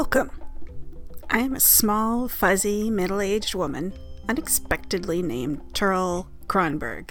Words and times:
Welcome. 0.00 0.30
I 1.28 1.40
am 1.40 1.54
a 1.54 1.60
small, 1.60 2.26
fuzzy, 2.26 2.88
middle 2.88 3.20
aged 3.20 3.54
woman, 3.54 3.92
unexpectedly 4.30 5.20
named 5.20 5.74
Turl 5.74 6.30
Kronberg. 6.46 7.10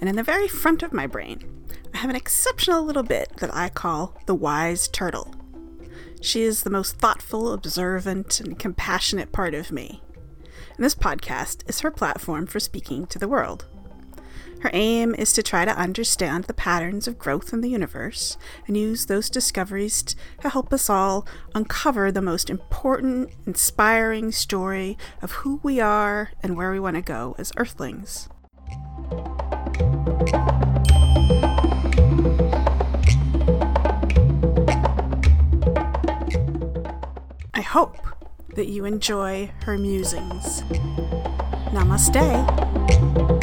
And 0.00 0.10
in 0.10 0.16
the 0.16 0.24
very 0.24 0.48
front 0.48 0.82
of 0.82 0.92
my 0.92 1.06
brain, 1.06 1.64
I 1.94 1.98
have 1.98 2.10
an 2.10 2.16
exceptional 2.16 2.82
little 2.82 3.04
bit 3.04 3.36
that 3.36 3.54
I 3.54 3.68
call 3.68 4.18
the 4.26 4.34
wise 4.34 4.88
turtle. 4.88 5.32
She 6.20 6.42
is 6.42 6.64
the 6.64 6.70
most 6.70 6.96
thoughtful, 6.96 7.52
observant, 7.52 8.40
and 8.40 8.58
compassionate 8.58 9.30
part 9.30 9.54
of 9.54 9.70
me. 9.70 10.02
And 10.74 10.84
this 10.84 10.96
podcast 10.96 11.62
is 11.68 11.82
her 11.82 11.92
platform 11.92 12.48
for 12.48 12.58
speaking 12.58 13.06
to 13.06 13.18
the 13.20 13.28
world. 13.28 13.66
Her 14.62 14.70
aim 14.72 15.16
is 15.16 15.32
to 15.32 15.42
try 15.42 15.64
to 15.64 15.76
understand 15.76 16.44
the 16.44 16.54
patterns 16.54 17.08
of 17.08 17.18
growth 17.18 17.52
in 17.52 17.62
the 17.62 17.68
universe 17.68 18.36
and 18.68 18.76
use 18.76 19.06
those 19.06 19.28
discoveries 19.28 20.04
to 20.40 20.50
help 20.50 20.72
us 20.72 20.88
all 20.88 21.26
uncover 21.52 22.12
the 22.12 22.22
most 22.22 22.48
important, 22.48 23.30
inspiring 23.44 24.30
story 24.30 24.96
of 25.20 25.32
who 25.32 25.58
we 25.64 25.80
are 25.80 26.30
and 26.44 26.56
where 26.56 26.70
we 26.70 26.78
want 26.78 26.94
to 26.94 27.02
go 27.02 27.34
as 27.38 27.50
Earthlings. 27.56 28.28
I 37.52 37.62
hope 37.62 37.96
that 38.54 38.68
you 38.68 38.84
enjoy 38.84 39.50
her 39.64 39.76
musings. 39.76 40.62
Namaste. 41.72 43.41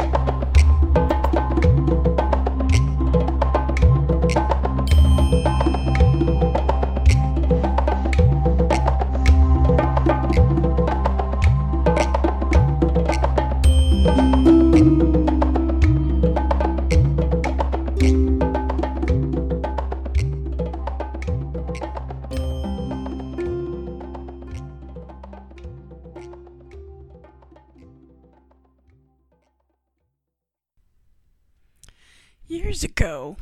Years 32.80 32.84
ago, 32.90 33.36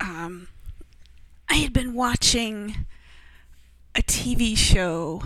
um, 0.00 0.48
I 1.50 1.56
had 1.56 1.72
been 1.72 1.92
watching 1.92 2.86
a 3.94 4.02
TV 4.02 4.56
show, 4.56 5.22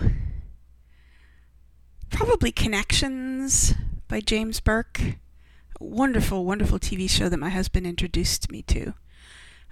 probably 2.09 2.51
Connections 2.51 3.73
by 4.09 4.19
James 4.19 4.59
Burke. 4.59 4.99
A 4.99 5.83
wonderful, 5.83 6.43
wonderful 6.43 6.79
TV 6.79 7.09
show 7.09 7.29
that 7.29 7.37
my 7.37 7.49
husband 7.49 7.87
introduced 7.87 8.51
me 8.51 8.61
to. 8.63 8.93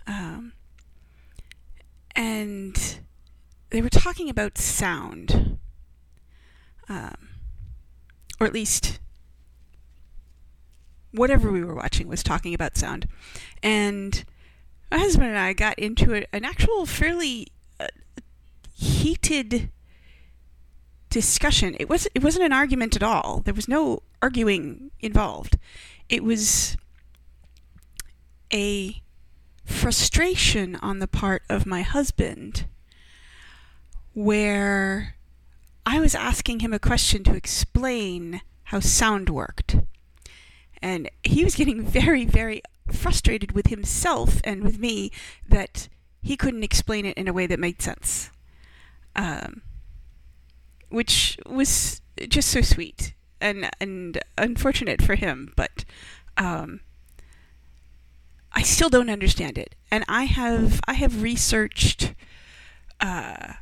Um, 0.08 0.54
and 2.16 3.00
they 3.72 3.82
were 3.82 3.90
talking 3.90 4.30
about 4.30 4.58
sound. 4.58 5.58
Um, 6.88 7.30
or 8.40 8.48
at 8.48 8.54
least 8.54 9.00
whatever 11.16 11.52
we 11.52 11.64
were 11.64 11.76
watching 11.76 12.08
was 12.08 12.24
talking 12.24 12.54
about 12.54 12.78
sound. 12.78 13.08
And 13.64 14.24
my 14.92 15.00
husband 15.00 15.30
and 15.30 15.38
I 15.38 15.54
got 15.54 15.78
into 15.80 16.14
a, 16.16 16.26
an 16.34 16.46
actual 16.46 16.86
fairly 16.86 17.48
uh, 17.80 17.88
heated 18.74 19.70
discussion. 21.10 21.76
It 21.80 21.90
was 21.90 22.08
it 22.14 22.24
wasn't 22.24 22.46
an 22.46 22.54
argument 22.54 22.96
at 22.96 23.04
all. 23.04 23.42
There 23.46 23.54
was 23.54 23.68
no 23.68 24.04
arguing 24.22 24.92
involved. 25.00 25.58
It 26.10 26.24
was 26.24 26.78
a 28.54 29.02
frustration 29.66 30.76
on 30.78 31.00
the 31.00 31.08
part 31.08 31.44
of 31.50 31.66
my 31.66 31.82
husband 31.82 32.66
where 34.14 35.16
I 35.86 36.00
was 36.00 36.16
asking 36.16 36.60
him 36.60 36.74
a 36.74 36.80
question 36.80 37.24
to 37.24 37.36
explain 37.36 38.42
how 38.66 38.80
sound 38.80 39.30
worked. 39.30 39.78
And 40.82 41.10
he 41.24 41.44
was 41.44 41.56
getting 41.56 41.82
very, 41.82 42.26
very 42.26 42.62
frustrated 42.92 43.54
with 43.54 43.68
himself 43.68 44.40
and 44.44 44.64
with 44.64 44.80
me 44.80 45.12
that 45.48 45.90
he 46.22 46.36
couldn't 46.38 46.64
explain 46.64 47.06
it 47.06 47.18
in 47.18 47.28
a 47.28 47.34
way 47.34 47.48
that 47.48 47.60
made 47.60 47.82
sense. 47.82 48.30
Um, 49.16 49.62
which 50.90 51.38
was 51.46 52.02
just 52.30 52.50
so 52.50 52.62
sweet 52.62 53.14
and 53.42 53.70
and 53.80 54.20
unfortunate 54.38 55.02
for 55.02 55.16
him, 55.16 55.54
but 55.56 55.86
um, 56.38 56.82
I 58.54 58.62
still 58.62 58.90
don't 58.90 59.10
understand 59.10 59.58
it. 59.58 59.76
And 59.92 60.04
I 60.08 60.24
have 60.24 60.80
I 60.88 60.94
have 60.94 61.22
researched. 61.22 62.14
Uh, 63.00 63.54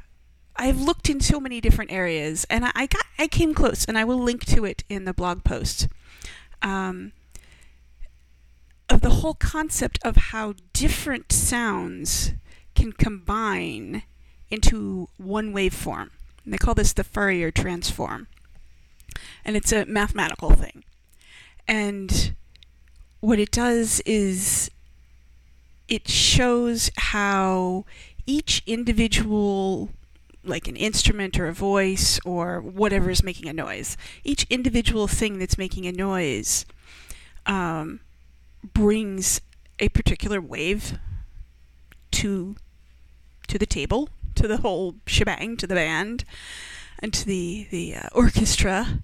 I've 0.55 0.79
looked 0.79 1.09
in 1.09 1.19
so 1.19 1.39
many 1.39 1.59
different 1.59 1.91
areas, 1.91 2.45
and 2.49 2.65
I, 2.65 2.71
I 2.75 2.85
got 2.85 3.05
I 3.17 3.27
came 3.27 3.53
close, 3.53 3.85
and 3.85 3.97
I 3.97 4.03
will 4.03 4.19
link 4.19 4.45
to 4.45 4.65
it 4.65 4.83
in 4.89 5.05
the 5.05 5.13
blog 5.13 5.43
post 5.43 5.87
um, 6.63 7.11
of 8.89 9.01
the 9.01 9.09
whole 9.09 9.35
concept 9.35 9.99
of 10.03 10.15
how 10.15 10.55
different 10.71 11.31
sounds 11.31 12.31
can 12.73 12.91
combine 12.91 14.03
into 14.49 15.09
one 15.17 15.53
waveform. 15.53 16.09
And 16.43 16.53
they 16.53 16.57
call 16.57 16.73
this 16.73 16.93
the 16.93 17.03
Fourier 17.03 17.51
transform. 17.51 18.27
And 19.45 19.55
it's 19.55 19.71
a 19.71 19.85
mathematical 19.85 20.51
thing. 20.51 20.83
And 21.67 22.33
what 23.19 23.39
it 23.39 23.51
does 23.51 24.01
is 24.05 24.69
it 25.87 26.07
shows 26.07 26.91
how 26.97 27.85
each 28.25 28.63
individual 28.65 29.89
like 30.43 30.67
an 30.67 30.75
instrument 30.75 31.39
or 31.39 31.47
a 31.47 31.53
voice 31.53 32.19
or 32.25 32.61
whatever 32.61 33.09
is 33.09 33.23
making 33.23 33.47
a 33.47 33.53
noise. 33.53 33.97
Each 34.23 34.45
individual 34.49 35.07
thing 35.07 35.39
that's 35.39 35.57
making 35.57 35.85
a 35.85 35.91
noise 35.91 36.65
um, 37.45 38.01
brings 38.73 39.41
a 39.79 39.89
particular 39.89 40.41
wave 40.41 40.97
to 42.11 42.55
to 43.47 43.57
the 43.57 43.65
table, 43.65 44.09
to 44.35 44.47
the 44.47 44.57
whole 44.57 44.95
shebang, 45.05 45.57
to 45.57 45.67
the 45.67 45.75
band, 45.75 46.23
and 46.99 47.13
to 47.13 47.25
the 47.25 47.67
the 47.69 47.95
uh, 47.95 48.09
orchestra, 48.13 48.99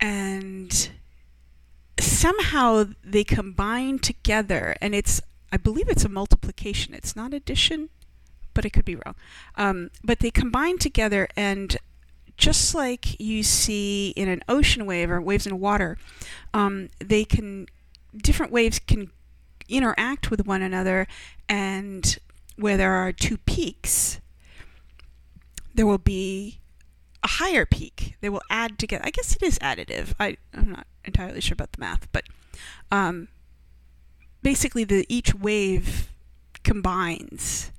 and 0.00 0.90
somehow 1.98 2.84
they 3.02 3.24
combine 3.24 3.98
together, 3.98 4.76
and 4.80 4.94
it's 4.94 5.20
I 5.52 5.56
believe 5.56 5.88
it's 5.88 6.04
a 6.04 6.08
multiplication. 6.08 6.94
It's 6.94 7.16
not 7.16 7.34
addition 7.34 7.90
but 8.54 8.64
I 8.64 8.68
could 8.68 8.84
be 8.84 8.96
wrong. 8.96 9.14
Um, 9.56 9.90
but 10.02 10.20
they 10.20 10.30
combine 10.30 10.78
together, 10.78 11.28
and 11.36 11.76
just 12.36 12.74
like 12.74 13.20
you 13.20 13.42
see 13.42 14.10
in 14.16 14.28
an 14.28 14.42
ocean 14.48 14.86
wave 14.86 15.10
or 15.10 15.20
waves 15.20 15.46
in 15.46 15.60
water, 15.60 15.98
um, 16.52 16.88
they 16.98 17.24
can 17.24 17.66
different 18.16 18.52
waves 18.52 18.78
can 18.78 19.10
interact 19.68 20.30
with 20.30 20.46
one 20.46 20.62
another, 20.62 21.06
and 21.48 22.18
where 22.56 22.76
there 22.76 22.92
are 22.92 23.12
two 23.12 23.38
peaks, 23.38 24.20
there 25.74 25.86
will 25.86 25.98
be 25.98 26.58
a 27.22 27.28
higher 27.28 27.66
peak. 27.66 28.16
They 28.20 28.28
will 28.28 28.42
add 28.50 28.78
together. 28.78 29.04
I 29.04 29.10
guess 29.10 29.34
it 29.34 29.42
is 29.42 29.58
additive. 29.58 30.14
I, 30.20 30.36
I'm 30.52 30.70
not 30.70 30.86
entirely 31.04 31.40
sure 31.40 31.54
about 31.54 31.72
the 31.72 31.80
math, 31.80 32.06
but 32.12 32.24
um, 32.90 33.28
basically, 34.42 34.84
the 34.84 35.06
each 35.08 35.34
wave 35.34 36.10
combines 36.62 37.70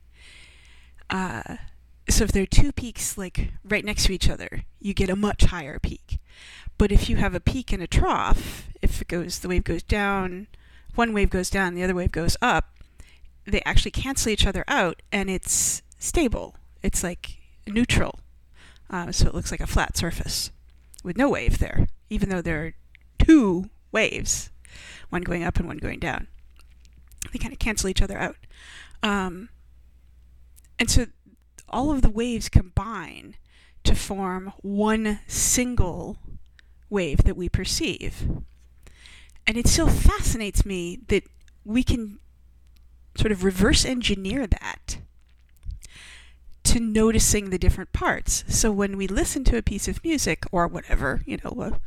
uh, 1.10 1.58
so 2.10 2.24
if 2.24 2.32
there 2.32 2.44
are 2.44 2.48
two 2.48 2.72
peaks 2.72 3.18
like 3.18 3.52
right 3.64 3.86
next 3.86 4.06
to 4.06 4.14
each 4.14 4.30
other, 4.30 4.64
you 4.80 4.94
get 4.94 5.10
a 5.10 5.16
much 5.16 5.46
higher 5.46 5.80
peak. 5.80 6.20
But 6.78 6.92
if 6.92 7.10
you 7.10 7.16
have 7.18 7.34
a 7.34 7.40
peak 7.40 7.72
and 7.72 7.82
a 7.82 7.88
trough, 7.88 8.68
if 8.82 9.02
it 9.02 9.08
goes 9.08 9.40
the 9.40 9.48
wave 9.48 9.64
goes 9.64 9.84
down, 9.84 10.48
one 10.96 11.14
wave 11.14 11.30
goes 11.30 11.50
down, 11.50 11.74
the 11.74 11.84
other 11.84 11.96
wave 11.96 12.12
goes 12.12 12.38
up, 12.42 12.76
they 13.46 13.62
actually 13.66 13.92
cancel 13.92 14.32
each 14.32 14.46
other 14.46 14.64
out, 14.68 15.02
and 15.12 15.30
it's 15.30 15.82
stable. 16.00 16.56
It's 16.84 17.04
like 17.04 17.38
neutral, 17.68 18.20
uh, 18.90 19.12
so 19.12 19.28
it 19.28 19.36
looks 19.36 19.52
like 19.52 19.62
a 19.62 19.68
flat 19.68 19.98
surface 19.98 20.52
with 21.04 21.18
no 21.18 21.30
wave 21.30 21.60
there, 21.60 21.88
even 22.10 22.30
though 22.30 22.42
there 22.42 22.64
are 22.64 22.74
two 23.20 23.70
waves, 23.92 24.50
one 25.10 25.22
going 25.22 25.44
up 25.44 25.58
and 25.58 25.68
one 25.68 25.78
going 25.78 26.00
down. 26.00 26.28
They 27.32 27.40
kind 27.40 27.54
of 27.54 27.60
cancel 27.60 27.90
each 27.90 28.02
other 28.02 28.18
out. 28.18 28.38
Um, 29.02 29.50
and 30.80 30.90
so 30.90 31.08
all 31.70 31.92
of 31.92 32.02
the 32.02 32.10
waves 32.10 32.50
combine 32.50 33.36
to 33.84 33.96
form 33.96 34.54
one 34.62 35.20
single 35.28 36.18
wave 36.90 37.24
that 37.24 37.38
we 37.38 37.50
perceive. 37.50 38.28
And 39.48 39.58
it 39.58 39.68
still 39.68 39.88
fascinates 39.88 40.66
me 40.66 41.00
that 41.08 41.24
we 41.64 41.84
can 41.84 42.20
sort 43.16 43.32
of 43.32 43.44
reverse 43.44 43.86
engineer 43.86 44.48
that 44.48 44.98
to 46.64 46.80
noticing 46.80 47.50
the 47.50 47.60
different 47.60 47.94
parts. 47.94 48.44
So 48.48 48.72
when 48.72 48.98
we 48.98 49.08
listen 49.08 49.44
to 49.46 49.58
a 49.58 49.62
piece 49.62 49.88
of 49.88 50.04
music 50.04 50.46
or 50.52 50.68
whatever, 50.68 51.22
you 51.26 51.38
know, 51.44 51.80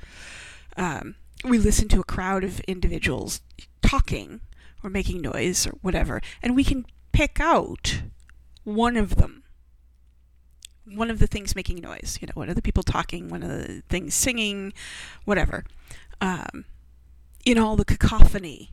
uh, 0.76 0.81
um, 0.81 1.17
we 1.44 1.58
listen 1.58 1.88
to 1.88 2.00
a 2.00 2.05
crowd 2.05 2.44
of 2.44 2.61
individuals 2.61 3.40
talking 3.82 4.40
or 4.82 4.90
making 4.90 5.20
noise 5.20 5.67
or 5.67 5.73
whatever, 5.82 6.20
and 6.43 6.55
we 6.55 6.62
can 6.62 6.87
pick 7.12 7.40
out 7.40 8.02
one 8.68 8.96
of 8.96 9.16
them. 9.16 9.42
One 10.84 11.10
of 11.10 11.18
the 11.18 11.26
things 11.26 11.56
making 11.56 11.80
noise, 11.80 12.18
you 12.20 12.26
know, 12.26 12.32
one 12.34 12.48
of 12.48 12.54
the 12.54 12.62
people 12.62 12.82
talking, 12.82 13.28
one 13.28 13.42
of 13.42 13.48
the 13.48 13.82
things 13.88 14.14
singing, 14.14 14.72
whatever. 15.24 15.64
Um, 16.20 16.64
in 17.44 17.58
all 17.58 17.76
the 17.76 17.84
cacophony. 17.84 18.70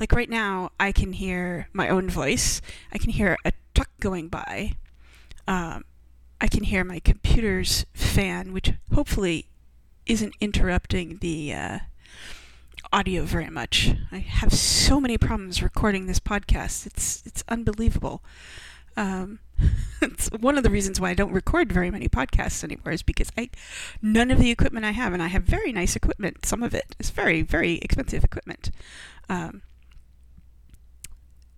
Like 0.00 0.12
right 0.12 0.30
now, 0.30 0.72
I 0.80 0.92
can 0.92 1.12
hear 1.12 1.68
my 1.72 1.88
own 1.88 2.08
voice. 2.08 2.62
I 2.92 2.98
can 2.98 3.10
hear 3.10 3.36
a 3.44 3.52
truck 3.74 3.90
going 4.00 4.28
by. 4.28 4.76
Um, 5.46 5.84
I 6.40 6.48
can 6.48 6.64
hear 6.64 6.84
my 6.84 6.98
computer's 6.98 7.84
fan, 7.92 8.52
which 8.52 8.72
hopefully 8.94 9.46
isn't 10.06 10.34
interrupting 10.40 11.18
the 11.20 11.52
uh, 11.52 11.78
audio 12.92 13.24
very 13.24 13.50
much. 13.50 13.94
I 14.10 14.18
have 14.18 14.52
so 14.52 15.00
many 15.00 15.18
problems 15.18 15.62
recording 15.62 16.06
this 16.06 16.20
podcast. 16.20 16.86
It's 16.86 17.22
it's 17.26 17.44
unbelievable. 17.48 18.22
Um, 18.96 19.38
it's 20.02 20.28
one 20.28 20.56
of 20.56 20.64
the 20.64 20.70
reasons 20.70 21.00
why 21.00 21.10
I 21.10 21.14
don't 21.14 21.32
record 21.32 21.72
very 21.72 21.90
many 21.90 22.08
podcasts 22.08 22.64
anymore 22.64 22.92
is 22.92 23.02
because 23.02 23.30
I 23.36 23.50
none 24.00 24.30
of 24.30 24.38
the 24.38 24.50
equipment 24.50 24.84
I 24.84 24.90
have, 24.92 25.12
and 25.12 25.22
I 25.22 25.28
have 25.28 25.44
very 25.44 25.72
nice 25.72 25.96
equipment. 25.96 26.44
Some 26.46 26.62
of 26.62 26.74
it 26.74 26.96
is 26.98 27.10
very 27.10 27.42
very 27.42 27.74
expensive 27.78 28.24
equipment, 28.24 28.70
um, 29.28 29.62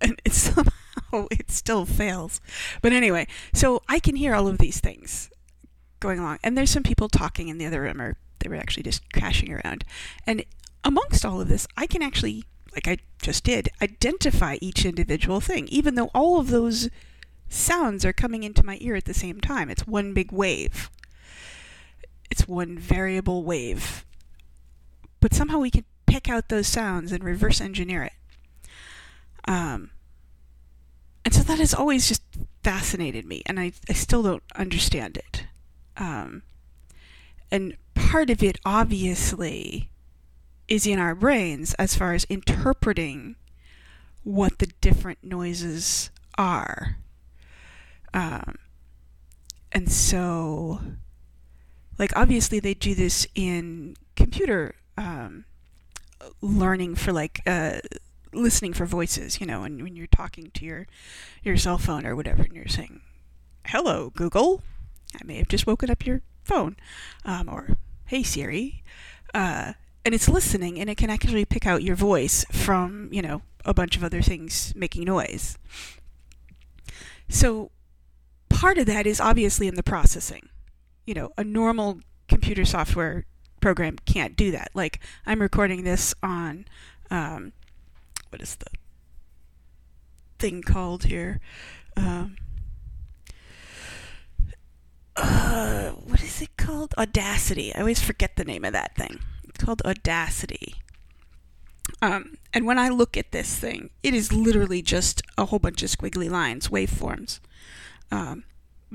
and 0.00 0.20
it's 0.24 0.36
somehow 0.54 1.26
it 1.30 1.50
still 1.50 1.84
fails. 1.84 2.40
But 2.82 2.92
anyway, 2.92 3.26
so 3.52 3.82
I 3.88 3.98
can 3.98 4.16
hear 4.16 4.34
all 4.34 4.48
of 4.48 4.58
these 4.58 4.80
things 4.80 5.30
going 6.00 6.18
along, 6.18 6.38
and 6.42 6.56
there's 6.56 6.70
some 6.70 6.82
people 6.82 7.08
talking 7.08 7.48
in 7.48 7.58
the 7.58 7.66
other 7.66 7.80
room, 7.80 8.00
or 8.00 8.16
they 8.40 8.48
were 8.48 8.56
actually 8.56 8.82
just 8.82 9.02
crashing 9.12 9.52
around, 9.52 9.84
and 10.26 10.44
amongst 10.84 11.24
all 11.24 11.40
of 11.40 11.48
this, 11.48 11.66
I 11.76 11.86
can 11.86 12.02
actually, 12.02 12.44
like 12.74 12.86
I 12.86 12.98
just 13.22 13.42
did, 13.44 13.70
identify 13.80 14.58
each 14.60 14.84
individual 14.84 15.40
thing, 15.40 15.66
even 15.68 15.94
though 15.94 16.10
all 16.14 16.38
of 16.38 16.48
those 16.50 16.90
sounds 17.48 18.04
are 18.04 18.12
coming 18.12 18.42
into 18.42 18.64
my 18.64 18.78
ear 18.80 18.94
at 18.96 19.04
the 19.04 19.14
same 19.14 19.40
time. 19.40 19.70
It's 19.70 19.86
one 19.86 20.12
big 20.14 20.32
wave. 20.32 20.90
It's 22.30 22.48
one 22.48 22.78
variable 22.78 23.44
wave. 23.44 24.04
But 25.20 25.34
somehow 25.34 25.58
we 25.58 25.70
can 25.70 25.84
pick 26.06 26.28
out 26.28 26.48
those 26.48 26.66
sounds 26.66 27.12
and 27.12 27.24
reverse 27.24 27.60
engineer 27.60 28.04
it. 28.04 28.12
Um, 29.46 29.90
and 31.24 31.32
so 31.32 31.42
that 31.42 31.58
has 31.58 31.74
always 31.74 32.08
just 32.08 32.22
fascinated 32.62 33.24
me, 33.24 33.42
and 33.46 33.58
I, 33.58 33.72
I 33.88 33.92
still 33.94 34.22
don't 34.22 34.42
understand 34.54 35.16
it. 35.16 35.44
Um, 35.96 36.42
and 37.50 37.76
part 37.94 38.30
of 38.30 38.42
it, 38.42 38.58
obviously, 38.64 39.90
is 40.68 40.86
in 40.86 40.98
our 40.98 41.14
brains 41.14 41.74
as 41.74 41.94
far 41.94 42.14
as 42.14 42.24
interpreting 42.24 43.36
what 44.22 44.58
the 44.58 44.66
different 44.80 45.22
noises 45.22 46.10
are. 46.36 46.96
Um, 48.14 48.54
and 49.72 49.90
so, 49.90 50.80
like, 51.98 52.16
obviously, 52.16 52.60
they 52.60 52.74
do 52.74 52.94
this 52.94 53.26
in 53.34 53.96
computer 54.14 54.76
um, 54.96 55.44
learning 56.40 56.94
for 56.94 57.12
like 57.12 57.40
uh, 57.46 57.80
listening 58.32 58.72
for 58.72 58.86
voices, 58.86 59.40
you 59.40 59.46
know, 59.46 59.64
and 59.64 59.82
when 59.82 59.96
you're 59.96 60.06
talking 60.06 60.50
to 60.54 60.64
your 60.64 60.86
your 61.42 61.56
cell 61.56 61.76
phone 61.76 62.06
or 62.06 62.14
whatever, 62.14 62.42
and 62.42 62.52
you're 62.54 62.68
saying, 62.68 63.00
"Hello, 63.66 64.10
Google," 64.10 64.62
I 65.20 65.24
may 65.24 65.36
have 65.38 65.48
just 65.48 65.66
woken 65.66 65.90
up 65.90 66.06
your 66.06 66.22
phone, 66.44 66.76
um, 67.24 67.48
or 67.48 67.76
"Hey 68.06 68.22
Siri," 68.22 68.84
uh, 69.34 69.72
and 70.04 70.14
it's 70.14 70.28
listening, 70.28 70.78
and 70.78 70.88
it 70.88 70.96
can 70.96 71.10
actually 71.10 71.44
pick 71.44 71.66
out 71.66 71.82
your 71.82 71.96
voice 71.96 72.44
from 72.52 73.08
you 73.12 73.22
know 73.22 73.42
a 73.64 73.74
bunch 73.74 73.96
of 73.96 74.04
other 74.04 74.22
things 74.22 74.72
making 74.76 75.04
noise. 75.04 75.58
So 77.28 77.70
part 78.64 78.78
of 78.78 78.86
that 78.86 79.06
is 79.06 79.20
obviously 79.20 79.68
in 79.68 79.74
the 79.74 79.82
processing. 79.82 80.48
You 81.04 81.12
know, 81.12 81.32
a 81.36 81.44
normal 81.44 82.00
computer 82.28 82.64
software 82.64 83.26
program 83.60 83.96
can't 84.06 84.36
do 84.36 84.50
that. 84.52 84.70
Like 84.72 85.00
I'm 85.26 85.42
recording 85.42 85.84
this 85.84 86.14
on 86.22 86.64
um, 87.10 87.52
what 88.30 88.40
is 88.40 88.56
the 88.56 88.70
thing 90.38 90.62
called 90.62 91.04
here? 91.04 91.40
Um, 91.94 92.38
uh, 95.14 95.90
what 95.90 96.22
is 96.22 96.40
it 96.40 96.56
called? 96.56 96.94
Audacity. 96.96 97.74
I 97.74 97.80
always 97.80 98.00
forget 98.00 98.36
the 98.36 98.46
name 98.46 98.64
of 98.64 98.72
that 98.72 98.96
thing. 98.96 99.18
It's 99.46 99.62
called 99.62 99.82
Audacity. 99.84 100.76
Um, 102.00 102.38
and 102.54 102.64
when 102.64 102.78
I 102.78 102.88
look 102.88 103.18
at 103.18 103.30
this 103.30 103.58
thing, 103.58 103.90
it 104.02 104.14
is 104.14 104.32
literally 104.32 104.80
just 104.80 105.20
a 105.36 105.44
whole 105.44 105.58
bunch 105.58 105.82
of 105.82 105.90
squiggly 105.90 106.30
lines, 106.30 106.68
waveforms. 106.68 107.40
Um, 108.10 108.44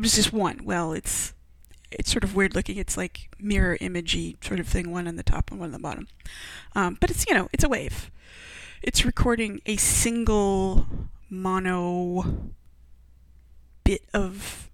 it's 0.05 0.15
just 0.15 0.33
one. 0.33 0.61
Well, 0.63 0.93
it's 0.93 1.33
it's 1.91 2.11
sort 2.11 2.23
of 2.23 2.35
weird 2.35 2.55
looking. 2.55 2.77
It's 2.77 2.97
like 2.97 3.29
mirror 3.39 3.77
imagey 3.81 4.37
sort 4.43 4.59
of 4.59 4.67
thing, 4.67 4.91
one 4.91 5.07
on 5.07 5.15
the 5.15 5.23
top 5.23 5.51
and 5.51 5.59
one 5.59 5.67
on 5.67 5.73
the 5.73 5.79
bottom. 5.79 6.07
Um, 6.75 6.97
but 6.99 7.09
it's 7.09 7.25
you 7.27 7.33
know 7.33 7.49
it's 7.51 7.63
a 7.63 7.69
wave. 7.69 8.11
It's 8.81 9.05
recording 9.05 9.61
a 9.65 9.75
single 9.75 10.87
mono 11.29 12.51
bit 13.83 14.03
of 14.13 14.69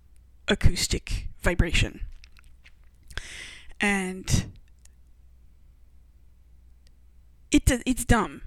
acoustic 0.47 1.27
vibration, 1.41 2.01
and 3.79 4.51
it 7.51 7.69
it's 7.85 8.05
dumb. 8.05 8.41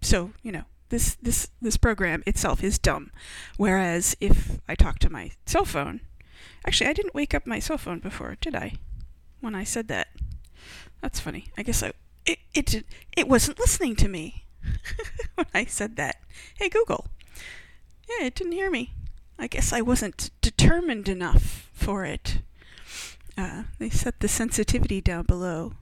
So 0.00 0.32
you 0.42 0.52
know 0.52 0.64
this 0.94 1.16
this 1.20 1.48
this 1.60 1.76
program 1.76 2.22
itself 2.24 2.62
is 2.62 2.78
dumb. 2.78 3.10
Whereas 3.56 4.16
if 4.20 4.60
I 4.68 4.76
talk 4.76 5.00
to 5.00 5.10
my 5.10 5.32
cell 5.44 5.64
phone, 5.64 6.00
actually 6.64 6.88
I 6.88 6.92
didn't 6.92 7.16
wake 7.16 7.34
up 7.34 7.48
my 7.48 7.58
cell 7.58 7.78
phone 7.78 7.98
before, 7.98 8.36
did 8.40 8.54
I? 8.54 8.74
When 9.40 9.56
I 9.56 9.64
said 9.64 9.88
that, 9.88 10.06
that's 11.00 11.18
funny. 11.18 11.48
I 11.58 11.64
guess 11.64 11.82
I 11.82 11.92
it 12.24 12.38
it 12.54 12.84
it 13.16 13.28
wasn't 13.28 13.58
listening 13.58 13.96
to 13.96 14.08
me 14.08 14.44
when 15.34 15.46
I 15.52 15.64
said 15.64 15.96
that. 15.96 16.20
Hey 16.60 16.68
Google, 16.68 17.08
yeah, 18.08 18.26
it 18.26 18.36
didn't 18.36 18.52
hear 18.52 18.70
me. 18.70 18.94
I 19.36 19.48
guess 19.48 19.72
I 19.72 19.80
wasn't 19.80 20.30
determined 20.42 21.08
enough 21.08 21.68
for 21.72 22.04
it. 22.04 22.38
Uh, 23.36 23.64
they 23.80 23.90
set 23.90 24.20
the 24.20 24.28
sensitivity 24.28 25.00
down 25.00 25.24
below 25.24 25.72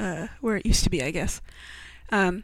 uh, 0.00 0.26
where 0.40 0.56
it 0.56 0.66
used 0.66 0.82
to 0.82 0.90
be, 0.90 1.00
I 1.00 1.12
guess. 1.12 1.40
Um, 2.10 2.42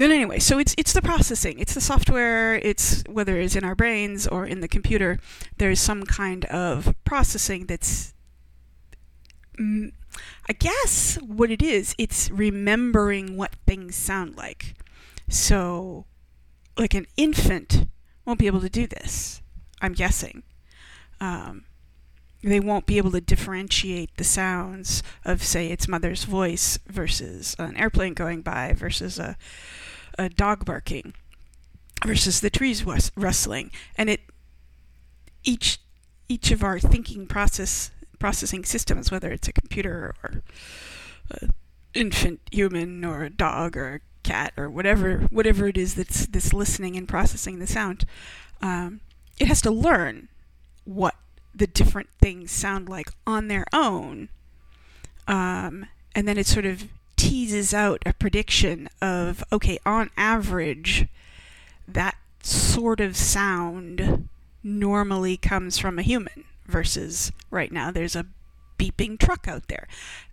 but 0.00 0.10
anyway, 0.10 0.38
so 0.38 0.58
it's 0.58 0.74
it's 0.78 0.94
the 0.94 1.02
processing, 1.02 1.58
it's 1.58 1.74
the 1.74 1.80
software, 1.82 2.54
it's 2.54 3.04
whether 3.06 3.38
it's 3.38 3.54
in 3.54 3.64
our 3.64 3.74
brains 3.74 4.26
or 4.26 4.46
in 4.46 4.60
the 4.62 4.66
computer. 4.66 5.18
There's 5.58 5.78
some 5.78 6.04
kind 6.04 6.46
of 6.46 6.94
processing 7.04 7.66
that's, 7.66 8.14
mm, 9.58 9.92
I 10.48 10.54
guess, 10.54 11.16
what 11.16 11.50
it 11.50 11.60
is. 11.60 11.94
It's 11.98 12.30
remembering 12.30 13.36
what 13.36 13.56
things 13.66 13.94
sound 13.94 14.38
like. 14.38 14.74
So, 15.28 16.06
like 16.78 16.94
an 16.94 17.06
infant 17.18 17.86
won't 18.24 18.38
be 18.38 18.46
able 18.46 18.62
to 18.62 18.70
do 18.70 18.86
this. 18.86 19.42
I'm 19.82 19.92
guessing. 19.92 20.44
Um, 21.20 21.64
they 22.42 22.58
won't 22.58 22.86
be 22.86 22.96
able 22.96 23.10
to 23.10 23.20
differentiate 23.20 24.16
the 24.16 24.24
sounds 24.24 25.02
of, 25.26 25.42
say, 25.42 25.66
its 25.66 25.86
mother's 25.86 26.24
voice 26.24 26.78
versus 26.86 27.54
an 27.58 27.76
airplane 27.76 28.14
going 28.14 28.40
by 28.40 28.72
versus 28.72 29.18
a, 29.18 29.36
a 30.18 30.28
dog 30.28 30.64
barking 30.64 31.14
versus 32.04 32.40
the 32.40 32.50
trees 32.50 32.84
rustling. 33.16 33.70
And 33.96 34.10
it 34.10 34.20
each 35.44 35.80
each 36.28 36.50
of 36.50 36.62
our 36.62 36.78
thinking 36.78 37.26
process 37.26 37.90
processing 38.18 38.64
systems, 38.64 39.10
whether 39.10 39.32
it's 39.32 39.48
a 39.48 39.52
computer 39.52 40.14
or 40.22 40.42
an 41.40 41.52
infant 41.94 42.40
human 42.52 43.04
or 43.04 43.24
a 43.24 43.30
dog 43.30 43.76
or 43.76 43.94
a 43.94 44.00
cat 44.22 44.52
or 44.56 44.68
whatever 44.68 45.26
whatever 45.30 45.66
it 45.68 45.78
is 45.78 45.94
that's 45.94 46.26
that's 46.26 46.52
listening 46.52 46.96
and 46.96 47.08
processing 47.08 47.58
the 47.58 47.66
sound, 47.66 48.04
um, 48.62 49.00
it 49.38 49.46
has 49.46 49.60
to 49.62 49.70
learn 49.70 50.28
what 50.84 51.14
the 51.54 51.66
different 51.66 52.08
things 52.20 52.50
sound 52.50 52.88
like 52.88 53.10
on 53.26 53.48
their 53.48 53.64
own. 53.72 54.28
Um, 55.26 55.86
and 56.14 56.26
then 56.26 56.38
it 56.38 56.46
sort 56.46 56.66
of 56.66 56.84
teases 57.20 57.74
out 57.74 58.02
a 58.06 58.14
prediction 58.14 58.88
of 59.02 59.44
okay, 59.52 59.78
on 59.84 60.10
average, 60.16 61.06
that 61.86 62.16
sort 62.42 62.98
of 62.98 63.14
sound 63.14 64.28
normally 64.62 65.36
comes 65.36 65.78
from 65.78 65.98
a 65.98 66.02
human 66.02 66.44
versus 66.66 67.30
right 67.50 67.72
now 67.72 67.90
there's 67.90 68.16
a 68.16 68.24
beeping 68.78 69.18
truck 69.18 69.46
out 69.46 69.68
there. 69.68 69.86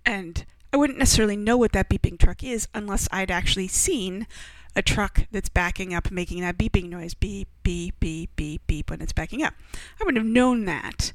And 0.06 0.46
I 0.72 0.77
wouldn't 0.77 0.98
necessarily 0.98 1.36
know 1.36 1.58
what 1.58 1.74
that 1.74 1.89
beeping 1.89 2.17
truck 2.17 2.41
is 2.41 2.70
unless 2.74 3.10
I'd 3.12 3.32
actually 3.32 3.67
seen 3.67 4.25
a 4.74 4.82
truck 4.82 5.25
that's 5.29 5.50
backing 5.50 5.94
up, 5.94 6.10
making 6.10 6.39
that 6.39 6.58
beeping 6.58 6.89
noise, 6.89 7.13
beep, 7.13 7.50
beep, 7.63 8.00
beep, 8.00 8.29
beep, 8.38 8.62
beep, 8.65 8.89
when 8.89 9.01
it's 9.01 9.12
backing 9.12 9.44
up. 9.44 9.56
I 10.00 10.06
wouldn't 10.06 10.24
have 10.24 10.34
known 10.34 10.63
that 10.65 11.12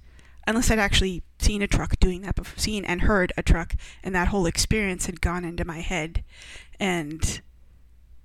unless 0.46 0.70
I'd 0.70 0.78
actually 0.78 1.22
seen 1.38 1.62
a 1.62 1.66
truck 1.66 1.98
doing 2.00 2.22
that 2.22 2.34
before, 2.34 2.58
seen 2.58 2.84
and 2.84 3.02
heard 3.02 3.32
a 3.36 3.42
truck, 3.42 3.74
and 4.02 4.14
that 4.14 4.28
whole 4.28 4.46
experience 4.46 5.06
had 5.06 5.20
gone 5.20 5.44
into 5.44 5.64
my 5.64 5.80
head, 5.80 6.24
and 6.80 7.40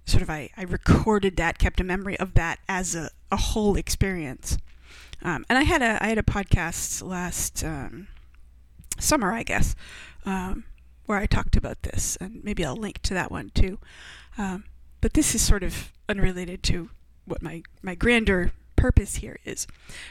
sort 0.06 0.24
of 0.24 0.30
I, 0.30 0.50
I 0.58 0.64
recorded 0.64 1.36
that, 1.38 1.60
kept 1.60 1.80
a 1.80 1.84
memory 1.84 2.18
of 2.20 2.34
that 2.36 2.60
as 2.68 2.96
a, 2.96 3.10
a 3.32 3.38
whole 3.38 3.76
experience. 3.76 4.58
Um, 5.22 5.46
and 5.50 5.58
I 5.58 5.64
had 5.64 5.82
a 5.82 6.04
I 6.04 6.08
had 6.08 6.18
a 6.18 6.24
podcast 6.24 7.06
last 7.06 7.64
um, 7.64 8.08
summer, 9.00 9.34
I 9.34 9.44
guess, 9.44 9.76
um, 10.26 10.64
where 11.06 11.18
I 11.18 11.26
talked 11.26 11.56
about 11.56 11.82
this, 11.84 12.18
and 12.22 12.44
maybe 12.44 12.64
I'll 12.64 12.76
link 12.76 13.02
to 13.04 13.14
that 13.14 13.32
one 13.32 13.52
too. 13.54 13.80
Um, 14.38 14.66
but 15.02 15.14
this 15.14 15.34
is 15.36 15.42
sort 15.42 15.64
of 15.64 15.92
unrelated 16.08 16.64
to 16.64 16.90
what 17.26 17.42
my 17.42 17.64
my 17.82 17.96
grander 17.96 18.52
purpose 18.76 19.16
here 19.18 19.40
is, 19.44 19.68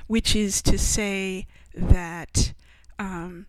which 0.06 0.36
is 0.36 0.60
to 0.62 0.76
say 0.76 1.46
that 1.76 2.52
um, 2.98 3.46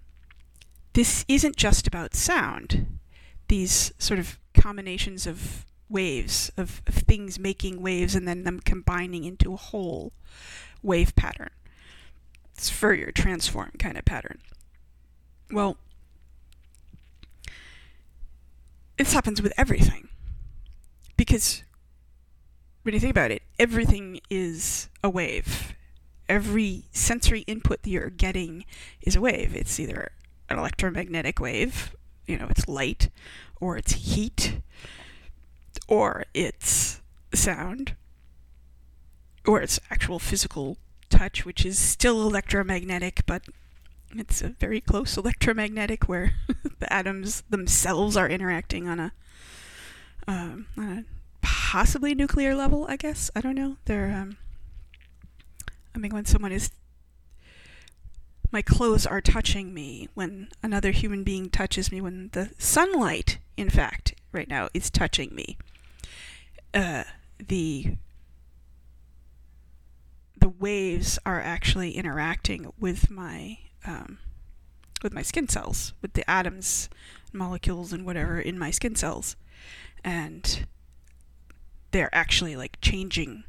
this 0.93 1.25
isn't 1.27 1.55
just 1.55 1.87
about 1.87 2.15
sound. 2.15 2.99
These 3.47 3.93
sort 3.97 4.19
of 4.19 4.37
combinations 4.53 5.25
of 5.25 5.65
waves, 5.89 6.51
of, 6.57 6.81
of 6.85 6.95
things 6.95 7.39
making 7.39 7.81
waves 7.81 8.13
and 8.15 8.27
then 8.27 8.43
them 8.43 8.59
combining 8.59 9.23
into 9.23 9.53
a 9.53 9.57
whole 9.57 10.11
wave 10.83 11.15
pattern. 11.15 11.49
It's 12.55 12.69
Fourier 12.69 13.11
transform 13.11 13.71
kind 13.79 13.97
of 13.97 14.05
pattern. 14.05 14.39
Well, 15.51 15.77
this 18.97 19.13
happens 19.13 19.41
with 19.41 19.53
everything. 19.57 20.09
Because 21.15 21.63
when 22.83 22.93
you 22.93 22.99
think 22.99 23.11
about 23.11 23.31
it, 23.31 23.43
everything 23.59 24.19
is 24.29 24.89
a 25.03 25.09
wave. 25.09 25.75
Every 26.29 26.85
sensory 26.91 27.41
input 27.41 27.83
that 27.83 27.89
you're 27.89 28.09
getting 28.09 28.65
is 29.01 29.15
a 29.15 29.21
wave. 29.21 29.55
It's 29.55 29.79
either 29.79 30.11
an 30.49 30.57
electromagnetic 30.57 31.39
wave, 31.39 31.95
you 32.25 32.37
know, 32.37 32.47
it's 32.49 32.67
light, 32.67 33.09
or 33.59 33.77
it's 33.77 33.93
heat, 33.93 34.59
or 35.87 36.25
it's 36.33 37.01
sound, 37.33 37.95
or 39.45 39.61
it's 39.61 39.79
actual 39.89 40.19
physical 40.19 40.77
touch, 41.09 41.45
which 41.45 41.65
is 41.65 41.79
still 41.79 42.21
electromagnetic, 42.27 43.23
but 43.25 43.43
it's 44.15 44.41
a 44.41 44.49
very 44.49 44.81
close 44.81 45.17
electromagnetic 45.17 46.07
where 46.07 46.35
the 46.79 46.91
atoms 46.91 47.43
themselves 47.49 48.15
are 48.17 48.29
interacting 48.29 48.87
on 48.87 48.99
a, 48.99 49.11
um, 50.27 50.67
on 50.77 50.89
a 50.89 51.05
possibly 51.41 52.13
nuclear 52.13 52.55
level. 52.55 52.85
I 52.89 52.97
guess 52.97 53.31
I 53.35 53.41
don't 53.41 53.55
know. 53.55 53.77
They're. 53.85 54.13
Um, 54.13 54.37
I 55.97 55.99
mean, 55.99 56.13
when 56.13 56.25
someone 56.25 56.51
is, 56.51 56.69
my 58.51 58.61
clothes 58.61 59.07
are 59.07 59.19
touching 59.19 59.73
me. 59.73 60.07
When 60.13 60.49
another 60.61 60.91
human 60.91 61.23
being 61.23 61.49
touches 61.49 61.91
me. 61.91 62.01
When 62.01 62.29
the 62.33 62.51
sunlight, 62.59 63.39
in 63.57 63.71
fact, 63.71 64.13
right 64.31 64.47
now 64.47 64.69
is 64.75 64.91
touching 64.91 65.33
me. 65.33 65.57
Uh, 66.71 67.03
the 67.39 67.95
the 70.39 70.49
waves 70.49 71.17
are 71.25 71.41
actually 71.41 71.93
interacting 71.97 72.71
with 72.79 73.09
my 73.09 73.57
um, 73.83 74.19
with 75.01 75.15
my 75.15 75.23
skin 75.23 75.49
cells, 75.49 75.93
with 76.03 76.13
the 76.13 76.29
atoms, 76.29 76.89
molecules, 77.33 77.91
and 77.91 78.05
whatever 78.05 78.39
in 78.39 78.59
my 78.59 78.69
skin 78.69 78.95
cells, 78.95 79.35
and 80.03 80.67
they're 81.89 82.13
actually 82.13 82.55
like 82.55 82.77
changing 82.81 83.45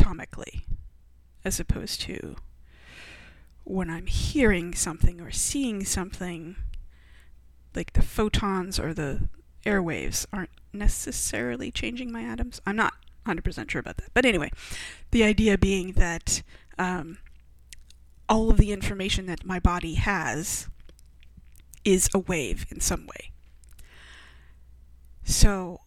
atomically, 0.00 0.62
as 1.44 1.60
opposed 1.60 2.00
to 2.02 2.36
when 3.64 3.90
I'm 3.90 4.06
hearing 4.06 4.74
something 4.74 5.20
or 5.20 5.30
seeing 5.30 5.84
something, 5.84 6.56
like 7.74 7.92
the 7.92 8.02
photons 8.02 8.80
or 8.80 8.92
the 8.92 9.28
airwaves 9.64 10.26
aren't 10.32 10.50
necessarily 10.72 11.70
changing 11.70 12.10
my 12.10 12.22
atoms. 12.22 12.60
I'm 12.66 12.76
not 12.76 12.94
100% 13.26 13.70
sure 13.70 13.80
about 13.80 13.98
that. 13.98 14.12
But 14.14 14.24
anyway, 14.24 14.50
the 15.10 15.22
idea 15.22 15.58
being 15.58 15.92
that 15.92 16.42
um, 16.78 17.18
all 18.28 18.50
of 18.50 18.56
the 18.56 18.72
information 18.72 19.26
that 19.26 19.44
my 19.44 19.60
body 19.60 19.94
has 19.94 20.68
is 21.84 22.08
a 22.14 22.18
wave 22.18 22.66
in 22.70 22.80
some 22.80 23.06
way. 23.06 23.32
So 25.24 25.80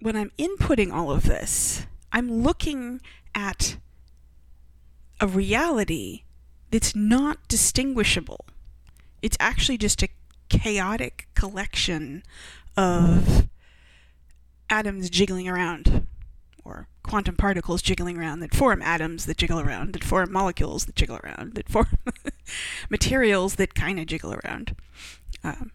when 0.00 0.16
I'm 0.16 0.30
inputting 0.38 0.92
all 0.92 1.10
of 1.10 1.24
this, 1.24 1.86
I'm 2.12 2.30
looking 2.42 3.00
at 3.34 3.76
a 5.20 5.26
reality 5.26 6.22
that's 6.70 6.94
not 6.94 7.46
distinguishable. 7.48 8.44
It's 9.22 9.36
actually 9.40 9.78
just 9.78 10.02
a 10.02 10.08
chaotic 10.48 11.28
collection 11.34 12.22
of 12.76 13.48
atoms 14.68 15.08
jiggling 15.08 15.48
around, 15.48 16.06
or 16.64 16.88
quantum 17.02 17.36
particles 17.36 17.80
jiggling 17.82 18.18
around 18.18 18.40
that 18.40 18.54
form 18.54 18.82
atoms 18.82 19.26
that 19.26 19.36
jiggle 19.36 19.60
around, 19.60 19.92
that 19.94 20.04
form 20.04 20.32
molecules 20.32 20.84
that 20.86 20.94
jiggle 20.94 21.18
around, 21.22 21.54
that 21.54 21.68
form 21.68 21.98
materials 22.90 23.54
that 23.56 23.74
kind 23.74 23.98
of 23.98 24.06
jiggle 24.06 24.34
around. 24.34 24.76
Um, 25.42 25.70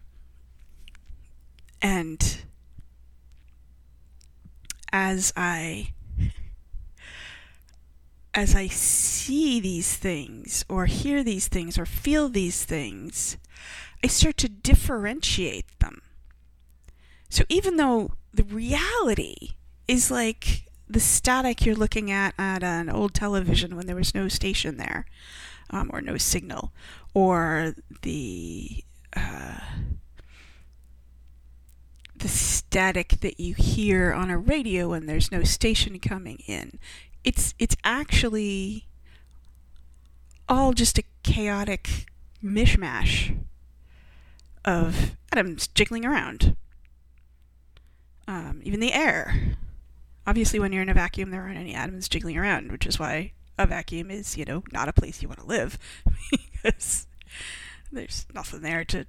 and 1.80 2.44
as 4.92 5.32
I 5.36 5.92
as 8.34 8.54
I 8.54 8.66
see 8.66 9.60
these 9.60 9.94
things 9.94 10.64
or 10.68 10.86
hear 10.86 11.22
these 11.22 11.48
things 11.48 11.78
or 11.78 11.84
feel 11.84 12.30
these 12.30 12.64
things, 12.64 13.36
I 14.02 14.06
start 14.06 14.38
to 14.38 14.48
differentiate 14.48 15.66
them. 15.80 16.00
So 17.28 17.44
even 17.48 17.76
though 17.76 18.12
the 18.32 18.44
reality 18.44 19.50
is 19.86 20.10
like 20.10 20.64
the 20.88 21.00
static 21.00 21.64
you're 21.64 21.74
looking 21.74 22.10
at 22.10 22.34
at 22.38 22.62
an 22.62 22.88
old 22.88 23.14
television 23.14 23.76
when 23.76 23.86
there 23.86 23.96
was 23.96 24.14
no 24.14 24.28
station 24.28 24.76
there 24.76 25.06
um, 25.70 25.90
or 25.92 26.00
no 26.00 26.16
signal, 26.16 26.72
or 27.14 27.74
the 28.02 28.84
uh, 29.16 29.60
the 32.14 32.28
static 32.72 33.20
that 33.20 33.38
you 33.38 33.52
hear 33.52 34.14
on 34.14 34.30
a 34.30 34.38
radio 34.38 34.88
when 34.88 35.04
there's 35.04 35.30
no 35.30 35.42
station 35.42 35.98
coming 35.98 36.38
in. 36.46 36.78
It's 37.22 37.52
it's 37.58 37.76
actually 37.84 38.86
all 40.48 40.72
just 40.72 40.96
a 40.96 41.04
chaotic 41.22 42.06
mishmash 42.42 43.36
of 44.64 45.16
atoms 45.30 45.66
jiggling 45.66 46.06
around. 46.06 46.56
Um, 48.26 48.62
even 48.64 48.80
the 48.80 48.94
air. 48.94 49.58
Obviously, 50.26 50.58
when 50.58 50.72
you're 50.72 50.82
in 50.82 50.88
a 50.88 50.94
vacuum, 50.94 51.30
there 51.30 51.42
aren't 51.42 51.58
any 51.58 51.74
atoms 51.74 52.08
jiggling 52.08 52.38
around, 52.38 52.72
which 52.72 52.86
is 52.86 52.98
why 52.98 53.32
a 53.58 53.66
vacuum 53.66 54.10
is, 54.10 54.38
you 54.38 54.46
know, 54.46 54.62
not 54.72 54.88
a 54.88 54.94
place 54.94 55.20
you 55.20 55.28
want 55.28 55.40
to 55.40 55.46
live 55.46 55.78
because 56.30 57.06
there's 57.92 58.24
nothing 58.32 58.62
there 58.62 58.82
to 58.86 59.04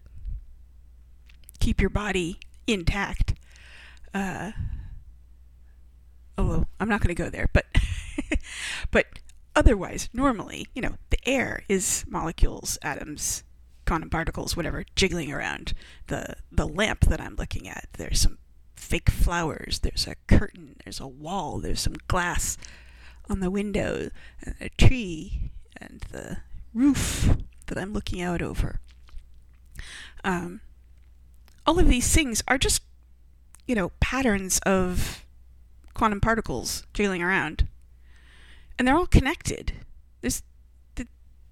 keep 1.61 1.79
your 1.79 1.89
body 1.89 2.41
intact. 2.67 3.32
Uh, 4.13 4.51
although 6.37 6.67
I'm 6.79 6.89
not 6.89 7.01
going 7.01 7.15
to 7.15 7.23
go 7.23 7.29
there, 7.29 7.49
but 7.53 7.65
but 8.91 9.07
otherwise, 9.55 10.09
normally, 10.13 10.67
you 10.73 10.81
know, 10.81 10.95
the 11.09 11.17
air 11.27 11.63
is 11.67 12.05
molecules, 12.07 12.77
atoms, 12.81 13.43
quantum 13.85 14.09
particles, 14.09 14.55
whatever, 14.55 14.85
jiggling 14.95 15.31
around 15.31 15.73
the 16.07 16.35
the 16.51 16.67
lamp 16.67 17.01
that 17.01 17.21
I'm 17.21 17.35
looking 17.35 17.67
at. 17.67 17.87
There's 17.93 18.21
some 18.21 18.37
fake 18.75 19.09
flowers. 19.09 19.79
There's 19.79 20.07
a 20.07 20.15
curtain. 20.27 20.75
There's 20.83 20.99
a 20.99 21.07
wall. 21.07 21.59
There's 21.59 21.81
some 21.81 21.95
glass 22.07 22.57
on 23.29 23.39
the 23.39 23.51
window, 23.51 24.09
and 24.43 24.55
a 24.59 24.69
tree, 24.69 25.51
and 25.77 26.01
the 26.11 26.37
roof 26.73 27.37
that 27.67 27.77
I'm 27.77 27.93
looking 27.93 28.21
out 28.21 28.41
over. 28.41 28.79
Um, 30.23 30.61
all 31.65 31.79
of 31.79 31.87
these 31.87 32.13
things 32.13 32.43
are 32.47 32.57
just, 32.57 32.81
you 33.67 33.75
know, 33.75 33.91
patterns 33.99 34.59
of 34.65 35.25
quantum 35.93 36.21
particles 36.21 36.85
jiggling 36.93 37.21
around. 37.21 37.67
And 38.77 38.87
they're 38.87 38.95
all 38.95 39.07
connected. 39.07 39.73
There's, 40.21 40.43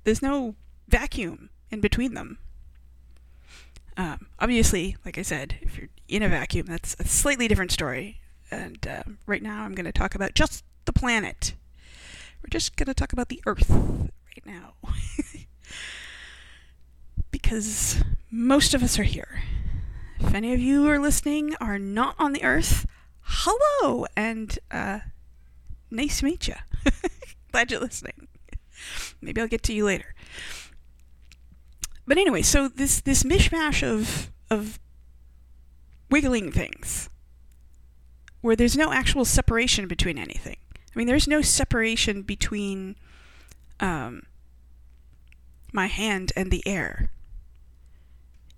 there's 0.03 0.21
no 0.21 0.55
vacuum 0.87 1.49
in 1.69 1.81
between 1.81 2.13
them. 2.13 2.39
Um, 3.97 4.27
obviously, 4.39 4.97
like 5.05 5.17
I 5.17 5.21
said, 5.21 5.55
if 5.61 5.77
you're 5.77 5.89
in 6.07 6.23
a 6.23 6.29
vacuum, 6.29 6.65
that's 6.65 6.95
a 6.99 7.07
slightly 7.07 7.47
different 7.47 7.71
story. 7.71 8.19
And 8.49 8.85
uh, 8.87 9.03
right 9.25 9.43
now, 9.43 9.63
I'm 9.63 9.75
going 9.75 9.85
to 9.85 9.91
talk 9.91 10.15
about 10.15 10.33
just 10.33 10.63
the 10.85 10.93
planet. 10.93 11.53
We're 12.41 12.49
just 12.49 12.75
going 12.75 12.87
to 12.87 12.93
talk 12.93 13.13
about 13.13 13.29
the 13.29 13.41
Earth 13.45 13.69
right 13.69 14.45
now. 14.45 14.73
because 17.31 18.03
most 18.29 18.73
of 18.73 18.83
us 18.83 18.97
are 18.97 19.03
here 19.03 19.43
if 20.21 20.33
any 20.33 20.53
of 20.53 20.59
you 20.59 20.87
are 20.87 20.99
listening 20.99 21.55
are 21.59 21.79
not 21.79 22.15
on 22.19 22.33
the 22.33 22.43
earth, 22.43 22.85
hello 23.21 24.05
and 24.15 24.59
uh, 24.69 24.99
nice 25.89 26.19
to 26.19 26.25
meet 26.25 26.47
you. 26.47 26.55
Glad 27.51 27.71
you're 27.71 27.79
listening. 27.79 28.27
Maybe 29.21 29.41
I'll 29.41 29.47
get 29.47 29.63
to 29.63 29.73
you 29.73 29.85
later. 29.85 30.13
But 32.07 32.17
anyway, 32.17 32.41
so 32.41 32.67
this 32.67 33.01
this 33.01 33.23
mishmash 33.23 33.83
of 33.83 34.31
of 34.49 34.79
wiggling 36.09 36.51
things 36.51 37.09
where 38.41 38.55
there's 38.55 38.77
no 38.77 38.91
actual 38.91 39.25
separation 39.25 39.87
between 39.87 40.17
anything. 40.17 40.57
I 40.75 40.97
mean, 40.97 41.07
there's 41.07 41.27
no 41.27 41.41
separation 41.41 42.21
between 42.21 42.95
um, 43.79 44.23
my 45.71 45.87
hand 45.87 46.33
and 46.35 46.51
the 46.51 46.65
air 46.67 47.11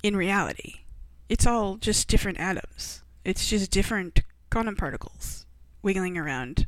in 0.02 0.16
reality. 0.16 0.83
It's 1.34 1.48
all 1.48 1.78
just 1.78 2.08
different 2.08 2.40
atoms. 2.40 3.02
It's 3.26 3.50
just 3.50 3.72
different 3.72 4.22
quantum 4.52 4.76
particles 4.76 5.48
wiggling 5.82 6.16
around, 6.16 6.68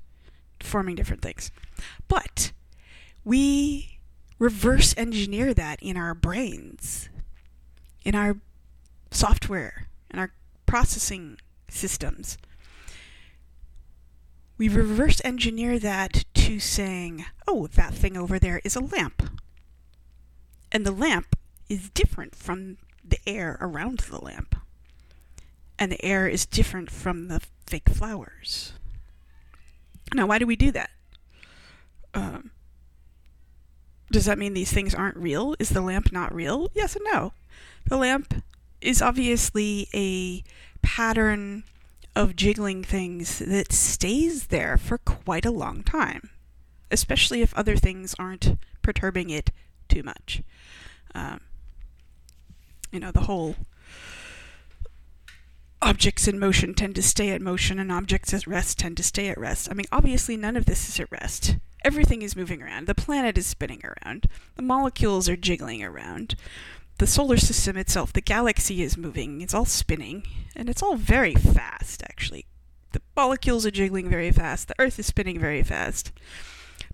forming 0.60 0.96
different 0.96 1.22
things. 1.22 1.52
But 2.08 2.52
we 3.24 4.00
reverse 4.40 4.96
engineer 4.98 5.54
that 5.54 5.80
in 5.84 5.98
our 5.98 6.16
brains, 6.16 7.10
in 8.04 8.16
our 8.16 8.38
software, 9.12 9.88
in 10.10 10.18
our 10.18 10.34
processing 10.66 11.38
systems. 11.70 12.40
We 14.58 14.68
reverse 14.68 15.22
engineer 15.24 15.78
that 15.78 16.26
to 16.34 16.60
saying, 16.60 17.24
oh, 17.48 17.68
that 17.68 17.94
thing 17.94 18.18
over 18.18 18.40
there 18.40 18.62
is 18.64 18.76
a 18.76 18.84
lamp. 18.84 19.30
And 20.72 20.88
the 20.88 20.92
lamp 20.92 21.36
is 21.70 21.92
different 21.92 22.34
from 22.34 22.78
the 23.08 23.20
air 23.28 23.58
around 23.62 24.00
the 24.00 24.20
lamp. 24.20 24.56
And 25.78 25.92
the 25.92 26.04
air 26.04 26.28
is 26.28 26.46
different 26.46 26.90
from 26.90 27.28
the 27.28 27.42
fake 27.68 27.90
flowers. 27.90 28.74
Now, 30.14 30.28
why 30.28 30.40
do 30.40 30.48
we 30.48 30.56
do 30.56 30.72
that? 30.72 30.90
Um, 32.14 32.52
does 34.12 34.26
that 34.26 34.38
mean 34.38 34.54
these 34.54 34.72
things 34.72 34.96
aren't 34.96 35.18
real? 35.18 35.56
Is 35.60 35.70
the 35.70 35.82
lamp 35.82 36.12
not 36.12 36.34
real? 36.34 36.70
Yes 36.74 36.96
and 36.96 37.06
no. 37.12 37.34
The 37.88 37.98
lamp 37.98 38.44
is 38.82 39.02
obviously 39.02 39.88
a 39.94 40.44
pattern 40.82 41.64
of 42.16 42.36
jiggling 42.36 42.84
things 42.84 43.40
that 43.40 43.74
stays 43.74 44.48
there 44.48 44.78
for 44.78 44.98
quite 45.00 45.46
a 45.46 45.52
long 45.52 45.84
time, 45.84 46.30
especially 46.90 47.42
if 47.42 47.54
other 47.56 47.76
things 47.76 48.16
aren't 48.18 48.58
perturbing 48.82 49.30
it 49.30 49.52
too 49.90 50.04
much. 50.04 50.42
Um, 51.14 51.42
you 52.96 53.02
know, 53.02 53.12
the 53.12 53.25
whole 53.25 53.58
objects 55.82 56.30
in 56.30 56.40
motion 56.40 56.74
tend 56.74 56.96
to 56.96 57.04
stay 57.04 57.30
at 57.30 57.42
motion 57.42 57.78
and 57.78 57.92
objects 57.92 58.34
at 58.34 58.48
rest 58.48 58.80
tend 58.80 58.96
to 58.96 59.04
stay 59.04 59.28
at 59.28 59.38
rest. 59.38 59.68
I 59.70 59.74
mean, 59.74 59.86
obviously, 59.92 60.38
none 60.38 60.56
of 60.56 60.66
this 60.66 60.88
is 60.88 61.00
at 61.00 61.12
rest. 61.12 61.58
Everything 61.84 62.22
is 62.22 62.38
moving 62.38 62.64
around. 62.64 62.88
The 62.88 62.96
planet 62.96 63.38
is 63.38 63.46
spinning 63.46 63.82
around. 63.84 64.28
The 64.56 64.62
molecules 64.62 65.28
are 65.28 65.36
jiggling 65.36 65.84
around. 65.84 66.36
The 66.98 67.06
solar 67.06 67.36
system 67.36 67.75
itself, 67.75 68.14
the 68.14 68.22
galaxy 68.22 68.82
is 68.82 68.98
moving. 68.98 69.42
It's 69.42 69.54
all 69.54 69.66
spinning. 69.66 70.24
And 70.56 70.70
it's 70.70 70.82
all 70.82 70.96
very 70.96 71.36
fast, 71.36 72.02
actually. 72.04 72.46
The 72.94 73.02
molecules 73.14 73.66
are 73.66 73.72
jiggling 73.72 74.10
very 74.10 74.32
fast. 74.32 74.70
The 74.70 74.75
Earth 74.80 74.98
is 74.98 75.08
spinning 75.08 75.38
very 75.38 75.64
fast. 75.64 76.14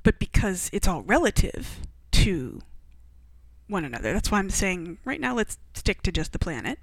But 0.01 0.17
because 0.17 0.71
it's 0.73 0.87
all 0.87 1.03
relative 1.03 1.81
to 2.13 2.63
one 3.71 3.85
another. 3.85 4.13
That's 4.13 4.29
why 4.29 4.39
I'm 4.39 4.49
saying 4.49 4.97
right 5.05 5.19
now 5.19 5.35
let's 5.35 5.57
stick 5.73 6.01
to 6.03 6.11
just 6.11 6.33
the 6.33 6.39
planet. 6.39 6.79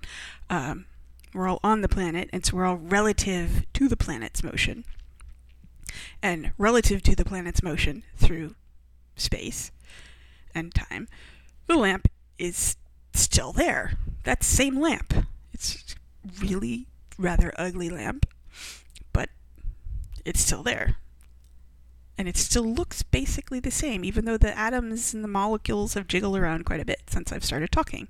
Um, 0.50 0.86
we're 1.34 1.48
all 1.48 1.60
on 1.62 1.82
the 1.82 1.88
planet, 1.88 2.30
and 2.32 2.44
so 2.44 2.56
we're 2.56 2.64
all 2.64 2.76
relative 2.76 3.66
to 3.74 3.88
the 3.88 3.96
planet's 3.96 4.42
motion. 4.42 4.84
And 6.22 6.52
relative 6.58 7.02
to 7.02 7.14
the 7.14 7.24
planet's 7.24 7.62
motion 7.62 8.02
through 8.16 8.54
space 9.16 9.70
and 10.54 10.74
time, 10.74 11.06
the 11.66 11.76
lamp 11.76 12.08
is 12.38 12.76
still 13.12 13.52
there. 13.52 13.94
That 14.24 14.42
same 14.42 14.80
lamp. 14.80 15.26
It's 15.52 15.94
really 16.40 16.86
rather 17.18 17.52
ugly 17.56 17.90
lamp, 17.90 18.26
but 19.12 19.28
it's 20.24 20.40
still 20.40 20.62
there 20.62 20.96
and 22.18 22.28
it 22.28 22.36
still 22.36 22.64
looks 22.64 23.04
basically 23.04 23.60
the 23.60 23.70
same, 23.70 24.04
even 24.04 24.24
though 24.24 24.36
the 24.36 24.58
atoms 24.58 25.14
and 25.14 25.22
the 25.22 25.28
molecules 25.28 25.94
have 25.94 26.08
jiggled 26.08 26.36
around 26.36 26.66
quite 26.66 26.80
a 26.80 26.84
bit 26.84 27.02
since 27.06 27.32
I've 27.32 27.44
started 27.44 27.70
talking 27.70 28.08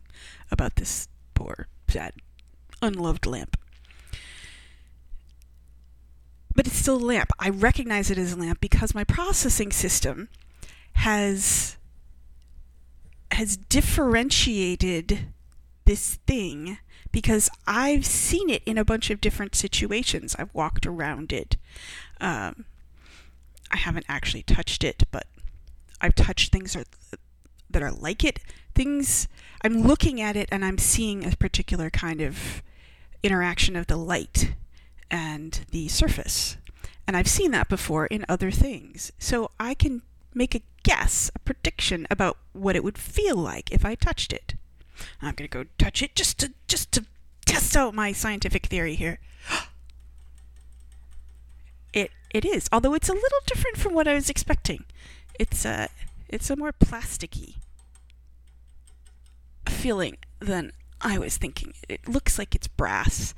about 0.50 0.76
this 0.76 1.08
poor, 1.34 1.68
sad, 1.88 2.14
unloved 2.80 3.26
lamp. 3.26 3.58
But 6.54 6.66
it's 6.66 6.76
still 6.76 6.96
a 6.96 7.04
lamp. 7.04 7.30
I 7.38 7.50
recognize 7.50 8.10
it 8.10 8.16
as 8.16 8.32
a 8.32 8.36
lamp 8.36 8.60
because 8.60 8.94
my 8.94 9.04
processing 9.04 9.70
system 9.70 10.30
has 10.94 11.76
has 13.30 13.58
differentiated 13.58 15.26
this 15.84 16.16
thing 16.26 16.78
because 17.12 17.50
I've 17.66 18.06
seen 18.06 18.48
it 18.48 18.62
in 18.64 18.78
a 18.78 18.84
bunch 18.84 19.10
of 19.10 19.20
different 19.20 19.54
situations. 19.54 20.34
I've 20.38 20.52
walked 20.54 20.86
around 20.86 21.32
it. 21.32 21.56
Um, 22.20 22.64
I 23.70 23.76
haven't 23.76 24.06
actually 24.08 24.42
touched 24.42 24.84
it, 24.84 25.04
but 25.10 25.26
I've 26.00 26.14
touched 26.14 26.52
things 26.52 26.76
that 27.70 27.82
are 27.82 27.90
like 27.90 28.24
it. 28.24 28.40
Things 28.74 29.28
I'm 29.62 29.82
looking 29.82 30.20
at 30.20 30.36
it 30.36 30.48
and 30.52 30.64
I'm 30.64 30.78
seeing 30.78 31.24
a 31.24 31.36
particular 31.36 31.90
kind 31.90 32.20
of 32.20 32.62
interaction 33.22 33.76
of 33.76 33.86
the 33.86 33.96
light 33.96 34.54
and 35.10 35.60
the 35.70 35.88
surface. 35.88 36.56
And 37.06 37.16
I've 37.16 37.28
seen 37.28 37.50
that 37.52 37.68
before 37.68 38.06
in 38.06 38.24
other 38.28 38.50
things. 38.50 39.12
So 39.18 39.50
I 39.58 39.74
can 39.74 40.02
make 40.34 40.54
a 40.54 40.62
guess, 40.82 41.30
a 41.34 41.38
prediction 41.40 42.06
about 42.10 42.36
what 42.52 42.76
it 42.76 42.84
would 42.84 42.98
feel 42.98 43.36
like 43.36 43.72
if 43.72 43.84
I 43.84 43.94
touched 43.94 44.32
it. 44.32 44.54
I'm 45.22 45.34
going 45.34 45.48
to 45.48 45.64
go 45.64 45.64
touch 45.78 46.02
it 46.02 46.14
just 46.14 46.38
to 46.40 46.52
just 46.66 46.92
to 46.92 47.04
test 47.46 47.76
out 47.76 47.94
my 47.94 48.12
scientific 48.12 48.66
theory 48.66 48.94
here. 48.94 49.20
It 52.30 52.44
is, 52.44 52.68
although 52.72 52.94
it's 52.94 53.08
a 53.08 53.14
little 53.14 53.40
different 53.46 53.78
from 53.78 53.94
what 53.94 54.06
I 54.06 54.14
was 54.14 54.28
expecting. 54.28 54.84
It's 55.38 55.64
a 55.64 55.88
it's 56.28 56.50
a 56.50 56.56
more 56.56 56.72
plasticky 56.72 57.54
feeling 59.66 60.18
than 60.40 60.72
I 61.00 61.18
was 61.18 61.36
thinking. 61.36 61.74
It 61.88 62.08
looks 62.08 62.38
like 62.38 62.54
it's 62.54 62.66
brass. 62.66 63.34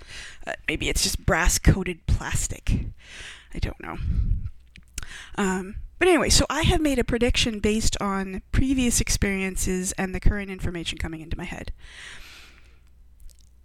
Uh, 0.47 0.55
maybe 0.67 0.89
it's 0.89 1.03
just 1.03 1.25
brass 1.25 1.59
coated 1.59 2.07
plastic. 2.07 2.87
I 3.55 3.59
don't 3.59 3.81
know. 3.81 3.99
Um, 5.37 5.77
but 5.99 6.09
anyway, 6.09 6.31
so 6.31 6.47
I 6.49 6.63
have 6.63 6.81
made 6.81 6.99
a 6.99 7.05
prediction 7.05 7.61
based 7.61 7.97
on 8.01 8.43
previous 8.53 9.01
experiences 9.01 9.93
and 9.93 10.15
the 10.15 10.21
current 10.21 10.51
information 10.51 10.99
coming 10.99 11.21
into 11.21 11.37
my 11.37 11.45
head. 11.45 11.73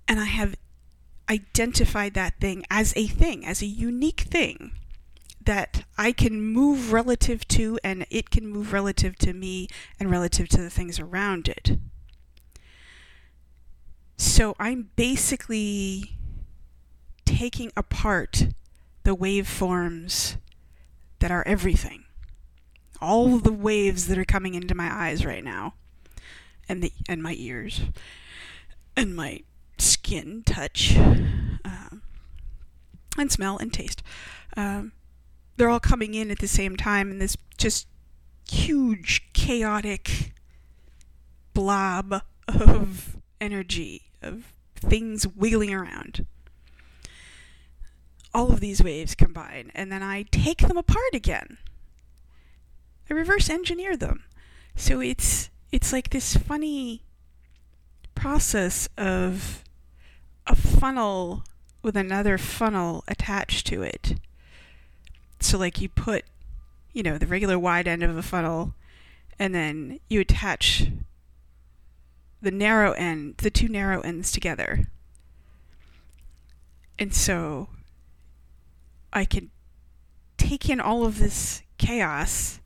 And 0.07 0.19
I 0.19 0.25
have 0.25 0.55
identified 1.29 2.13
that 2.13 2.39
thing 2.39 2.65
as 2.69 2.93
a 2.95 3.07
thing, 3.07 3.45
as 3.45 3.61
a 3.61 3.65
unique 3.65 4.21
thing 4.21 4.71
that 5.45 5.83
I 5.97 6.11
can 6.11 6.41
move 6.41 6.91
relative 6.91 7.47
to 7.49 7.79
and 7.83 8.05
it 8.09 8.29
can 8.29 8.47
move 8.47 8.73
relative 8.73 9.15
to 9.19 9.33
me 9.33 9.67
and 9.99 10.11
relative 10.11 10.49
to 10.49 10.57
the 10.57 10.69
things 10.69 10.99
around 10.99 11.47
it. 11.47 11.77
So 14.17 14.55
I'm 14.59 14.89
basically 14.95 16.17
taking 17.25 17.71
apart 17.75 18.47
the 19.03 19.15
waveforms 19.15 20.37
that 21.19 21.31
are 21.31 21.43
everything. 21.47 22.05
All 23.01 23.37
the 23.37 23.53
waves 23.53 24.07
that 24.07 24.17
are 24.17 24.25
coming 24.25 24.55
into 24.55 24.73
my 24.73 24.89
eyes 24.91 25.25
right 25.25 25.43
now 25.43 25.73
and 26.67 26.81
the 26.81 26.91
and 27.07 27.21
my 27.21 27.35
ears 27.37 27.81
and 28.95 29.15
my 29.15 29.41
skin 29.77 30.43
touch 30.45 30.95
um, 30.97 32.01
and 33.17 33.31
smell 33.31 33.57
and 33.57 33.71
taste. 33.71 34.01
Um, 34.57 34.93
they're 35.57 35.69
all 35.69 35.79
coming 35.79 36.13
in 36.13 36.31
at 36.31 36.39
the 36.39 36.47
same 36.47 36.75
time 36.75 37.11
in 37.11 37.19
this 37.19 37.37
just 37.57 37.87
huge 38.49 39.27
chaotic 39.33 40.33
blob 41.53 42.21
of 42.47 43.17
energy 43.39 44.03
of 44.21 44.53
things 44.75 45.25
wiggling 45.27 45.73
around. 45.73 46.25
All 48.33 48.51
of 48.51 48.59
these 48.59 48.83
waves 48.83 49.15
combine 49.15 49.71
and 49.73 49.91
then 49.91 50.03
i 50.03 50.23
take 50.23 50.59
them 50.59 50.77
apart 50.77 51.13
again. 51.13 51.57
I 53.09 53.13
reverse 53.13 53.49
engineer 53.49 53.95
them. 53.95 54.23
So 54.75 54.99
it's 54.99 55.49
it's 55.71 55.93
like 55.93 56.09
this 56.09 56.35
funny 56.35 57.03
process 58.13 58.87
of 58.97 59.63
a 60.47 60.55
funnel 60.55 61.43
with 61.81 61.95
another 61.95 62.37
funnel 62.37 63.03
attached 63.07 63.67
to 63.67 63.81
it 63.81 64.15
so 65.39 65.57
like 65.57 65.81
you 65.81 65.89
put, 65.89 66.23
you 66.93 67.03
know, 67.03 67.17
the 67.17 67.27
regular 67.27 67.59
wide 67.59 67.87
end 67.87 68.03
of 68.03 68.15
a 68.17 68.21
funnel 68.21 68.73
and 69.37 69.53
then 69.53 69.99
you 70.09 70.21
attach 70.21 70.87
the 72.41 72.51
narrow 72.51 72.91
end, 72.93 73.37
the 73.37 73.49
two 73.49 73.67
narrow 73.67 74.01
ends 74.01 74.31
together. 74.31 74.87
and 76.97 77.13
so 77.13 77.69
I 79.11 79.25
can 79.25 79.49
take 80.37 80.69
in 80.69 80.79
all 80.79 81.05
of 81.05 81.19
this 81.19 81.61
chaos 81.77 82.59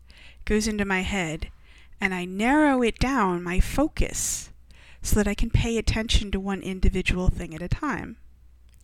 goes 0.45 0.67
into 0.67 0.85
my 0.85 1.01
head 1.01 1.49
and 2.01 2.13
I 2.13 2.25
narrow 2.25 2.81
it 2.81 2.97
down, 2.99 3.43
my 3.43 3.59
focus, 3.59 4.51
so 5.01 5.15
that 5.15 5.27
I 5.27 5.33
can 5.33 5.49
pay 5.49 5.77
attention 5.77 6.31
to 6.31 6.39
one 6.39 6.61
individual 6.61 7.29
thing 7.29 7.53
at 7.53 7.61
a 7.61 7.67
time. 7.67 8.17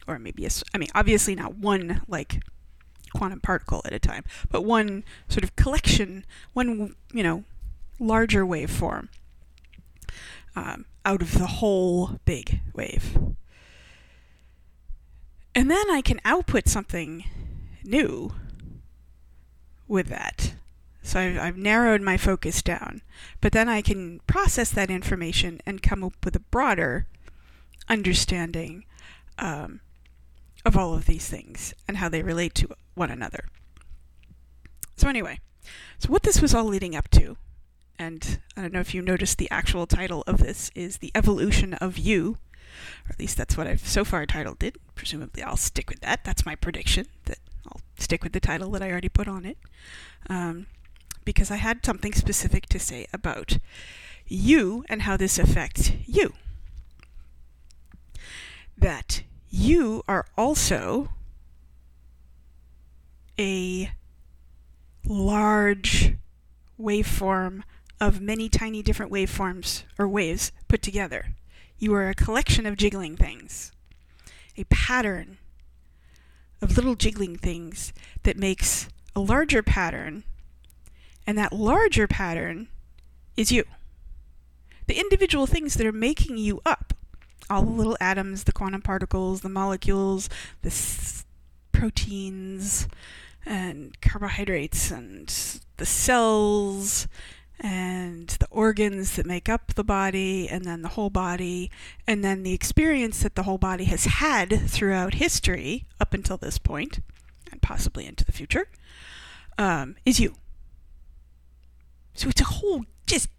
Or 0.07 0.19
maybe, 0.19 0.45
a, 0.45 0.49
I 0.73 0.77
mean, 0.77 0.89
obviously 0.93 1.33
not 1.33 1.55
one 1.55 2.01
like 2.07 2.43
quantum 3.15 3.39
particle 3.39 3.81
at 3.85 3.93
a 3.93 3.99
time, 3.99 4.23
but 4.51 4.63
one 4.63 5.03
sort 5.29 5.43
of 5.43 5.55
collection, 5.55 6.25
one, 6.53 6.95
you 7.13 7.23
know, 7.23 7.43
larger 7.99 8.45
waveform 8.45 9.07
um, 10.55 10.85
out 11.05 11.21
of 11.21 11.37
the 11.37 11.47
whole 11.47 12.19
big 12.25 12.61
wave. 12.73 13.17
And 15.53 15.71
then 15.71 15.89
I 15.89 16.01
can 16.01 16.19
output 16.25 16.67
something 16.67 17.23
new 17.83 18.33
with 19.87 20.07
that. 20.07 20.55
So 21.01 21.19
I've, 21.19 21.37
I've, 21.37 21.57
narrowed 21.57 22.01
my 22.01 22.17
focus 22.17 22.61
down. 22.61 23.01
But 23.39 23.51
then 23.51 23.69
I 23.69 23.81
can 23.81 24.19
process 24.27 24.71
that 24.71 24.89
information 24.89 25.61
and 25.65 25.83
come 25.83 26.03
up 26.03 26.13
with 26.25 26.35
a 26.35 26.39
broader 26.39 27.05
understanding 27.87 28.85
um, 29.37 29.81
of 30.65 30.75
all 30.75 30.95
of 30.95 31.05
these 31.05 31.29
things 31.29 31.73
and 31.87 31.97
how 31.97 32.09
they 32.09 32.23
relate 32.23 32.55
to 32.55 32.69
one 32.95 33.11
another. 33.11 33.45
So, 34.97 35.07
anyway, 35.07 35.39
so 35.99 36.09
what 36.09 36.23
this 36.23 36.41
was 36.41 36.53
all 36.53 36.65
leading 36.65 36.95
up 36.95 37.09
to, 37.11 37.37
and 37.99 38.39
I 38.57 38.61
don't 38.61 38.73
know 38.73 38.79
if 38.79 38.93
you 38.93 39.01
noticed 39.01 39.37
the 39.37 39.51
actual 39.51 39.85
title 39.85 40.23
of 40.25 40.39
this 40.39 40.71
is 40.73 40.97
The 40.97 41.11
Evolution 41.13 41.73
of 41.75 41.97
You, 41.97 42.37
or 43.05 43.11
at 43.11 43.19
least 43.19 43.37
that's 43.37 43.55
what 43.55 43.67
I've 43.67 43.87
so 43.87 44.03
far 44.03 44.25
titled 44.25 44.63
it. 44.63 44.77
Presumably, 44.95 45.43
I'll 45.43 45.57
stick 45.57 45.89
with 45.89 46.01
that. 46.01 46.23
That's 46.23 46.45
my 46.45 46.55
prediction 46.55 47.07
that 47.25 47.39
I'll 47.67 47.81
stick 47.97 48.23
with 48.23 48.33
the 48.33 48.39
title 48.39 48.71
that 48.71 48.81
I 48.81 48.91
already 48.91 49.09
put 49.09 49.27
on 49.27 49.45
it. 49.45 49.57
Um, 50.29 50.67
because 51.23 51.51
I 51.51 51.55
had 51.55 51.85
something 51.85 52.13
specific 52.13 52.67
to 52.67 52.79
say 52.79 53.07
about 53.11 53.57
you 54.27 54.85
and 54.87 55.03
how 55.03 55.17
this 55.17 55.39
affects 55.39 55.91
you. 56.05 56.33
That 58.77 59.23
you 59.49 60.03
are 60.07 60.25
also 60.37 61.09
a 63.39 63.91
large 65.05 66.15
waveform 66.79 67.63
of 67.99 68.21
many 68.21 68.49
tiny 68.49 68.81
different 68.81 69.11
waveforms 69.11 69.83
or 69.97 70.07
waves 70.07 70.51
put 70.67 70.81
together. 70.81 71.27
You 71.77 71.93
are 71.93 72.09
a 72.09 72.15
collection 72.15 72.65
of 72.65 72.77
jiggling 72.77 73.17
things, 73.17 73.71
a 74.57 74.63
pattern 74.65 75.37
of 76.61 76.75
little 76.75 76.95
jiggling 76.95 77.37
things 77.37 77.93
that 78.23 78.37
makes 78.37 78.87
a 79.15 79.19
larger 79.19 79.61
pattern, 79.61 80.23
and 81.27 81.37
that 81.37 81.53
larger 81.53 82.07
pattern 82.07 82.67
is 83.37 83.51
you. 83.51 83.63
The 84.87 84.99
individual 84.99 85.47
things 85.47 85.75
that 85.75 85.85
are 85.85 85.91
making 85.91 86.37
you 86.37 86.61
up, 86.65 86.93
all 87.49 87.63
the 87.63 87.71
little 87.71 87.97
atoms, 87.99 88.43
the 88.43 88.51
quantum 88.51 88.81
particles, 88.81 89.41
the 89.41 89.49
molecules, 89.49 90.29
the 90.61 90.69
s- 90.69 91.25
proteins, 91.71 92.87
and 93.45 93.99
carbohydrates 94.01 94.91
and 94.91 95.27
the 95.77 95.85
cells 95.85 97.07
and 97.59 98.29
the 98.39 98.47
organs 98.49 99.15
that 99.15 99.25
make 99.25 99.47
up 99.47 99.75
the 99.75 99.83
body 99.83 100.49
and 100.49 100.65
then 100.65 100.81
the 100.81 100.89
whole 100.89 101.09
body 101.09 101.71
and 102.05 102.23
then 102.23 102.43
the 102.43 102.53
experience 102.53 103.23
that 103.23 103.35
the 103.35 103.43
whole 103.43 103.57
body 103.57 103.85
has 103.85 104.05
had 104.05 104.69
throughout 104.69 105.15
history 105.15 105.85
up 105.99 106.13
until 106.13 106.37
this 106.37 106.57
point 106.57 106.99
and 107.51 107.61
possibly 107.61 108.05
into 108.05 108.25
the 108.25 108.31
future 108.31 108.67
um, 109.57 109.95
is 110.05 110.19
you. 110.19 110.35
So 112.13 112.29
it's 112.29 112.41
a 112.41 112.45
whole 112.45 112.83
just 113.05 113.29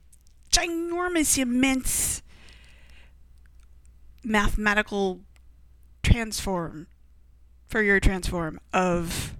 ginormous 0.50 1.38
immense 1.38 2.22
mathematical 4.24 5.20
transform 6.02 6.86
Fourier 7.68 7.98
transform 7.98 8.60
of 8.72 9.35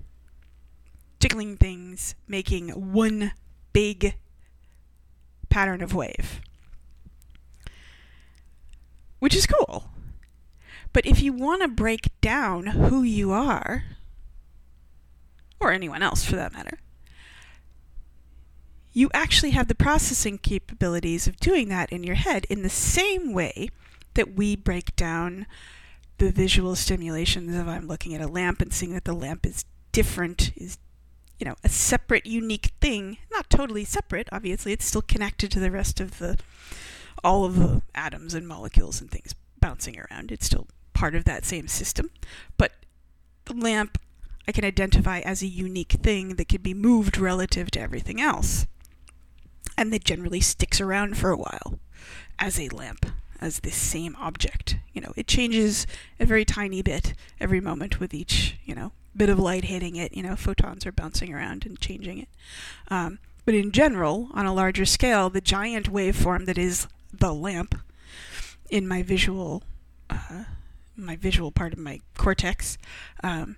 jiggling 1.27 1.57
things 1.57 2.15
making 2.29 2.69
one 2.69 3.33
big 3.73 4.15
pattern 5.49 5.83
of 5.83 5.93
wave. 5.93 6.41
Which 9.19 9.35
is 9.35 9.45
cool. 9.45 9.91
But 10.93 11.05
if 11.05 11.21
you 11.21 11.33
want 11.33 11.63
to 11.63 11.69
break 11.69 12.13
down 12.21 12.67
who 12.67 13.03
you 13.03 13.33
are, 13.33 13.83
or 15.59 15.73
anyone 15.73 16.01
else 16.01 16.25
for 16.25 16.37
that 16.37 16.53
matter, 16.53 16.79
you 18.93 19.11
actually 19.13 19.51
have 19.51 19.67
the 19.67 19.75
processing 19.75 20.39
capabilities 20.39 21.27
of 21.27 21.41
doing 21.41 21.69
that 21.71 21.91
in 21.91 22.05
your 22.05 22.15
head 22.15 22.47
in 22.49 22.63
the 22.63 22.71
same 22.71 23.33
way 23.33 23.69
that 24.15 24.37
we 24.37 24.55
break 24.55 24.95
down 24.95 25.47
the 26.19 26.31
visual 26.31 26.77
stimulations 26.77 27.53
of 27.57 27.67
I'm 27.67 27.89
looking 27.89 28.15
at 28.15 28.21
a 28.21 28.29
lamp 28.29 28.63
and 28.63 28.73
seeing 28.73 28.95
that 28.95 29.05
the 29.05 29.13
lamp 29.13 29.45
is 29.45 29.65
different, 29.91 30.53
is 30.55 30.79
you 31.39 31.47
know, 31.47 31.57
a 31.63 31.69
separate, 31.69 32.27
unique 32.27 32.73
thing. 32.81 33.19
Not 33.31 33.51
totally 33.51 33.85
separate, 33.85 34.29
obviously. 34.33 34.73
It's 34.73 34.87
still 34.87 35.03
connected 35.03 35.51
to 35.53 35.61
the 35.61 35.71
rest 35.71 36.01
of 36.01 36.19
the, 36.19 36.39
all 37.23 37.45
of 37.45 37.57
the 37.59 37.83
atoms 37.95 38.35
and 38.35 38.49
molecules 38.49 39.01
and 39.01 39.11
things 39.11 39.35
bouncing 39.61 39.99
around. 39.99 40.33
It's 40.33 40.47
still 40.47 40.67
part 40.95 41.15
of 41.15 41.25
that 41.25 41.45
same 41.45 41.69
system. 41.69 42.11
But 42.57 42.73
the 43.45 43.55
lamp 43.55 43.99
I 44.49 44.53
can 44.53 44.65
identify 44.65 45.21
as 45.21 45.43
a 45.43 45.47
unique 45.47 45.93
thing 45.93 46.37
that 46.37 46.49
can 46.49 46.63
be 46.63 46.75
moved 46.75 47.19
relative 47.19 47.71
to 47.73 47.81
everything 47.81 48.21
else. 48.21 48.67
And 49.77 49.93
that 49.93 50.05
generally 50.05 50.41
sticks 50.41 50.81
around 50.81 51.19
for 51.19 51.31
a 51.31 51.37
while 51.37 51.79
as 52.39 52.61
a 52.61 52.69
lamp, 52.69 53.07
as 53.41 53.61
this 53.61 53.75
same 53.75 54.17
object. 54.21 54.77
You 54.93 55.01
know, 55.01 55.13
it 55.17 55.27
changes 55.27 55.87
a 56.21 56.27
very 56.27 56.45
tiny 56.45 56.81
bit 56.81 57.15
every 57.41 57.61
moment 57.61 57.99
with 57.99 58.15
each, 58.15 58.57
you 58.65 58.75
know, 58.75 58.93
bit 59.17 59.29
of 59.29 59.39
light 59.39 59.65
hitting 59.65 59.97
it. 59.97 60.17
You 60.17 60.23
know, 60.23 60.37
photons 60.37 60.87
are 60.87 60.93
bouncing 60.93 61.33
around 61.33 61.67
and 61.67 61.81
changing 61.81 62.19
it. 62.19 62.29
Um, 62.89 63.19
but 63.45 63.55
in 63.55 63.73
general, 63.73 64.29
on 64.35 64.47
a 64.47 64.55
larger 64.55 64.85
scale, 64.85 65.31
the 65.31 65.41
giant 65.41 65.93
waveform 65.93 66.47
that 66.47 66.59
is 66.59 66.89
the 67.13 67.33
lamp 67.33 67.77
in 68.69 68.89
my 68.89 69.03
visual, 69.03 69.63
uh, 70.11 70.45
my 70.97 71.17
visual 71.17 71.51
part 71.51 71.73
of 71.73 71.79
my 71.79 72.01
cortex, 72.17 72.77
um, 73.23 73.57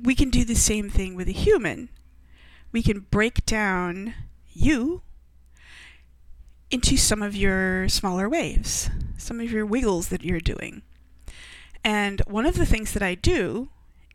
we 0.00 0.14
can 0.14 0.30
do 0.30 0.44
the 0.44 0.54
same 0.54 0.90
thing 0.90 1.14
with 1.14 1.28
a 1.28 1.32
human. 1.32 1.88
We 2.70 2.82
can 2.82 3.00
break 3.10 3.44
down 3.46 4.14
you 4.52 5.02
into 6.70 6.96
some 6.96 7.22
of 7.22 7.34
your 7.34 7.88
smaller 7.88 8.28
waves, 8.28 8.90
some 9.16 9.40
of 9.40 9.50
your 9.50 9.64
wiggles 9.64 10.08
that 10.08 10.22
you're 10.22 10.40
doing. 10.40 10.82
And 11.88 12.20
one 12.26 12.44
of 12.44 12.56
the 12.56 12.66
things 12.66 12.92
that 12.92 13.02
I 13.02 13.14
do 13.14 13.70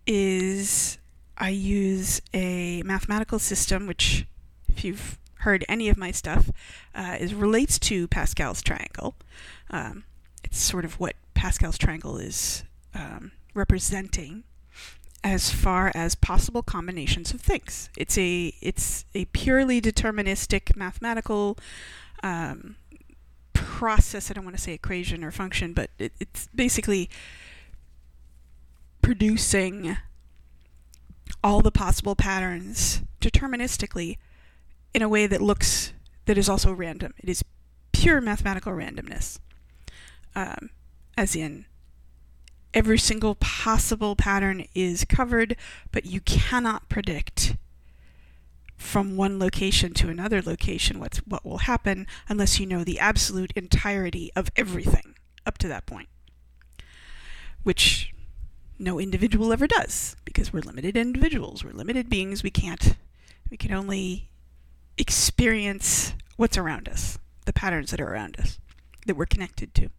is 0.06 1.00
I 1.40 1.50
use 1.50 2.22
a 2.32 2.84
mathematical 2.84 3.40
system, 3.40 3.88
which, 3.88 4.28
if 4.70 4.84
you've 4.84 5.18
heard 5.40 5.66
any 5.68 5.90
of 5.90 5.98
my 5.98 6.12
stuff, 6.12 6.52
uh, 6.94 7.18
is 7.20 7.34
relates 7.34 7.80
to 7.80 8.08
Pascal's 8.08 8.62
triangle. 8.62 9.16
Um, 9.72 10.04
it's 10.44 10.60
sort 10.60 10.86
of 10.86 11.00
what 11.00 11.16
Pascal's 11.34 11.80
triangle 11.80 12.20
is 12.20 12.64
um, 12.94 13.32
representing 13.56 14.44
as 15.24 15.50
far 15.50 15.92
as 15.96 16.14
possible 16.14 16.62
combinations 16.62 17.34
of 17.34 17.42
things. 17.42 17.90
It's 17.98 18.20
a 18.20 18.54
it's 18.62 19.06
a 19.16 19.26
purely 19.26 19.82
deterministic 19.82 20.76
mathematical 20.76 21.58
um, 22.22 22.76
process. 23.54 24.30
I 24.30 24.36
don't 24.36 24.46
want 24.46 24.58
to 24.58 24.62
say 24.62 24.74
equation 24.74 25.24
or 25.24 25.32
function, 25.32 25.74
but 25.74 25.90
it, 25.98 26.12
it's 26.20 26.48
basically 26.54 27.10
producing 29.04 29.98
all 31.44 31.62
the 31.62 31.72
possible 31.72 32.16
patterns 32.16 33.04
deterministically 33.22 34.18
in 34.94 35.04
a 35.04 35.10
way 35.10 35.28
that 35.28 35.42
looks 35.42 35.94
that 36.26 36.38
is 36.38 36.50
also 36.50 36.72
random. 36.74 37.13
It 37.20 37.30
is 37.30 37.44
pure 37.92 38.22
mathematical 38.22 38.72
randomness, 38.72 39.39
um, 40.36 40.70
as 41.18 41.36
in 41.36 41.66
every 42.74 42.98
single 42.98 43.36
possible 43.36 44.16
pattern 44.16 44.66
is 44.74 45.06
covered, 45.06 45.58
but 45.92 46.06
you 46.06 46.22
cannot 46.22 46.89
predict 46.89 47.58
from 48.78 49.16
one 49.16 49.38
location 49.38 49.94
to 49.94 50.10
another 50.10 50.42
location 50.42 51.00
what's 51.00 51.20
what 51.20 51.46
will 51.46 51.60
happen 51.60 52.06
unless 52.28 52.60
you 52.60 52.66
know 52.66 52.84
the 52.84 53.00
absolute 53.00 53.54
entirety 53.56 54.30
of 54.36 54.50
everything 54.56 55.16
up 55.46 55.58
to 55.58 55.68
that 55.68 55.86
point. 55.86 56.08
Which 57.63 58.12
no 58.80 59.00
individual 59.00 59.54
ever 59.54 59.68
does 59.68 60.16
because 60.26 60.52
we're 60.52 60.62
limited 60.62 60.98
individuals. 60.98 61.64
We're 61.64 61.74
limited 61.74 62.10
beings. 62.10 62.44
We 62.44 62.52
can't, 62.52 62.96
we 63.50 63.58
can 63.58 63.74
only 63.74 64.30
experience 64.98 66.14
what's 66.38 66.58
around 66.58 66.90
us, 66.90 67.18
the 67.46 67.54
patterns 67.54 67.92
that 67.92 68.02
are 68.02 68.12
around 68.12 68.40
us, 68.40 68.60
that 69.06 69.16
we're 69.16 69.26
connected 69.26 69.74
to. 69.76 69.90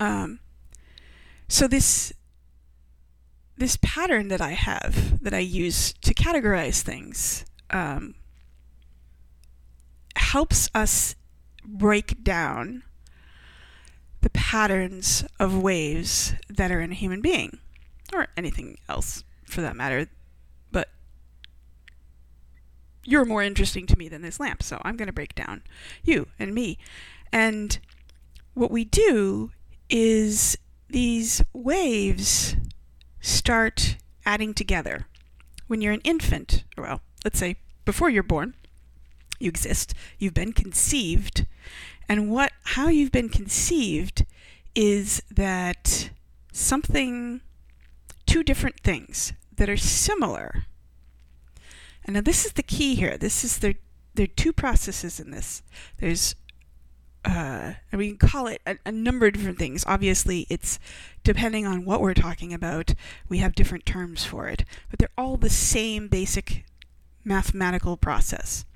Um, 0.00 0.40
so 1.48 1.68
this 1.68 2.12
this 3.56 3.78
pattern 3.80 4.28
that 4.28 4.40
I 4.40 4.50
have 4.50 5.22
that 5.22 5.32
I 5.32 5.38
use 5.38 5.92
to 6.02 6.12
categorize 6.12 6.82
things 6.82 7.44
um, 7.70 8.16
helps 10.16 10.68
us 10.74 11.14
break 11.64 12.24
down 12.24 12.82
the 14.24 14.30
patterns 14.30 15.22
of 15.38 15.62
waves 15.62 16.32
that 16.48 16.72
are 16.72 16.80
in 16.80 16.90
a 16.90 16.94
human 16.94 17.20
being 17.20 17.58
or 18.10 18.26
anything 18.38 18.78
else 18.88 19.22
for 19.44 19.60
that 19.60 19.76
matter. 19.76 20.08
But 20.72 20.88
you're 23.04 23.26
more 23.26 23.42
interesting 23.42 23.86
to 23.88 23.98
me 23.98 24.08
than 24.08 24.22
this 24.22 24.40
lamp, 24.40 24.62
so 24.62 24.80
I'm 24.82 24.96
going 24.96 25.08
to 25.08 25.12
break 25.12 25.34
down 25.34 25.62
you 26.02 26.28
and 26.38 26.54
me. 26.54 26.78
And 27.34 27.78
what 28.54 28.70
we 28.70 28.86
do 28.86 29.52
is 29.90 30.56
these 30.88 31.42
waves 31.52 32.56
start 33.20 33.98
adding 34.24 34.54
together. 34.54 35.06
When 35.66 35.82
you're 35.82 35.92
an 35.92 36.00
infant, 36.00 36.64
or 36.78 36.84
well, 36.84 37.00
let's 37.24 37.38
say 37.38 37.56
before 37.84 38.08
you're 38.08 38.22
born, 38.22 38.54
you 39.38 39.50
exist, 39.50 39.92
you've 40.18 40.32
been 40.32 40.54
conceived, 40.54 41.46
and 42.08 42.30
what 42.30 42.52
how 42.64 42.88
you've 42.88 43.12
been 43.12 43.28
conceived 43.28 44.24
is 44.74 45.22
that 45.30 46.10
something 46.52 47.40
two 48.26 48.42
different 48.42 48.80
things 48.80 49.32
that 49.56 49.68
are 49.68 49.76
similar. 49.76 50.64
And 52.04 52.14
now 52.14 52.20
this 52.20 52.44
is 52.44 52.52
the 52.52 52.62
key 52.62 52.94
here. 52.94 53.16
This 53.16 53.44
is 53.44 53.58
there 53.58 53.74
there 54.14 54.24
are 54.24 54.36
two 54.36 54.52
processes 54.52 55.18
in 55.18 55.30
this. 55.30 55.62
There's 55.98 56.34
uh, 57.24 57.74
and 57.90 57.98
we 57.98 58.08
can 58.14 58.28
call 58.28 58.46
it 58.46 58.60
a, 58.66 58.76
a, 58.84 58.92
number 58.92 59.26
of 59.26 59.32
different 59.32 59.58
things. 59.58 59.82
Obviously, 59.86 60.46
it's 60.50 60.78
depending 61.22 61.66
on 61.66 61.86
what 61.86 62.02
we're 62.02 62.12
talking 62.12 62.52
about, 62.52 62.92
we 63.30 63.38
have 63.38 63.54
different 63.54 63.86
terms 63.86 64.26
for 64.26 64.46
it, 64.46 64.64
but 64.90 64.98
they're 64.98 65.08
all 65.16 65.38
the 65.38 65.48
same 65.48 66.06
basic 66.06 66.66
mathematical 67.24 67.96
process. 67.96 68.66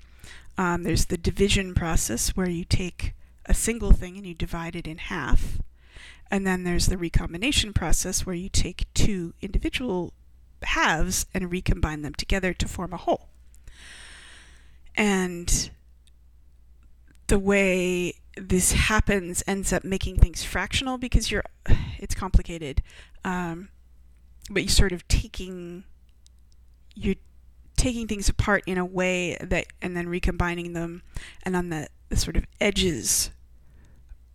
Um, 0.57 0.81
there's 0.81 1.05
the 1.05 1.17
division 1.17 1.75
process 1.75 2.29
where 2.29 2.49
you 2.49 2.65
take 2.65 3.13
a 3.49 3.53
single 3.53 3.91
thing 3.91 4.15
and 4.15 4.25
you 4.25 4.33
divide 4.33 4.75
it 4.75 4.87
in 4.87 4.97
half. 4.97 5.59
And 6.31 6.45
then 6.45 6.63
there's 6.63 6.85
the 6.85 6.97
recombination 6.97 7.73
process 7.73 8.25
where 8.25 8.35
you 8.35 8.47
take 8.47 8.85
two 8.93 9.33
individual 9.41 10.13
halves 10.61 11.25
and 11.33 11.51
recombine 11.51 12.03
them 12.03 12.13
together 12.13 12.53
to 12.53 12.67
form 12.67 12.93
a 12.93 12.97
whole. 12.97 13.27
And 14.95 15.71
the 17.27 17.39
way 17.39 18.13
this 18.37 18.71
happens 18.73 19.43
ends 19.47 19.73
up 19.73 19.83
making 19.83 20.17
things 20.17 20.43
fractional 20.43 20.97
because 20.97 21.31
you're 21.31 21.43
it's 21.99 22.15
complicated 22.15 22.81
um, 23.23 23.69
but 24.49 24.63
you're 24.63 24.69
sort 24.69 24.91
of 24.91 25.07
taking 25.07 25.83
you're 26.95 27.15
taking 27.75 28.07
things 28.07 28.29
apart 28.29 28.63
in 28.65 28.77
a 28.77 28.85
way 28.85 29.37
that 29.41 29.67
and 29.81 29.95
then 29.95 30.07
recombining 30.07 30.73
them 30.73 31.01
and 31.43 31.55
on 31.55 31.69
the, 31.69 31.87
the 32.09 32.17
sort 32.17 32.35
of 32.35 32.45
edges 32.59 33.31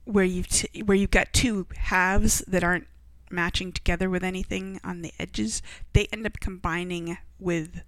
where 0.05 0.25
you've 0.25 0.49
t- 0.49 0.83
where 0.83 0.97
you've 0.97 1.11
got 1.11 1.33
two 1.33 1.67
halves 1.77 2.41
that 2.47 2.65
aren't 2.65 2.87
matching 3.31 3.73
together 3.73 4.09
with 4.09 4.23
anything 4.23 4.81
on 4.85 5.03
the 5.03 5.13
edges 5.19 5.63
they 5.93 6.07
end 6.13 6.25
up 6.27 6.39
combining 6.41 7.19
with 7.41 7.83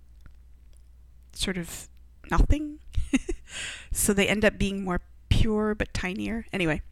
sort 1.33 1.57
of 1.57 1.89
nothing 2.31 2.79
so 3.93 4.13
they 4.13 4.27
end 4.27 4.45
up 4.45 4.59
being 4.59 4.83
more 4.83 5.01
pure 5.29 5.75
but 5.75 5.93
tinier. 5.93 6.47
Anyway, 6.53 6.83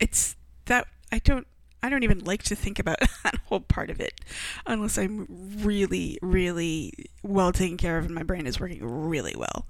it's 0.00 0.36
that 0.66 0.86
I 1.10 1.18
don't 1.18 1.46
I 1.82 1.90
don't 1.90 2.04
even 2.04 2.24
like 2.24 2.42
to 2.44 2.54
think 2.54 2.78
about 2.78 2.98
that 3.24 3.36
whole 3.46 3.60
part 3.60 3.90
of 3.90 4.00
it 4.00 4.20
unless 4.66 4.98
I'm 4.98 5.26
really, 5.62 6.18
really 6.22 6.92
well 7.22 7.52
taken 7.52 7.76
care 7.76 7.98
of 7.98 8.06
and 8.06 8.14
my 8.14 8.22
brain 8.22 8.46
is 8.46 8.60
working 8.60 8.84
really 8.84 9.34
well. 9.36 9.66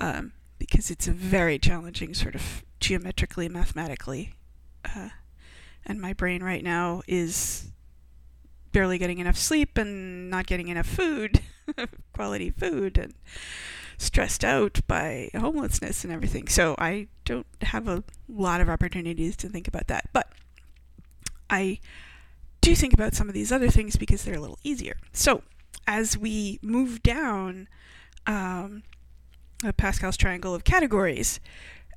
Um, 0.00 0.32
because 0.60 0.90
it's 0.90 1.08
a 1.08 1.12
very 1.12 1.58
challenging 1.58 2.14
sort 2.14 2.36
of 2.36 2.62
geometrically, 2.78 3.48
mathematically. 3.48 4.34
Uh, 4.84 5.08
and 5.84 6.00
my 6.00 6.12
brain 6.12 6.44
right 6.44 6.62
now 6.62 7.02
is 7.08 7.72
barely 8.70 8.98
getting 8.98 9.18
enough 9.18 9.36
sleep 9.36 9.76
and 9.76 10.30
not 10.30 10.46
getting 10.46 10.68
enough 10.68 10.86
food, 10.86 11.40
quality 12.12 12.50
food, 12.50 12.98
and 12.98 13.14
stressed 13.98 14.44
out 14.44 14.80
by 14.86 15.30
homelessness 15.34 16.04
and 16.04 16.12
everything. 16.12 16.46
So 16.46 16.76
I 16.78 17.08
don't 17.24 17.46
have 17.62 17.88
a 17.88 18.04
lot 18.28 18.60
of 18.60 18.68
opportunities 18.68 19.36
to 19.38 19.48
think 19.48 19.66
about 19.66 19.88
that. 19.88 20.10
But 20.12 20.28
I 21.48 21.80
do 22.60 22.76
think 22.76 22.92
about 22.92 23.14
some 23.14 23.28
of 23.28 23.34
these 23.34 23.50
other 23.50 23.70
things 23.70 23.96
because 23.96 24.24
they're 24.24 24.36
a 24.36 24.40
little 24.40 24.58
easier. 24.62 24.98
So 25.12 25.42
as 25.86 26.18
we 26.18 26.58
move 26.62 27.02
down 27.02 27.66
um, 28.26 28.82
Pascal's 29.76 30.16
triangle 30.16 30.54
of 30.54 30.64
categories, 30.64 31.40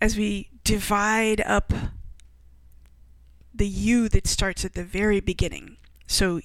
as 0.01 0.17
we 0.17 0.49
divide 0.63 1.41
up 1.41 1.71
the 3.53 3.67
you 3.67 4.09
that 4.09 4.27
starts 4.27 4.65
at 4.65 4.73
the 4.73 4.83
very 4.83 5.19
beginning. 5.19 5.77
So 6.07 6.41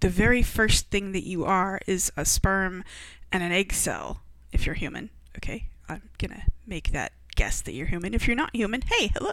the 0.00 0.08
very 0.08 0.42
first 0.42 0.90
thing 0.90 1.12
that 1.12 1.26
you 1.26 1.44
are 1.44 1.80
is 1.86 2.12
a 2.16 2.24
sperm 2.24 2.84
and 3.32 3.42
an 3.42 3.52
egg 3.52 3.72
cell 3.72 4.22
if 4.52 4.66
you're 4.66 4.74
human. 4.74 5.10
Okay, 5.36 5.68
I'm 5.88 6.02
gonna 6.18 6.44
make 6.66 6.92
that 6.92 7.12
guess 7.34 7.60
that 7.62 7.72
you're 7.72 7.86
human. 7.86 8.14
If 8.14 8.26
you're 8.26 8.36
not 8.36 8.54
human, 8.54 8.82
hey, 8.82 9.08
hello. 9.08 9.32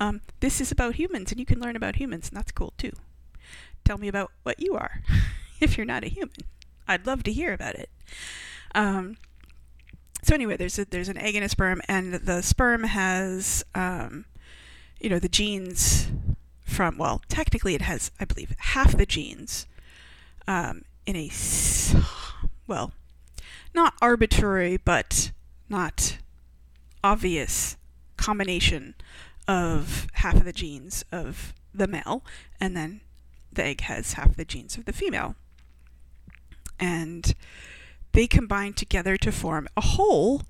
Um, 0.00 0.22
this 0.40 0.60
is 0.60 0.72
about 0.72 0.96
humans, 0.96 1.30
and 1.30 1.38
you 1.38 1.46
can 1.46 1.60
learn 1.60 1.76
about 1.76 1.96
humans, 1.96 2.28
and 2.28 2.36
that's 2.36 2.52
cool 2.52 2.72
too. 2.76 2.92
Tell 3.84 3.98
me 3.98 4.08
about 4.08 4.32
what 4.42 4.60
you 4.60 4.74
are, 4.74 5.02
if 5.60 5.76
you're 5.76 5.86
not 5.86 6.04
a 6.04 6.08
human. 6.08 6.36
I'd 6.88 7.06
love 7.06 7.22
to 7.24 7.32
hear 7.32 7.52
about 7.52 7.76
it. 7.76 7.90
Um, 8.74 9.16
so 10.22 10.34
anyway, 10.34 10.56
there's 10.56 10.78
a, 10.78 10.84
there's 10.84 11.08
an 11.08 11.18
egg 11.18 11.34
and 11.34 11.44
a 11.44 11.48
sperm, 11.48 11.80
and 11.88 12.14
the 12.14 12.42
sperm 12.42 12.84
has, 12.84 13.64
um, 13.74 14.24
you 15.00 15.08
know, 15.08 15.18
the 15.18 15.28
genes 15.28 16.08
from 16.64 16.98
well, 16.98 17.22
technically 17.28 17.74
it 17.74 17.82
has, 17.82 18.10
I 18.20 18.24
believe, 18.24 18.54
half 18.58 18.96
the 18.96 19.06
genes 19.06 19.66
um, 20.46 20.82
in 21.06 21.16
a 21.16 21.30
well 22.66 22.92
not 23.74 23.94
arbitrary, 24.00 24.76
but 24.76 25.30
not 25.68 26.18
obvious 27.04 27.76
combination 28.16 28.94
of 29.46 30.08
half 30.14 30.34
of 30.34 30.44
the 30.44 30.52
genes 30.52 31.04
of 31.12 31.54
the 31.72 31.86
male, 31.86 32.24
and 32.60 32.76
then 32.76 33.00
the 33.52 33.64
egg 33.64 33.82
has 33.82 34.14
half 34.14 34.36
the 34.36 34.44
genes 34.44 34.76
of 34.76 34.84
the 34.84 34.92
female. 34.92 35.36
And 36.80 37.34
they 38.12 38.26
combine 38.26 38.72
together 38.72 39.16
to 39.16 39.32
form 39.32 39.68
a 39.76 39.80
whole 39.80 40.42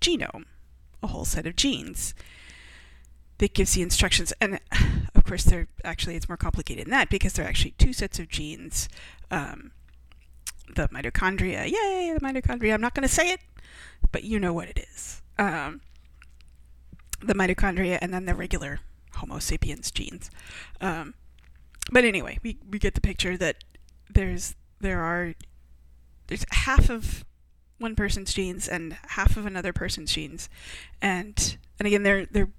genome, 0.00 0.44
a 1.02 1.08
whole 1.08 1.24
set 1.24 1.46
of 1.46 1.56
genes 1.56 2.14
that 3.38 3.54
gives 3.54 3.74
the 3.74 3.82
instructions. 3.82 4.32
And 4.40 4.60
of 5.14 5.24
course, 5.24 5.44
they're 5.44 5.68
actually 5.84 6.16
it's 6.16 6.28
more 6.28 6.36
complicated 6.36 6.86
than 6.86 6.92
that 6.92 7.10
because 7.10 7.34
there 7.34 7.44
are 7.44 7.48
actually 7.48 7.72
two 7.72 7.92
sets 7.92 8.18
of 8.18 8.28
genes 8.28 8.88
um, 9.30 9.72
the 10.74 10.88
mitochondria. 10.88 11.66
Yay, 11.66 12.14
the 12.14 12.20
mitochondria. 12.20 12.74
I'm 12.74 12.80
not 12.80 12.94
going 12.94 13.06
to 13.06 13.14
say 13.14 13.30
it, 13.30 13.40
but 14.12 14.24
you 14.24 14.40
know 14.40 14.52
what 14.52 14.68
it 14.68 14.78
is. 14.78 15.22
Um, 15.38 15.80
the 17.22 17.34
mitochondria 17.34 17.98
and 18.00 18.12
then 18.12 18.26
the 18.26 18.34
regular 18.34 18.80
Homo 19.14 19.38
sapiens 19.38 19.90
genes. 19.90 20.30
Um, 20.80 21.14
but 21.90 22.04
anyway, 22.04 22.38
we, 22.42 22.58
we 22.68 22.78
get 22.78 22.94
the 22.94 23.00
picture 23.00 23.36
that 23.36 23.64
there's 24.10 24.54
there 24.80 25.00
are 25.00 25.34
there's 26.26 26.44
half 26.50 26.90
of 26.90 27.24
one 27.78 27.94
person's 27.94 28.32
genes 28.32 28.68
and 28.68 28.96
half 29.08 29.36
of 29.36 29.46
another 29.46 29.72
person's 29.72 30.12
genes, 30.12 30.48
and 31.02 31.56
and 31.78 31.86
again 31.86 32.02
they're 32.02 32.26
they're 32.26 32.50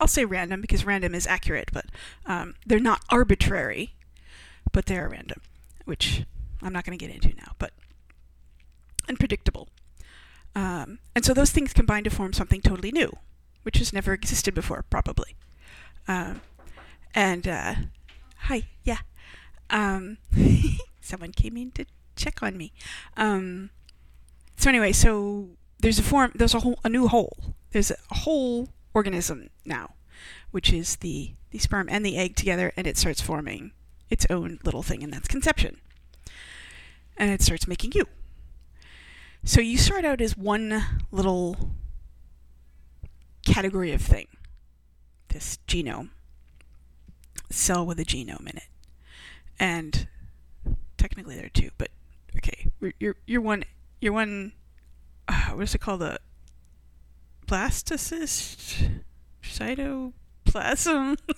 I'll 0.00 0.08
say 0.08 0.24
random 0.24 0.60
because 0.60 0.84
random 0.84 1.14
is 1.14 1.26
accurate, 1.26 1.70
but 1.72 1.86
um, 2.26 2.54
they're 2.66 2.78
not 2.78 3.02
arbitrary, 3.08 3.94
but 4.72 4.86
they 4.86 4.98
are 4.98 5.08
random, 5.08 5.40
which 5.84 6.24
I'm 6.60 6.72
not 6.72 6.84
going 6.84 6.98
to 6.98 7.04
get 7.04 7.14
into 7.14 7.34
now, 7.36 7.52
but 7.58 7.72
unpredictable. 9.08 9.68
Um, 10.54 10.98
and 11.14 11.24
so 11.24 11.32
those 11.32 11.50
things 11.50 11.72
combine 11.72 12.04
to 12.04 12.10
form 12.10 12.32
something 12.32 12.60
totally 12.60 12.92
new, 12.92 13.10
which 13.62 13.78
has 13.78 13.92
never 13.92 14.12
existed 14.12 14.54
before, 14.54 14.84
probably. 14.88 15.36
Um, 16.08 16.42
and 17.14 17.48
uh, 17.48 17.74
hi, 18.36 18.64
yeah. 18.84 18.98
Um, 19.70 20.18
someone 21.00 21.32
came 21.32 21.56
in 21.56 21.70
to 21.72 21.86
check 22.16 22.42
on 22.42 22.56
me. 22.56 22.72
Um, 23.16 23.70
so 24.56 24.70
anyway, 24.70 24.92
so 24.92 25.50
there's 25.78 25.98
a 25.98 26.02
form. 26.02 26.32
There's 26.34 26.54
a 26.54 26.60
whole 26.60 26.78
a 26.84 26.88
new 26.88 27.08
whole. 27.08 27.54
There's 27.70 27.90
a 27.90 28.14
whole 28.14 28.70
organism 28.94 29.50
now, 29.64 29.94
which 30.50 30.72
is 30.72 30.96
the 30.96 31.34
the 31.50 31.58
sperm 31.58 31.88
and 31.90 32.04
the 32.04 32.16
egg 32.16 32.36
together, 32.36 32.72
and 32.76 32.86
it 32.86 32.96
starts 32.96 33.20
forming 33.20 33.72
its 34.10 34.26
own 34.30 34.58
little 34.64 34.82
thing, 34.82 35.02
and 35.02 35.12
that's 35.12 35.28
conception 35.28 35.78
and 37.16 37.30
it 37.30 37.42
starts 37.42 37.66
making 37.66 37.92
you. 37.94 38.06
So 39.44 39.60
you 39.60 39.78
start 39.78 40.04
out 40.04 40.20
as 40.20 40.36
one 40.36 40.84
little 41.10 41.70
category 43.44 43.92
of 43.92 44.02
thing, 44.02 44.28
this 45.28 45.58
genome. 45.66 46.10
cell 47.50 47.86
with 47.86 48.00
a 48.00 48.04
genome 48.04 48.40
in 48.40 48.56
it. 48.56 48.68
And 49.58 50.08
technically 50.96 51.36
there 51.36 51.46
are 51.46 51.50
two, 51.50 51.70
but 51.78 51.90
okay, 52.36 52.70
you're 52.98 53.16
you're 53.26 53.40
one 53.40 53.64
you're 54.00 54.12
one. 54.12 54.52
Uh, 55.28 55.50
what 55.50 55.64
is 55.64 55.74
it 55.74 55.80
called? 55.80 56.02
A 56.02 56.18
blastocyst, 57.46 59.02
cytoplasm, 59.42 61.16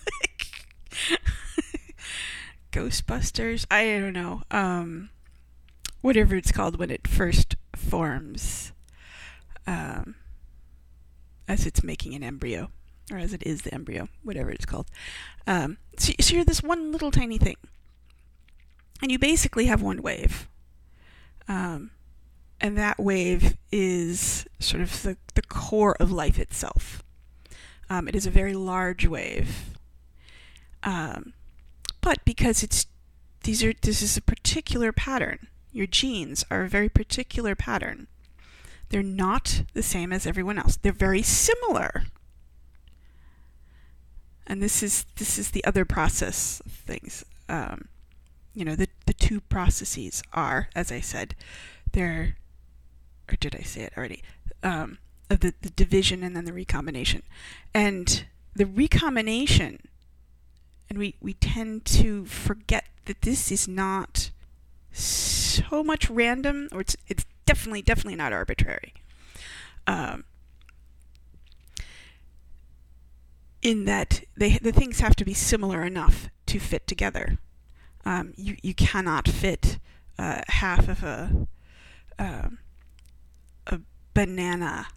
Ghostbusters. 2.72 3.66
I 3.70 3.84
don't 3.84 4.12
know. 4.12 4.42
Um, 4.50 5.11
whatever 6.00 6.37
it's 6.37 6.52
called 6.52 6.78
when 6.78 6.90
it 6.90 7.06
first 7.06 7.56
forms, 7.76 8.72
um, 9.66 10.14
as 11.46 11.66
it's 11.66 11.82
making 11.82 12.14
an 12.14 12.22
embryo, 12.22 12.70
or 13.11 13.18
as 13.18 13.32
it 13.32 13.42
is 13.44 13.62
the 13.62 13.72
embryo, 13.72 14.08
whatever 14.22 14.50
it's 14.50 14.66
called. 14.66 14.87
Um, 15.46 15.78
so, 15.96 16.12
so 16.20 16.34
you're 16.34 16.44
this 16.44 16.62
one 16.62 16.92
little 16.92 17.11
tiny 17.11 17.38
thing, 17.38 17.56
and 19.02 19.11
you 19.11 19.18
basically 19.18 19.66
have 19.66 19.82
one 19.82 20.02
wave. 20.02 20.48
Um, 21.48 21.90
and 22.61 22.76
that 22.76 22.98
wave 22.98 23.56
is 23.72 24.46
sort 24.58 24.82
of 24.82 25.02
the, 25.02 25.16
the 25.34 25.42
core 25.42 25.96
of 26.00 26.12
life 26.12 26.38
itself. 26.38 27.02
Um, 27.90 28.06
it 28.08 28.14
is 28.14 28.26
a 28.26 28.30
very 28.30 28.54
large 28.54 29.06
wave. 29.06 29.70
Um, 30.82 31.32
but 32.00 32.24
because 32.24 32.62
it's 32.62 32.87
these 33.44 33.62
are 33.62 33.72
this 33.82 34.02
is 34.02 34.16
a 34.16 34.22
particular 34.22 34.92
pattern. 34.92 35.48
Your 35.72 35.87
genes 35.87 36.44
are 36.50 36.64
a 36.64 36.68
very 36.68 36.88
particular 36.88 37.54
pattern. 37.54 38.08
They're 38.90 39.02
not 39.02 39.62
the 39.74 39.82
same 39.82 40.12
as 40.12 40.26
everyone 40.26 40.58
else. 40.58 40.76
They're 40.76 40.92
very 40.92 41.22
similar. 41.22 42.04
And 44.46 44.62
this 44.62 44.82
is 44.82 45.04
this 45.16 45.38
is 45.38 45.50
the 45.50 45.64
other 45.64 45.84
process 45.84 46.61
of 46.64 46.72
things. 46.72 47.24
Um, 47.48 47.88
you 48.59 48.64
know, 48.64 48.75
the 48.75 48.88
the 49.07 49.12
two 49.12 49.40
processes 49.40 50.21
are, 50.33 50.68
as 50.75 50.90
I 50.90 50.99
said, 50.99 51.37
they're 51.92 52.37
or 53.31 53.37
did 53.37 53.55
I 53.55 53.62
say 53.62 53.83
it 53.83 53.92
already? 53.97 54.23
Um, 54.62 54.99
of 55.31 55.40
the, 55.40 55.55
the 55.61 55.71
division 55.71 56.23
and 56.25 56.35
then 56.35 56.44
the 56.44 56.53
recombination. 56.53 57.23
And 57.75 58.25
the 58.57 58.66
recombination, 58.66 59.87
and 60.88 60.99
we, 60.99 61.14
we 61.21 61.35
tend 61.35 61.85
to 61.85 62.25
forget 62.25 62.87
that 63.05 63.23
this 63.23 63.53
is 63.53 63.68
not 63.68 64.31
so 64.90 65.85
much 65.85 66.09
random, 66.09 66.68
or 66.73 66.81
it's, 66.81 66.97
it's 67.07 67.27
definitely, 67.44 67.83
definitely 67.83 68.16
not 68.16 68.33
arbitrary. 68.33 68.94
Um, 69.87 70.25
in 73.61 73.85
that 73.85 74.23
they, 74.37 74.59
the 74.59 74.73
things 74.73 75.01
have 75.01 75.16
to 75.16 75.25
be 75.25 75.35
similar 75.35 75.85
enough 75.85 76.29
to 76.47 76.59
fit 76.59 76.87
together. 76.87 77.38
Um, 78.04 78.32
you, 78.37 78.56
you 78.62 78.74
cannot 78.74 79.28
fit 79.28 79.78
uh, 80.18 80.42
half 80.48 80.88
of 80.88 81.02
a, 81.02 81.46
um, 82.18 82.58
banana 84.18 84.88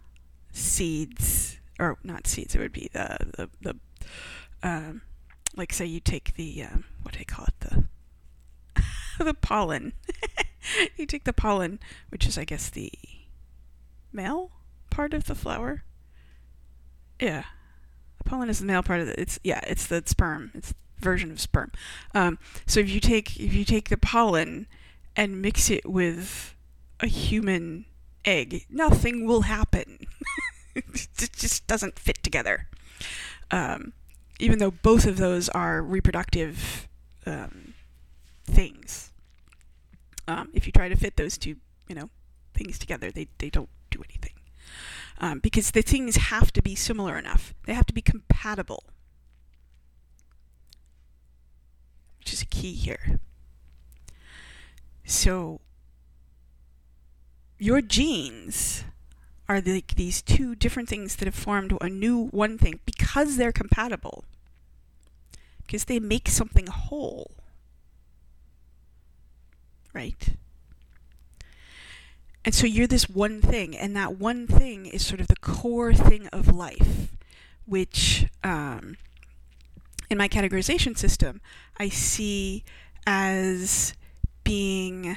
seeds, 0.50 1.60
or 1.78 1.96
not 2.02 2.26
seeds, 2.26 2.56
it 2.56 2.58
would 2.58 2.72
be 2.72 2.90
the, 2.92 3.16
the, 3.36 3.50
the 3.60 3.76
um, 4.64 5.02
like 5.54 5.72
say 5.72 5.86
you 5.86 6.00
take 6.00 6.34
the, 6.34 6.64
um, 6.64 6.84
what 7.02 7.12
do 7.12 7.18
they 7.18 7.24
call 7.24 7.46
it, 7.46 7.60
the, 7.60 8.84
the 9.24 9.34
pollen. 9.34 9.92
you 10.96 11.06
take 11.06 11.22
the 11.22 11.32
pollen, 11.32 11.78
which 12.08 12.26
is, 12.26 12.36
I 12.36 12.44
guess, 12.44 12.68
the 12.68 12.90
male 14.12 14.50
part 14.90 15.14
of 15.14 15.26
the 15.26 15.36
flower. 15.36 15.84
Yeah. 17.20 17.44
The 18.18 18.24
pollen 18.24 18.48
is 18.48 18.58
the 18.58 18.66
male 18.66 18.82
part 18.82 19.02
of 19.02 19.08
it. 19.08 19.18
It's, 19.20 19.38
yeah, 19.44 19.60
it's 19.68 19.86
the 19.86 20.02
sperm. 20.04 20.50
It's 20.52 20.74
version 21.02 21.30
of 21.30 21.40
sperm. 21.40 21.72
Um, 22.14 22.38
so 22.66 22.80
if 22.80 22.90
you 22.90 23.00
take, 23.00 23.38
if 23.38 23.52
you 23.52 23.64
take 23.64 23.88
the 23.88 23.96
pollen 23.96 24.66
and 25.16 25.42
mix 25.42 25.70
it 25.70 25.88
with 25.88 26.54
a 27.00 27.06
human 27.06 27.84
egg, 28.24 28.64
nothing 28.70 29.26
will 29.26 29.42
happen. 29.42 30.06
it 30.74 31.08
just 31.16 31.66
doesn't 31.66 31.98
fit 31.98 32.22
together. 32.22 32.68
Um, 33.50 33.92
even 34.38 34.58
though 34.58 34.70
both 34.70 35.06
of 35.06 35.18
those 35.18 35.48
are 35.50 35.82
reproductive 35.82 36.88
um, 37.26 37.74
things. 38.44 39.10
Um, 40.26 40.50
if 40.52 40.66
you 40.66 40.72
try 40.72 40.88
to 40.88 40.96
fit 40.96 41.16
those 41.16 41.36
two, 41.36 41.56
you 41.88 41.94
know, 41.94 42.10
things 42.54 42.78
together, 42.78 43.10
they, 43.10 43.28
they 43.38 43.50
don't 43.50 43.68
do 43.90 44.02
anything. 44.08 44.32
Um, 45.18 45.38
because 45.38 45.70
the 45.70 45.82
things 45.82 46.16
have 46.16 46.52
to 46.52 46.62
be 46.62 46.74
similar 46.74 47.18
enough. 47.18 47.54
They 47.66 47.74
have 47.74 47.86
to 47.86 47.94
be 47.94 48.02
compatible. 48.02 48.84
Which 52.18 52.32
is 52.32 52.42
a 52.42 52.46
key 52.62 52.74
here. 52.74 53.18
So 55.04 55.60
your 57.58 57.80
genes 57.80 58.84
are 59.48 59.60
like 59.60 59.96
these 59.96 60.22
two 60.22 60.54
different 60.54 60.88
things 60.88 61.16
that 61.16 61.26
have 61.26 61.34
formed 61.34 61.76
a 61.80 61.88
new 61.88 62.28
one 62.28 62.58
thing 62.58 62.78
because 62.86 63.36
they're 63.36 63.52
compatible. 63.52 64.24
Because 65.66 65.84
they 65.84 65.98
make 65.98 66.28
something 66.28 66.68
whole. 66.68 67.32
Right? 69.92 70.36
And 72.44 72.54
so 72.54 72.66
you're 72.66 72.86
this 72.86 73.08
one 73.08 73.40
thing, 73.40 73.76
and 73.76 73.96
that 73.96 74.18
one 74.18 74.46
thing 74.46 74.86
is 74.86 75.04
sort 75.04 75.20
of 75.20 75.28
the 75.28 75.36
core 75.36 75.94
thing 75.94 76.26
of 76.28 76.52
life, 76.54 77.08
which 77.66 78.26
um, 78.42 78.96
in 80.12 80.18
my 80.18 80.28
categorization 80.28 80.96
system, 80.96 81.40
I 81.78 81.88
see 81.88 82.64
as 83.06 83.94
being 84.44 85.16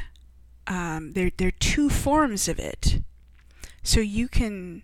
um, 0.67 1.11
there, 1.13 1.29
there 1.37 1.49
are 1.49 1.59
two 1.59 1.89
forms 1.89 2.47
of 2.47 2.57
it. 2.57 3.01
So 3.83 3.99
you 3.99 4.27
can 4.27 4.81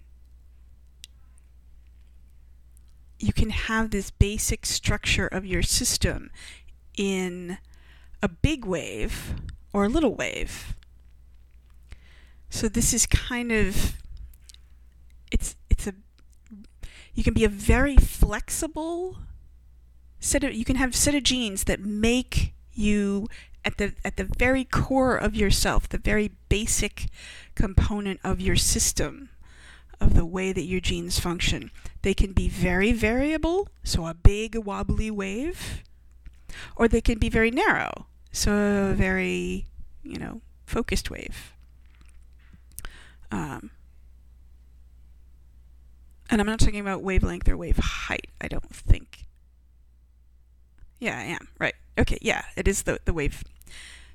you 3.18 3.34
can 3.34 3.52
have 3.52 3.92
this 3.92 4.12
basic 4.12 4.66
structure 4.66 5.28
of 5.28 5.46
your 5.46 5.62
system 5.62 6.32
in 6.98 7.60
a 8.22 8.28
big 8.28 8.66
wave 8.66 9.36
or 9.74 9.86
a 9.86 9.90
little 9.90 10.16
wave. 10.16 10.76
So 12.50 12.68
this 12.68 12.94
is 12.94 13.06
kind 13.06 13.52
of 13.52 13.98
it's 15.32 15.56
it's 15.70 15.88
a 15.88 15.94
you 17.14 17.24
can 17.24 17.34
be 17.34 17.44
a 17.44 17.50
very 17.50 17.96
flexible 17.96 19.18
set 20.22 20.46
of 20.46 20.54
you 20.54 20.64
can 20.64 20.78
have 20.78 20.96
set 20.96 21.16
of 21.16 21.24
genes 21.24 21.66
that 21.66 21.82
make 21.82 22.54
you 22.72 23.28
at 23.66 23.78
the 23.78 23.94
at 24.06 24.16
the 24.16 24.24
very 24.24 24.64
core 24.64 25.18
of 25.18 25.36
yourself, 25.36 25.90
the 25.90 25.98
very 25.98 26.32
basic 26.48 27.08
component 27.56 28.22
of 28.24 28.40
your 28.40 28.56
system 28.56 29.30
of 30.00 30.14
the 30.14 30.26
way 30.26 30.54
that 30.54 30.64
your 30.64 30.80
genes 30.80 31.20
function. 31.20 31.72
They 32.02 32.14
can 32.14 32.32
be 32.32 32.48
very 32.48 32.92
variable, 32.92 33.68
so 33.84 34.08
a 34.08 34.14
big 34.14 34.56
wobbly 34.56 35.12
wave, 35.12 35.84
or 36.76 36.88
they 36.88 37.02
can 37.02 37.20
be 37.20 37.30
very 37.30 37.52
narrow, 37.52 38.08
so 38.32 38.52
a 38.92 38.94
very, 38.94 39.66
you 40.04 40.18
know, 40.18 40.42
focused 40.66 41.12
wave. 41.12 41.54
Um, 43.32 43.72
and 46.30 46.42
I'm 46.42 46.48
not 46.48 46.60
talking 46.60 46.80
about 46.80 47.04
wavelength 47.04 47.48
or 47.48 47.56
wave 47.58 47.78
height, 47.78 48.28
I 48.40 48.48
don't 48.48 48.74
think. 48.74 49.26
Yeah, 51.02 51.18
I 51.18 51.24
am. 51.24 51.48
Right. 51.60 51.74
Okay, 51.98 52.20
yeah, 52.22 52.44
it 52.56 52.68
is 52.68 52.84
the, 52.84 53.00
the 53.06 53.12
wave, 53.12 53.44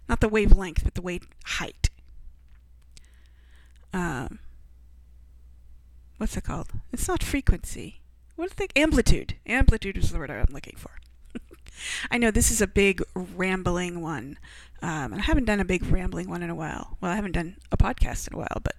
not 0.08 0.20
the 0.20 0.28
wavelength, 0.28 0.84
but 0.84 0.94
the 0.94 1.02
wave 1.02 1.26
height. 1.44 1.90
Um, 3.92 4.38
what's 6.16 6.36
it 6.36 6.44
called? 6.44 6.68
It's 6.92 7.08
not 7.08 7.24
frequency. 7.24 8.02
What 8.36 8.50
is 8.50 8.54
the 8.54 8.68
amplitude? 8.76 9.34
Amplitude 9.46 9.98
is 9.98 10.12
the 10.12 10.18
word 10.18 10.30
I'm 10.30 10.46
looking 10.50 10.76
for. 10.76 10.92
I 12.10 12.18
know 12.18 12.30
this 12.30 12.52
is 12.52 12.62
a 12.62 12.68
big 12.68 13.02
rambling 13.14 14.00
one. 14.00 14.38
Um, 14.80 15.12
and 15.12 15.16
I 15.16 15.24
haven't 15.24 15.46
done 15.46 15.58
a 15.58 15.64
big 15.64 15.84
rambling 15.86 16.30
one 16.30 16.42
in 16.42 16.50
a 16.50 16.54
while. 16.54 16.98
Well, 17.00 17.10
I 17.10 17.16
haven't 17.16 17.32
done 17.32 17.56
a 17.72 17.76
podcast 17.76 18.28
in 18.28 18.34
a 18.34 18.38
while, 18.38 18.60
but 18.62 18.76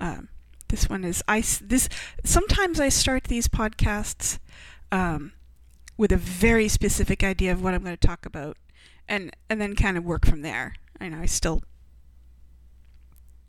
um, 0.00 0.28
this 0.68 0.88
one 0.88 1.04
is 1.04 1.22
I. 1.28 1.42
This 1.60 1.88
sometimes 2.24 2.80
I 2.80 2.88
start 2.88 3.24
these 3.24 3.48
podcasts 3.48 4.38
um, 4.90 5.32
with 5.96 6.12
a 6.12 6.16
very 6.16 6.68
specific 6.68 7.22
idea 7.22 7.52
of 7.52 7.62
what 7.62 7.74
I'm 7.74 7.82
going 7.82 7.96
to 7.96 8.06
talk 8.06 8.26
about, 8.26 8.56
and 9.08 9.34
and 9.48 9.60
then 9.60 9.74
kind 9.74 9.96
of 9.96 10.04
work 10.04 10.26
from 10.26 10.42
there. 10.42 10.74
I 11.00 11.08
know 11.08 11.20
I 11.20 11.26
still 11.26 11.62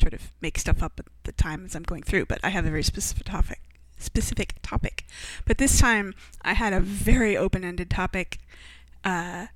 sort 0.02 0.14
of 0.14 0.32
make 0.42 0.58
stuff 0.58 0.84
up 0.84 1.00
at 1.00 1.06
the 1.24 1.32
time 1.32 1.66
as 1.66 1.76
I'm 1.76 1.84
going 1.84 2.04
through, 2.04 2.26
but 2.26 2.40
I 2.44 2.50
have 2.50 2.66
a 2.66 2.70
very 2.70 2.84
specific 2.84 3.26
topic. 3.26 3.62
Specific 3.98 4.56
topic, 4.62 5.06
but 5.46 5.58
this 5.58 5.80
time 5.80 6.14
I 6.42 6.52
had 6.52 6.74
a 6.74 6.82
very 6.82 7.38
open-ended 7.38 7.90
topic, 7.90 8.40
uh, 9.06 9.48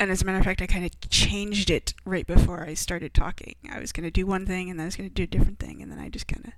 and 0.00 0.10
as 0.10 0.22
a 0.22 0.24
matter 0.24 0.38
of 0.38 0.46
fact, 0.46 0.62
I 0.62 0.66
kind 0.66 0.86
of 0.86 0.98
changed 1.10 1.68
it 1.68 1.92
right 2.06 2.26
before 2.26 2.64
I 2.64 2.72
started 2.72 3.12
talking. 3.12 3.54
I 3.70 3.80
was 3.80 3.92
going 3.92 4.04
to 4.04 4.10
do 4.10 4.24
one 4.24 4.46
thing, 4.46 4.70
and 4.70 4.78
then 4.78 4.84
I 4.84 4.86
was 4.86 4.96
going 4.96 5.10
to 5.10 5.14
do 5.14 5.24
a 5.24 5.26
different 5.26 5.58
thing, 5.58 5.82
and 5.82 5.92
then 5.92 5.98
I 5.98 6.08
just 6.08 6.26
kind 6.26 6.46
of 6.46 6.52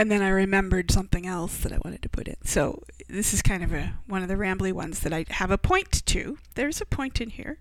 and 0.00 0.10
then 0.10 0.22
I 0.22 0.30
remembered 0.30 0.90
something 0.90 1.26
else 1.26 1.58
that 1.58 1.74
I 1.74 1.78
wanted 1.84 2.00
to 2.00 2.08
put 2.08 2.26
in. 2.26 2.36
So 2.42 2.84
this 3.06 3.34
is 3.34 3.42
kind 3.42 3.62
of 3.62 3.74
a 3.74 3.92
one 4.06 4.22
of 4.22 4.28
the 4.28 4.34
rambly 4.34 4.72
ones 4.72 5.00
that 5.00 5.12
I 5.12 5.26
have 5.28 5.50
a 5.50 5.58
point 5.58 6.06
to. 6.06 6.38
There's 6.54 6.80
a 6.80 6.86
point 6.86 7.20
in 7.20 7.28
here, 7.28 7.58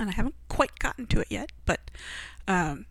and 0.00 0.10
I 0.10 0.14
haven't 0.14 0.34
quite 0.48 0.80
gotten 0.80 1.06
to 1.06 1.20
it 1.20 1.28
yet, 1.30 1.52
but 1.64 1.92
um, 2.48 2.86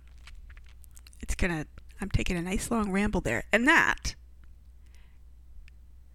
it's 1.20 1.36
gonna. 1.36 1.66
I'm 2.00 2.10
taking 2.10 2.38
a 2.38 2.42
nice 2.42 2.72
long 2.72 2.90
ramble 2.90 3.20
there, 3.20 3.44
and 3.52 3.68
that 3.68 4.16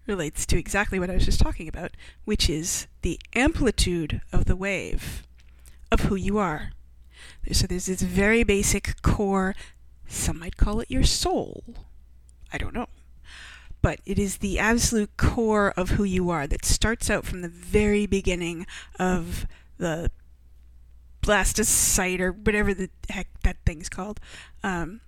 relates 0.07 0.47
to 0.47 0.57
exactly 0.57 0.99
what 0.99 1.11
I 1.11 1.13
was 1.13 1.25
just 1.25 1.39
talking 1.39 1.67
about, 1.67 1.91
which 2.25 2.49
is 2.49 2.87
the 3.03 3.19
amplitude 3.35 4.21
of 4.33 4.45
the 4.45 4.55
wave 4.55 5.21
of 5.91 5.99
who 5.99 6.15
you 6.15 6.39
are. 6.39 6.71
So 7.51 7.67
there's 7.67 7.85
this 7.85 8.01
very 8.01 8.43
basic 8.43 9.03
core, 9.03 9.53
some 10.07 10.39
might 10.39 10.57
call 10.57 10.79
it 10.79 10.89
your 10.89 11.03
soul. 11.03 11.63
I 12.51 12.57
don't 12.57 12.73
know. 12.73 12.87
But 13.81 13.99
it 14.05 14.17
is 14.17 14.37
the 14.37 14.59
absolute 14.59 15.15
core 15.17 15.71
of 15.77 15.91
who 15.91 16.03
you 16.03 16.29
are 16.29 16.47
that 16.47 16.65
starts 16.65 17.09
out 17.09 17.25
from 17.25 17.41
the 17.41 17.47
very 17.47 18.05
beginning 18.05 18.65
of 18.99 19.45
the 19.77 20.11
blastocyte 21.21 22.19
or 22.19 22.31
whatever 22.31 22.73
the 22.73 22.89
heck 23.09 23.27
that 23.43 23.57
thing's 23.65 23.89
called. 23.89 24.19
Um, 24.63 25.01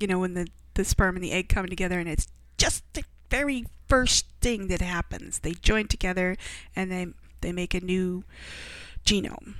you 0.00 0.06
know, 0.06 0.18
when 0.18 0.34
the, 0.34 0.48
the 0.74 0.84
sperm 0.84 1.16
and 1.16 1.24
the 1.24 1.32
egg 1.32 1.48
come 1.48 1.66
together 1.66 1.98
and 1.98 2.08
it's 2.08 2.28
just 2.56 2.82
the 2.94 3.04
very 3.30 3.66
first 3.88 4.26
thing 4.40 4.68
that 4.68 4.80
happens. 4.80 5.40
They 5.40 5.52
join 5.52 5.88
together 5.88 6.36
and 6.74 6.90
they, 6.90 7.06
they 7.40 7.52
make 7.52 7.74
a 7.74 7.80
new 7.80 8.24
genome. 9.04 9.54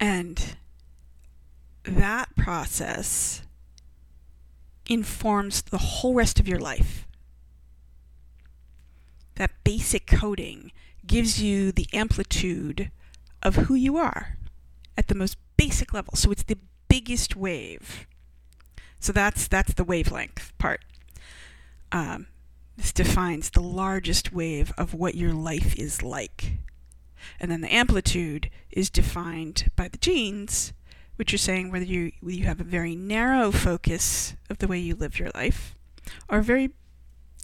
And 0.00 0.56
that 1.84 2.34
process 2.36 3.42
informs 4.88 5.62
the 5.62 5.78
whole 5.78 6.14
rest 6.14 6.40
of 6.40 6.48
your 6.48 6.58
life. 6.58 7.06
That 9.36 9.52
basic 9.62 10.06
coding 10.06 10.72
gives 11.06 11.40
you 11.40 11.70
the 11.70 11.86
amplitude 11.92 12.90
of 13.42 13.56
who 13.56 13.74
you 13.74 13.96
are 13.96 14.36
at 14.96 15.08
the 15.08 15.14
most 15.14 15.36
basic 15.56 15.94
level. 15.94 16.14
So 16.16 16.30
it's 16.32 16.42
the 16.42 16.58
biggest 16.88 17.36
wave. 17.36 18.06
So 18.98 19.12
that's 19.12 19.46
that's 19.46 19.74
the 19.74 19.84
wavelength 19.84 20.52
part. 20.58 20.84
Um, 21.92 22.26
this 22.76 22.92
defines 22.92 23.50
the 23.50 23.62
largest 23.62 24.32
wave 24.32 24.72
of 24.76 24.94
what 24.94 25.14
your 25.14 25.32
life 25.32 25.76
is 25.76 26.02
like. 26.02 26.58
And 27.40 27.50
then 27.50 27.60
the 27.60 27.72
amplitude 27.72 28.50
is 28.70 28.90
defined 28.90 29.70
by 29.76 29.88
the 29.88 29.98
genes, 29.98 30.72
which 31.18 31.34
are 31.34 31.38
saying 31.38 31.72
whether 31.72 31.84
you, 31.84 32.12
you 32.22 32.44
have 32.44 32.60
a 32.60 32.64
very 32.64 32.94
narrow 32.94 33.50
focus 33.50 34.36
of 34.48 34.58
the 34.58 34.68
way 34.68 34.78
you 34.78 34.94
live 34.94 35.18
your 35.18 35.30
life 35.34 35.74
or 36.28 36.38
a 36.38 36.42
very 36.44 36.70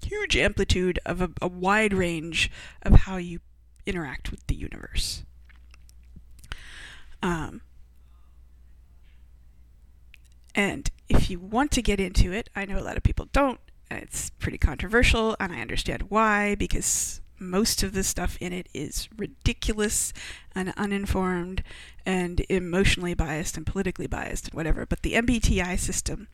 huge 0.00 0.36
amplitude 0.36 1.00
of 1.04 1.20
a, 1.20 1.30
a 1.42 1.48
wide 1.48 1.92
range 1.92 2.52
of 2.82 3.00
how 3.00 3.16
you 3.16 3.40
interact 3.84 4.30
with 4.30 4.46
the 4.46 4.54
universe. 4.54 5.24
Um, 7.20 7.62
and 10.54 10.88
if 11.08 11.28
you 11.28 11.40
want 11.40 11.72
to 11.72 11.82
get 11.82 11.98
into 11.98 12.32
it, 12.32 12.48
I 12.54 12.66
know 12.66 12.78
a 12.78 12.84
lot 12.84 12.96
of 12.96 13.02
people 13.02 13.28
don't, 13.32 13.58
and 13.90 14.00
it's 14.02 14.30
pretty 14.30 14.58
controversial, 14.58 15.34
and 15.40 15.52
I 15.52 15.60
understand 15.60 16.04
why, 16.10 16.54
because 16.54 17.20
most 17.50 17.82
of 17.82 17.92
the 17.92 18.02
stuff 18.02 18.36
in 18.40 18.52
it 18.52 18.68
is 18.74 19.08
ridiculous 19.16 20.12
and 20.54 20.72
uninformed 20.76 21.62
and 22.06 22.44
emotionally 22.48 23.14
biased 23.14 23.56
and 23.56 23.66
politically 23.66 24.06
biased 24.06 24.46
and 24.46 24.54
whatever. 24.54 24.86
But 24.86 25.02
the 25.02 25.14
MBTI 25.14 25.78
system, 25.78 26.28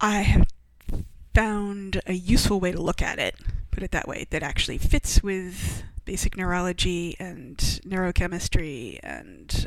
I 0.00 0.20
have 0.22 0.48
found 1.34 2.00
a 2.06 2.12
useful 2.12 2.60
way 2.60 2.72
to 2.72 2.80
look 2.80 3.02
at 3.02 3.18
it, 3.18 3.34
put 3.70 3.82
it 3.82 3.90
that 3.90 4.08
way, 4.08 4.26
that 4.30 4.42
actually 4.42 4.78
fits 4.78 5.22
with 5.22 5.82
basic 6.04 6.36
neurology 6.36 7.16
and 7.18 7.56
neurochemistry 7.86 9.00
and 9.02 9.66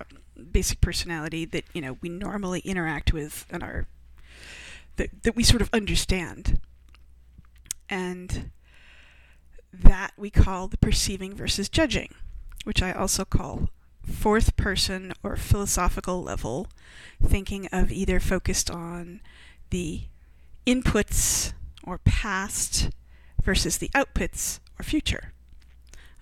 um, 0.00 0.46
basic 0.50 0.80
personality 0.80 1.44
that 1.44 1.64
you 1.72 1.80
know 1.80 1.96
we 2.00 2.08
normally 2.08 2.60
interact 2.60 3.12
with 3.12 3.46
and 3.50 3.62
are 3.62 3.86
that, 4.96 5.22
that 5.22 5.36
we 5.36 5.42
sort 5.42 5.62
of 5.62 5.70
understand 5.72 6.60
and 7.88 8.50
that 9.82 10.12
we 10.16 10.30
call 10.30 10.68
the 10.68 10.78
perceiving 10.78 11.34
versus 11.34 11.68
judging, 11.68 12.14
which 12.64 12.82
I 12.82 12.92
also 12.92 13.24
call 13.24 13.70
fourth 14.04 14.56
person 14.56 15.12
or 15.22 15.36
philosophical 15.36 16.22
level 16.22 16.68
thinking 17.22 17.66
of 17.72 17.90
either 17.90 18.20
focused 18.20 18.70
on 18.70 19.20
the 19.70 20.02
inputs 20.66 21.52
or 21.82 21.98
past 21.98 22.90
versus 23.42 23.78
the 23.78 23.88
outputs 23.90 24.60
or 24.78 24.84
future, 24.84 25.32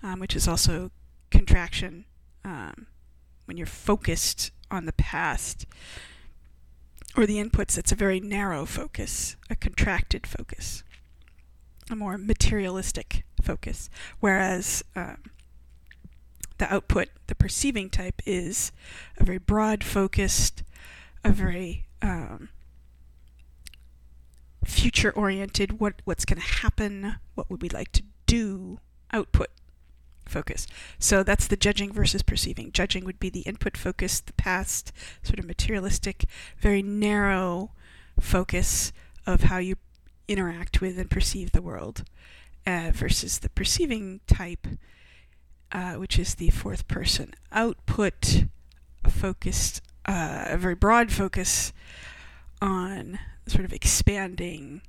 um, 0.01 0.19
which 0.19 0.35
is 0.35 0.47
also 0.47 0.91
contraction 1.29 2.05
um, 2.43 2.87
when 3.45 3.57
you're 3.57 3.67
focused 3.67 4.51
on 4.71 4.85
the 4.85 4.93
past 4.93 5.65
or 7.15 7.25
the 7.25 7.37
inputs. 7.37 7.77
It's 7.77 7.91
a 7.91 7.95
very 7.95 8.19
narrow 8.19 8.65
focus, 8.65 9.35
a 9.49 9.55
contracted 9.55 10.25
focus 10.25 10.83
a 11.89 11.95
more 11.95 12.17
materialistic 12.17 13.23
focus, 13.41 13.89
whereas 14.19 14.83
um, 14.95 15.17
the 16.57 16.73
output, 16.73 17.09
the 17.27 17.35
perceiving 17.35 17.89
type, 17.89 18.21
is 18.25 18.71
a 19.17 19.23
very 19.23 19.37
broad 19.37 19.83
focused, 19.83 20.63
a 21.23 21.31
very 21.31 21.85
um, 22.01 22.49
future 24.63 25.11
oriented, 25.11 25.79
what, 25.79 26.01
what's 26.05 26.25
going 26.25 26.41
to 26.41 26.47
happen, 26.47 27.15
what 27.35 27.49
would 27.49 27.61
we 27.61 27.69
like 27.69 27.91
to 27.91 28.03
do 28.25 28.79
output 29.11 29.49
focus. 30.27 30.65
So 30.97 31.23
that's 31.23 31.47
the 31.47 31.55
judging 31.55 31.93
versus 31.93 32.23
perceiving. 32.23 32.71
Judging 32.71 33.05
would 33.05 33.19
be 33.19 33.29
the 33.29 33.41
input 33.41 33.77
focus, 33.77 34.19
the 34.19 34.33
past, 34.33 34.91
sort 35.23 35.39
of 35.39 35.45
materialistic, 35.45 36.25
very 36.59 36.81
narrow 36.81 37.71
focus 38.19 38.91
of 39.27 39.43
how 39.43 39.57
you 39.57 39.75
interact 40.27 40.81
with 40.81 40.97
and 40.97 41.09
perceive 41.09 41.51
the 41.51 41.61
world, 41.61 42.03
uh, 42.65 42.91
versus 42.93 43.39
the 43.39 43.49
perceiving 43.49 44.21
type, 44.27 44.67
uh, 45.71 45.93
which 45.93 46.17
is 46.17 46.35
the 46.35 46.49
fourth 46.49 46.87
person 46.87 47.33
output 47.51 48.45
focused, 49.09 49.81
uh, 50.05 50.45
a 50.47 50.57
very 50.57 50.75
broad 50.75 51.11
focus 51.11 51.73
on 52.61 53.19
sort 53.47 53.65
of 53.65 53.73
expanding 53.73 54.81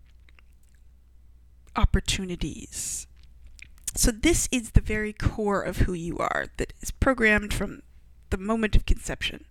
opportunities. 1.75 3.07
So, 3.95 4.11
this 4.11 4.49
is 4.53 4.73
the 4.73 4.81
very 4.81 5.13
core 5.13 5.63
of 5.63 5.79
who 5.79 5.93
you 5.93 6.19
are 6.19 6.47
that 6.59 6.73
is 6.83 6.91
programmed 6.91 7.55
from 7.55 7.83
the 8.31 8.37
moment 8.37 8.77
of 8.77 8.87
conception 8.87 9.45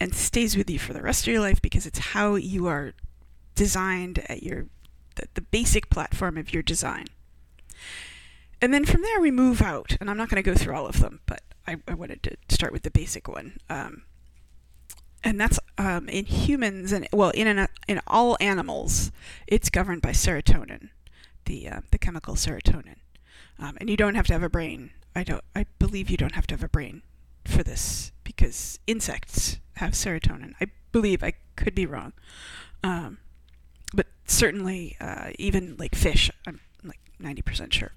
and 0.00 0.14
stays 0.14 0.56
with 0.56 0.68
you 0.68 0.78
for 0.78 0.92
the 0.92 1.02
rest 1.02 1.26
of 1.26 1.32
your 1.32 1.42
life 1.42 1.62
because 1.62 1.86
it's 1.86 1.98
how 1.98 2.34
you 2.34 2.66
are 2.66 2.94
designed 3.54 4.24
at 4.28 4.42
your 4.42 4.66
the, 5.16 5.26
the 5.34 5.40
basic 5.40 5.90
platform 5.90 6.36
of 6.38 6.52
your 6.52 6.62
design. 6.62 7.06
And 8.60 8.72
then 8.72 8.84
from 8.84 9.02
there 9.02 9.20
we 9.20 9.30
move 9.30 9.60
out, 9.60 9.96
and 10.00 10.08
I'm 10.08 10.16
not 10.16 10.28
going 10.28 10.42
to 10.42 10.48
go 10.48 10.56
through 10.56 10.74
all 10.74 10.86
of 10.86 11.00
them, 11.00 11.20
but 11.26 11.42
I, 11.66 11.76
I, 11.88 11.94
wanted 11.94 12.22
to 12.22 12.36
start 12.48 12.72
with 12.72 12.82
the 12.82 12.90
basic 12.90 13.26
one. 13.26 13.58
Um, 13.68 14.04
and 15.24 15.40
that's 15.40 15.58
um, 15.78 16.08
in 16.08 16.26
humans 16.26 16.92
and 16.92 17.08
well 17.12 17.30
in 17.30 17.46
an, 17.46 17.68
in 17.88 18.00
all 18.06 18.36
animals, 18.40 19.10
it's 19.46 19.70
governed 19.70 20.02
by 20.02 20.10
serotonin, 20.10 20.90
the 21.44 21.68
uh, 21.68 21.80
the 21.90 21.98
chemical 21.98 22.34
serotonin. 22.34 22.96
Um, 23.58 23.76
and 23.80 23.88
you 23.88 23.96
don't 23.96 24.14
have 24.14 24.26
to 24.28 24.32
have 24.32 24.42
a 24.42 24.48
brain. 24.48 24.90
I 25.14 25.24
don't. 25.24 25.44
I 25.54 25.66
believe 25.78 26.10
you 26.10 26.16
don't 26.16 26.34
have 26.34 26.46
to 26.48 26.54
have 26.54 26.64
a 26.64 26.68
brain 26.68 27.02
for 27.44 27.62
this 27.62 28.12
because 28.24 28.78
insects 28.86 29.58
have 29.76 29.92
serotonin. 29.92 30.54
I 30.60 30.66
believe 30.90 31.22
I 31.22 31.34
could 31.56 31.74
be 31.74 31.86
wrong. 31.86 32.12
Um, 32.82 33.18
but 33.94 34.06
certainly 34.26 34.96
uh, 35.00 35.30
even 35.38 35.76
like 35.78 35.94
fish, 35.94 36.30
I'm 36.46 36.60
like 36.84 37.00
90% 37.20 37.72
sure 37.72 37.92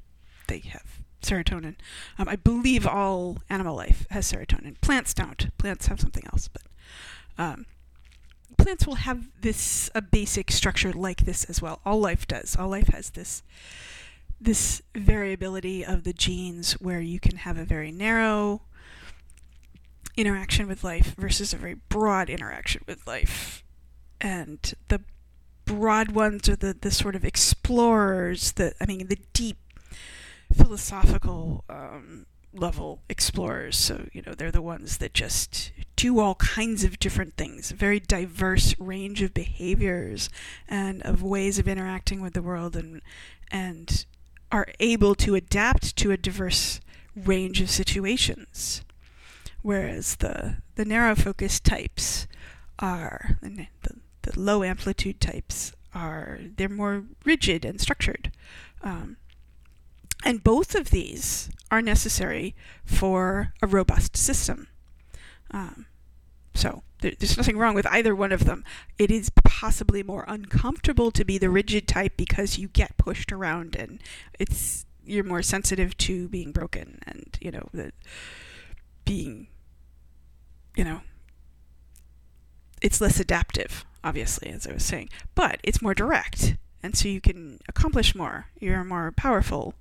they 0.48 0.60
have 0.60 1.00
serotonin. 1.22 1.76
Um, 2.18 2.30
I 2.30 2.36
believe 2.36 2.86
all 2.86 3.38
animal 3.50 3.76
life 3.76 4.06
has 4.12 4.32
serotonin. 4.32 4.80
Plants 4.82 5.14
don't. 5.14 5.56
Plants 5.58 5.88
have 5.88 6.00
something 6.00 6.24
else, 6.32 6.48
but 6.48 6.62
um, 7.38 7.66
plants 8.58 8.86
will 8.86 8.96
have 8.96 9.28
this 9.42 9.90
a 9.96 10.02
basic 10.02 10.52
structure 10.52 10.94
like 10.94 11.26
this 11.26 11.44
as 11.46 11.62
well. 11.62 11.82
All 11.86 12.00
life 12.00 12.28
does. 12.28 12.56
All 12.56 12.70
life 12.70 12.88
has 12.90 13.12
this 13.12 13.44
this 14.40 14.82
variability 14.94 15.84
of 15.84 16.04
the 16.04 16.14
genes 16.14 16.74
where 16.74 17.00
you 17.00 17.20
can 17.20 17.38
have 17.38 17.58
a 17.58 17.64
very 17.64 17.92
narrow 17.92 18.62
interaction 20.18 20.68
with 20.68 20.84
life 20.84 21.16
versus 21.18 21.54
a 21.54 21.58
very 21.58 21.74
broad 21.74 22.30
interaction 22.30 22.84
with 22.88 23.06
life. 23.08 23.64
And 24.22 24.74
the 24.90 25.02
broad 25.66 26.12
ones 26.12 26.48
are 26.48 26.56
the, 26.56 26.76
the 26.80 26.92
sort 26.92 27.16
of 27.16 27.26
explorers, 27.26 28.54
the 28.54 28.74
I 28.80 28.86
mean 28.86 29.08
the 29.08 29.20
deep 29.34 29.58
philosophical 30.54 31.64
um, 31.70 32.26
level 32.54 33.02
explorers. 33.10 33.78
So, 33.78 34.08
you 34.14 34.22
know, 34.26 34.34
they're 34.34 34.52
the 34.52 34.62
ones 34.62 34.98
that 34.98 35.14
just 35.14 35.72
do 35.96 36.20
all 36.20 36.36
kinds 36.36 36.84
of 36.84 37.00
different 37.00 37.36
things, 37.36 37.72
a 37.72 37.76
very 37.76 38.00
diverse 38.00 38.76
range 38.80 39.22
of 39.22 39.34
behaviors 39.34 40.30
and 40.68 41.02
of 41.04 41.22
ways 41.22 41.60
of 41.60 41.68
interacting 41.68 42.22
with 42.22 42.34
the 42.34 42.42
world 42.42 42.76
and 42.76 43.02
and 43.52 44.06
are 44.52 44.68
able 44.80 45.16
to 45.16 45.36
adapt 45.36 45.96
to 45.98 46.12
a 46.12 46.18
diverse 46.18 46.80
range 47.16 47.62
of 47.62 47.70
situations. 47.70 48.82
Whereas 49.62 50.18
the 50.18 50.58
the 50.76 50.86
narrow 50.86 51.16
focus 51.16 51.60
types 51.60 52.28
are 52.80 53.38
the, 53.42 53.68
the, 53.84 53.96
the 54.26 54.40
low 54.40 54.64
amplitude 54.64 55.22
types 55.22 55.72
are 55.94 56.40
they're 56.58 56.70
more 56.70 57.06
rigid 57.24 57.64
and 57.64 57.80
structured. 57.80 58.32
Um, 58.82 59.18
and 60.24 60.44
both 60.44 60.76
of 60.76 60.90
these 60.90 61.50
are 61.72 61.82
necessary 61.82 62.56
for 62.84 63.54
a 63.62 63.68
robust 63.68 64.18
system. 64.18 64.68
Um, 65.52 65.86
so 66.54 66.84
there, 67.02 67.14
there's 67.18 67.38
nothing 67.38 67.58
wrong 67.58 67.76
with 67.76 67.86
either 67.88 68.16
one 68.16 68.32
of 68.32 68.46
them. 68.46 68.64
It 68.98 69.12
is 69.12 69.30
possibly 69.44 70.04
more 70.04 70.26
uncomfortable 70.28 71.12
to 71.12 71.24
be 71.24 71.38
the 71.38 71.50
rigid 71.50 71.88
type 71.88 72.14
because 72.18 72.58
you 72.58 72.68
get 72.68 72.98
pushed 72.98 73.32
around 73.32 73.76
and 73.76 74.00
it's 74.40 74.86
you're 75.06 75.24
more 75.24 75.44
sensitive 75.44 75.96
to 75.98 76.28
being 76.30 76.52
broken 76.52 77.00
and 77.06 77.38
you 77.40 77.52
know 77.52 77.68
the 77.72 77.92
being 79.06 79.48
you 80.76 80.84
know 80.84 81.02
it's 82.82 83.02
less 83.02 83.20
adaptive 83.20 83.86
obviously 84.04 84.50
as 84.50 84.68
i 84.68 84.74
was 84.74 84.84
saying 84.84 85.10
but 85.34 85.60
it's 85.64 85.82
more 85.82 85.94
direct 85.94 86.56
and 86.84 86.96
so 86.96 87.08
you 87.08 87.22
can 87.22 87.60
accomplish 87.68 88.16
more 88.16 88.48
you're 88.60 88.84
more 88.84 89.12
powerful 89.12 89.74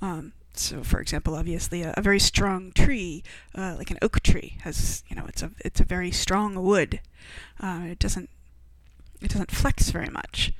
um, 0.00 0.32
so, 0.58 0.82
for 0.82 1.00
example, 1.00 1.36
obviously, 1.36 1.82
a, 1.82 1.94
a 1.96 2.02
very 2.02 2.18
strong 2.18 2.72
tree, 2.72 3.22
uh, 3.54 3.76
like 3.78 3.90
an 3.90 3.98
oak 4.02 4.20
tree, 4.20 4.58
has 4.62 5.04
you 5.08 5.14
know 5.14 5.24
it's 5.28 5.42
a 5.42 5.52
it's 5.60 5.80
a 5.80 5.84
very 5.84 6.10
strong 6.10 6.56
wood. 6.62 7.00
Uh, 7.60 7.82
it 7.84 7.98
doesn't 7.98 8.28
it 9.20 9.30
doesn't 9.30 9.52
flex 9.52 9.90
very 9.90 10.08
much, 10.08 10.52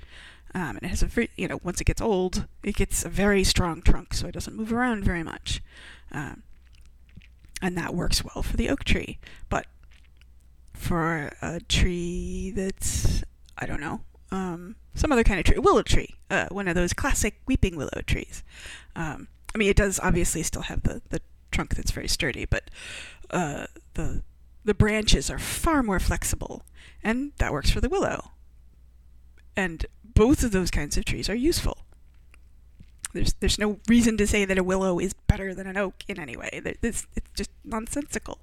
um, 0.54 0.76
and 0.76 0.82
it 0.84 0.88
has 0.88 1.02
a 1.02 1.06
very 1.06 1.30
you 1.36 1.48
know 1.48 1.60
once 1.64 1.80
it 1.80 1.84
gets 1.84 2.00
old, 2.00 2.46
it 2.62 2.76
gets 2.76 3.04
a 3.04 3.08
very 3.08 3.42
strong 3.42 3.82
trunk, 3.82 4.14
so 4.14 4.28
it 4.28 4.34
doesn't 4.34 4.56
move 4.56 4.72
around 4.72 5.04
very 5.04 5.24
much, 5.24 5.62
um, 6.12 6.44
and 7.60 7.76
that 7.76 7.94
works 7.94 8.24
well 8.24 8.42
for 8.42 8.56
the 8.56 8.68
oak 8.68 8.84
tree. 8.84 9.18
But 9.48 9.66
for 10.78 11.30
a 11.42 11.60
tree 11.60 12.52
that's 12.54 13.22
I 13.58 13.66
don't 13.66 13.80
know 13.80 14.00
um, 14.30 14.76
some 14.94 15.12
other 15.12 15.24
kind 15.24 15.40
of 15.40 15.46
tree, 15.46 15.58
willow 15.58 15.82
tree, 15.82 16.14
uh, 16.30 16.46
one 16.50 16.68
of 16.68 16.74
those 16.74 16.92
classic 16.92 17.40
weeping 17.46 17.76
willow 17.76 18.02
trees. 18.06 18.42
Um, 18.94 19.28
I 19.54 19.58
mean, 19.58 19.70
it 19.70 19.76
does 19.76 19.98
obviously 20.02 20.42
still 20.42 20.62
have 20.62 20.82
the, 20.82 21.02
the 21.08 21.20
trunk 21.50 21.74
that's 21.76 21.90
very 21.90 22.08
sturdy, 22.08 22.44
but 22.44 22.70
uh, 23.30 23.66
the 23.94 24.22
the 24.64 24.74
branches 24.74 25.30
are 25.30 25.38
far 25.38 25.82
more 25.82 26.00
flexible, 26.00 26.62
and 27.02 27.32
that 27.38 27.52
works 27.52 27.70
for 27.70 27.80
the 27.80 27.88
willow. 27.88 28.32
And 29.56 29.86
both 30.04 30.42
of 30.42 30.52
those 30.52 30.70
kinds 30.70 30.96
of 30.96 31.04
trees 31.04 31.30
are 31.30 31.34
useful. 31.34 31.78
There's 33.12 33.32
there's 33.34 33.58
no 33.58 33.78
reason 33.88 34.16
to 34.18 34.26
say 34.26 34.44
that 34.44 34.58
a 34.58 34.64
willow 34.64 34.98
is 34.98 35.12
better 35.12 35.54
than 35.54 35.66
an 35.66 35.76
oak 35.76 36.04
in 36.08 36.18
any 36.18 36.36
way. 36.36 36.50
It's, 36.52 37.06
it's 37.16 37.30
just 37.34 37.50
nonsensical. 37.64 38.38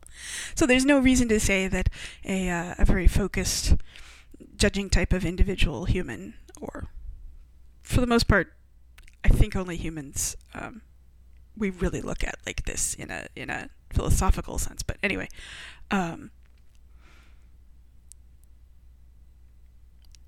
So 0.55 0.65
there's 0.65 0.85
no 0.85 0.99
reason 0.99 1.27
to 1.29 1.39
say 1.39 1.67
that 1.67 1.89
a 2.23 2.49
uh, 2.49 2.75
a 2.79 2.85
very 2.85 3.07
focused 3.07 3.75
judging 4.57 4.89
type 4.89 5.13
of 5.13 5.25
individual 5.25 5.85
human, 5.85 6.35
or 6.59 6.87
for 7.83 8.01
the 8.01 8.07
most 8.07 8.27
part, 8.27 8.53
I 9.23 9.29
think 9.29 9.55
only 9.55 9.77
humans 9.77 10.35
um, 10.53 10.81
we 11.57 11.69
really 11.69 12.01
look 12.01 12.23
at 12.23 12.35
like 12.45 12.65
this 12.65 12.93
in 12.95 13.11
a 13.11 13.27
in 13.35 13.49
a 13.49 13.69
philosophical 13.91 14.57
sense. 14.57 14.83
But 14.83 14.97
anyway, 15.01 15.29
um, 15.91 16.31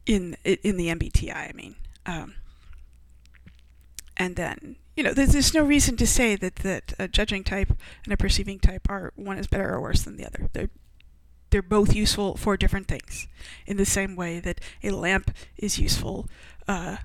in 0.05 0.37
in 0.43 0.77
the 0.77 0.87
MBTI, 0.87 1.35
I 1.35 1.51
mean, 1.53 1.75
um, 2.05 2.35
and 4.17 4.35
then 4.35 4.75
you 4.97 5.03
know, 5.03 5.13
there's, 5.13 5.33
there's 5.33 5.53
no 5.53 5.63
reason 5.63 5.95
to 5.97 6.07
say 6.07 6.35
that 6.35 6.55
that 6.57 6.93
a 6.97 7.07
judging 7.07 7.43
type 7.43 7.71
and 8.03 8.11
a 8.11 8.17
perceiving 8.17 8.57
type 8.57 8.89
are 8.89 9.13
one 9.15 9.37
is 9.37 9.45
better 9.45 9.71
or 9.71 9.79
worse 9.79 10.01
than 10.01 10.17
the 10.17 10.25
other. 10.25 10.49
They're 10.53 10.71
they're 11.51 11.61
both 11.61 11.95
useful 11.95 12.35
for 12.35 12.57
different 12.57 12.87
things. 12.87 13.27
In 13.65 13.77
the 13.77 13.85
same 13.85 14.15
way 14.15 14.39
that 14.39 14.59
a 14.83 14.89
lamp 14.89 15.31
is 15.55 15.79
useful 15.79 16.27
uh, 16.67 16.97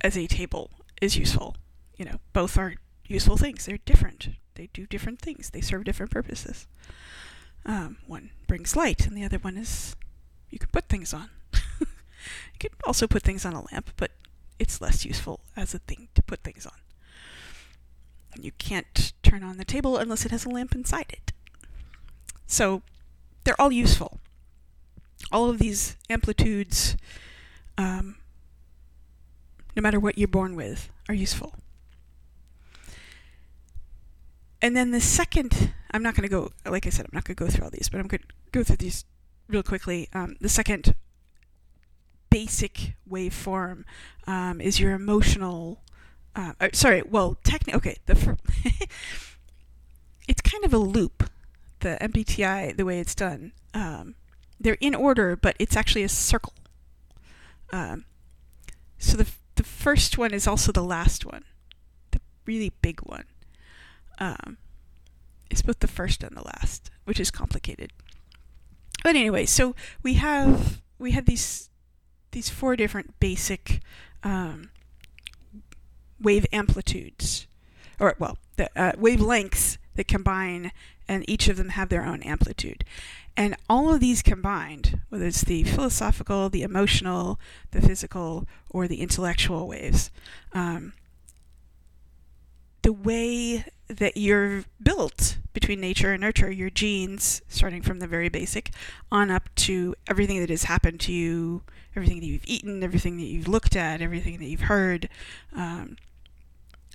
as 0.00 0.16
a 0.16 0.26
table 0.28 0.70
is 1.02 1.16
useful. 1.16 1.56
You 1.96 2.06
know, 2.06 2.20
both 2.32 2.56
are 2.56 2.76
useful 3.04 3.36
things. 3.36 3.66
They're 3.66 3.78
different. 3.84 4.28
They 4.54 4.68
do 4.72 4.86
different 4.86 5.20
things. 5.20 5.50
They 5.50 5.60
serve 5.60 5.84
different 5.84 6.12
purposes. 6.12 6.66
Um, 7.66 7.98
one 8.06 8.30
brings 8.46 8.76
light, 8.76 9.06
and 9.06 9.16
the 9.16 9.24
other 9.24 9.38
one 9.38 9.58
is 9.58 9.94
you 10.48 10.58
can 10.58 10.70
put 10.70 10.88
things 10.88 11.12
on. 11.12 11.28
you 11.80 11.86
can 12.58 12.70
also 12.86 13.06
put 13.06 13.22
things 13.22 13.44
on 13.44 13.52
a 13.52 13.64
lamp, 13.72 13.90
but 13.96 14.12
it's 14.60 14.80
less 14.80 15.04
useful 15.04 15.40
as 15.56 15.74
a 15.74 15.78
thing 15.78 16.08
to 16.14 16.22
put 16.22 16.44
things 16.44 16.66
on. 16.66 16.74
You 18.38 18.52
can't 18.52 19.12
turn 19.22 19.42
on 19.42 19.56
the 19.56 19.64
table 19.64 19.96
unless 19.96 20.24
it 20.24 20.30
has 20.30 20.44
a 20.44 20.50
lamp 20.50 20.74
inside 20.74 21.06
it. 21.08 21.32
So 22.46 22.82
they're 23.42 23.60
all 23.60 23.72
useful. 23.72 24.20
All 25.32 25.50
of 25.50 25.58
these 25.58 25.96
amplitudes, 26.08 26.96
um, 27.78 28.16
no 29.74 29.82
matter 29.82 29.98
what 29.98 30.18
you're 30.18 30.28
born 30.28 30.54
with, 30.54 30.90
are 31.08 31.14
useful. 31.14 31.54
And 34.62 34.76
then 34.76 34.90
the 34.90 35.00
second, 35.00 35.72
I'm 35.90 36.02
not 36.02 36.14
going 36.14 36.28
to 36.28 36.28
go, 36.28 36.52
like 36.66 36.86
I 36.86 36.90
said, 36.90 37.06
I'm 37.06 37.14
not 37.14 37.24
going 37.24 37.34
to 37.36 37.44
go 37.44 37.50
through 37.50 37.64
all 37.64 37.70
these, 37.70 37.88
but 37.88 37.98
I'm 37.98 38.08
going 38.08 38.20
to 38.20 38.26
go 38.52 38.62
through 38.62 38.76
these 38.76 39.04
real 39.48 39.62
quickly. 39.62 40.08
Um, 40.12 40.36
the 40.40 40.50
second 40.50 40.94
basic 42.30 42.94
waveform 43.10 43.84
um, 44.26 44.60
is 44.60 44.80
your 44.80 44.92
emotional. 44.92 45.82
Uh, 46.34 46.52
sorry, 46.72 47.02
well, 47.02 47.36
technically, 47.42 47.76
okay, 47.76 47.96
the 48.06 48.14
fir- 48.14 48.36
it's 50.28 50.40
kind 50.40 50.64
of 50.64 50.72
a 50.72 50.78
loop 50.78 51.28
the 51.80 51.98
MBTI, 52.00 52.76
the 52.76 52.84
way 52.84 53.00
it's 53.00 53.14
done, 53.14 53.52
um, 53.74 54.14
they're 54.58 54.76
in 54.80 54.94
order, 54.94 55.36
but 55.36 55.56
it's 55.58 55.76
actually 55.76 56.02
a 56.02 56.08
circle. 56.08 56.52
Um, 57.72 58.04
so 58.98 59.16
the 59.16 59.26
the 59.56 59.62
first 59.62 60.16
one 60.16 60.32
is 60.32 60.46
also 60.46 60.72
the 60.72 60.82
last 60.82 61.24
one, 61.24 61.44
the 62.12 62.20
really 62.46 62.72
big 62.82 63.00
one. 63.00 63.24
Um, 64.18 64.58
it's 65.50 65.62
both 65.62 65.80
the 65.80 65.88
first 65.88 66.22
and 66.22 66.36
the 66.36 66.42
last, 66.42 66.90
which 67.04 67.20
is 67.20 67.30
complicated. 67.30 67.92
But 69.02 69.16
anyway, 69.16 69.46
so 69.46 69.74
we 70.02 70.14
have 70.14 70.82
we 70.98 71.12
have 71.12 71.24
these 71.26 71.69
these 72.32 72.48
four 72.48 72.76
different 72.76 73.18
basic 73.20 73.80
um, 74.22 74.70
wave 76.20 76.46
amplitudes, 76.52 77.46
or 77.98 78.14
well, 78.18 78.38
the 78.56 78.70
uh, 78.80 78.92
wavelengths 78.92 79.78
that 79.96 80.08
combine 80.08 80.72
and 81.08 81.28
each 81.28 81.48
of 81.48 81.56
them 81.56 81.70
have 81.70 81.88
their 81.88 82.06
own 82.06 82.22
amplitude. 82.22 82.84
And 83.36 83.56
all 83.68 83.92
of 83.92 84.00
these 84.00 84.22
combined, 84.22 85.00
whether 85.08 85.26
it's 85.26 85.42
the 85.42 85.64
philosophical, 85.64 86.48
the 86.48 86.62
emotional, 86.62 87.40
the 87.72 87.82
physical, 87.82 88.46
or 88.68 88.86
the 88.86 89.00
intellectual 89.00 89.66
waves, 89.66 90.10
um, 90.52 90.92
the 92.82 92.92
way 92.92 93.64
that 93.88 94.16
you're 94.16 94.64
built 94.82 95.38
between 95.52 95.80
nature 95.80 96.12
and 96.12 96.20
nurture, 96.20 96.50
your 96.50 96.70
genes, 96.70 97.42
starting 97.48 97.82
from 97.82 97.98
the 97.98 98.06
very 98.06 98.28
basic, 98.28 98.70
on 99.10 99.30
up 99.30 99.48
to 99.56 99.94
everything 100.06 100.38
that 100.40 100.50
has 100.50 100.64
happened 100.64 101.00
to 101.00 101.12
you, 101.12 101.62
everything 101.96 102.20
that 102.20 102.26
you've 102.26 102.46
eaten, 102.46 102.82
everything 102.82 103.16
that 103.16 103.24
you've 103.24 103.48
looked 103.48 103.76
at, 103.76 104.00
everything 104.00 104.38
that 104.38 104.46
you've 104.46 104.62
heard, 104.62 105.08
um, 105.54 105.96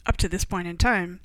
up 0.05 0.17
to 0.17 0.29
this 0.29 0.45
point 0.45 0.67
in 0.67 0.77
time, 0.77 1.19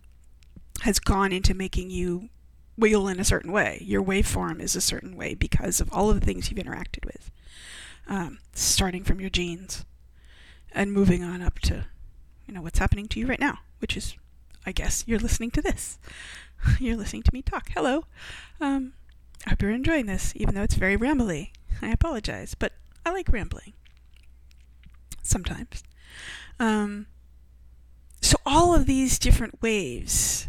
has 0.83 0.99
gone 0.99 1.33
into 1.33 1.55
making 1.55 1.91
you 1.91 2.29
wiggle 2.77 3.09
in 3.09 3.21
a 3.21 3.25
certain 3.25 3.53
way. 3.53 3.83
Your 3.85 4.03
waveform 4.03 4.61
is 4.61 4.75
a 4.75 4.81
certain 4.81 5.17
way 5.17 5.35
because 5.35 5.81
of 5.81 5.93
all 5.93 6.11
of 6.11 6.19
the 6.19 6.27
things 6.27 6.51
you've 6.51 6.65
interacted 6.65 7.05
with, 7.05 7.31
um, 8.09 8.39
starting 8.55 9.05
from 9.05 9.21
your 9.21 9.31
genes 9.31 9.85
and 10.73 10.93
moving 10.93 11.23
on 11.23 11.43
up 11.43 11.59
to, 11.61 11.87
you 12.47 12.55
know, 12.55 12.63
what's 12.63 12.79
happening 12.79 13.07
to 13.09 13.21
you 13.21 13.27
right 13.27 13.41
now, 13.41 13.59
which 13.79 13.97
is, 13.97 14.17
I 14.65 14.73
guess, 14.73 15.05
you're 15.07 15.19
listening 15.19 15.51
to 15.53 15.63
this. 15.63 15.99
you're 16.81 16.97
listening 16.97 17.23
to 17.25 17.31
me 17.33 17.43
talk. 17.43 17.71
Hello. 17.75 18.05
Um, 18.61 18.95
I 19.47 19.51
hope 19.51 19.63
you're 19.63 19.71
enjoying 19.71 20.07
this, 20.07 20.33
even 20.37 20.55
though 20.55 20.63
it's 20.63 20.75
very 20.75 20.97
rambly. 20.97 21.51
I 21.83 21.89
apologize, 21.91 22.55
but 22.55 22.73
I 23.05 23.11
like 23.11 23.29
rambling. 23.29 23.73
Sometimes. 25.23 25.83
Um, 26.59 27.07
so 28.21 28.37
all 28.45 28.75
of 28.75 28.87
these 28.87 29.19
different 29.19 29.63
waves 29.63 30.47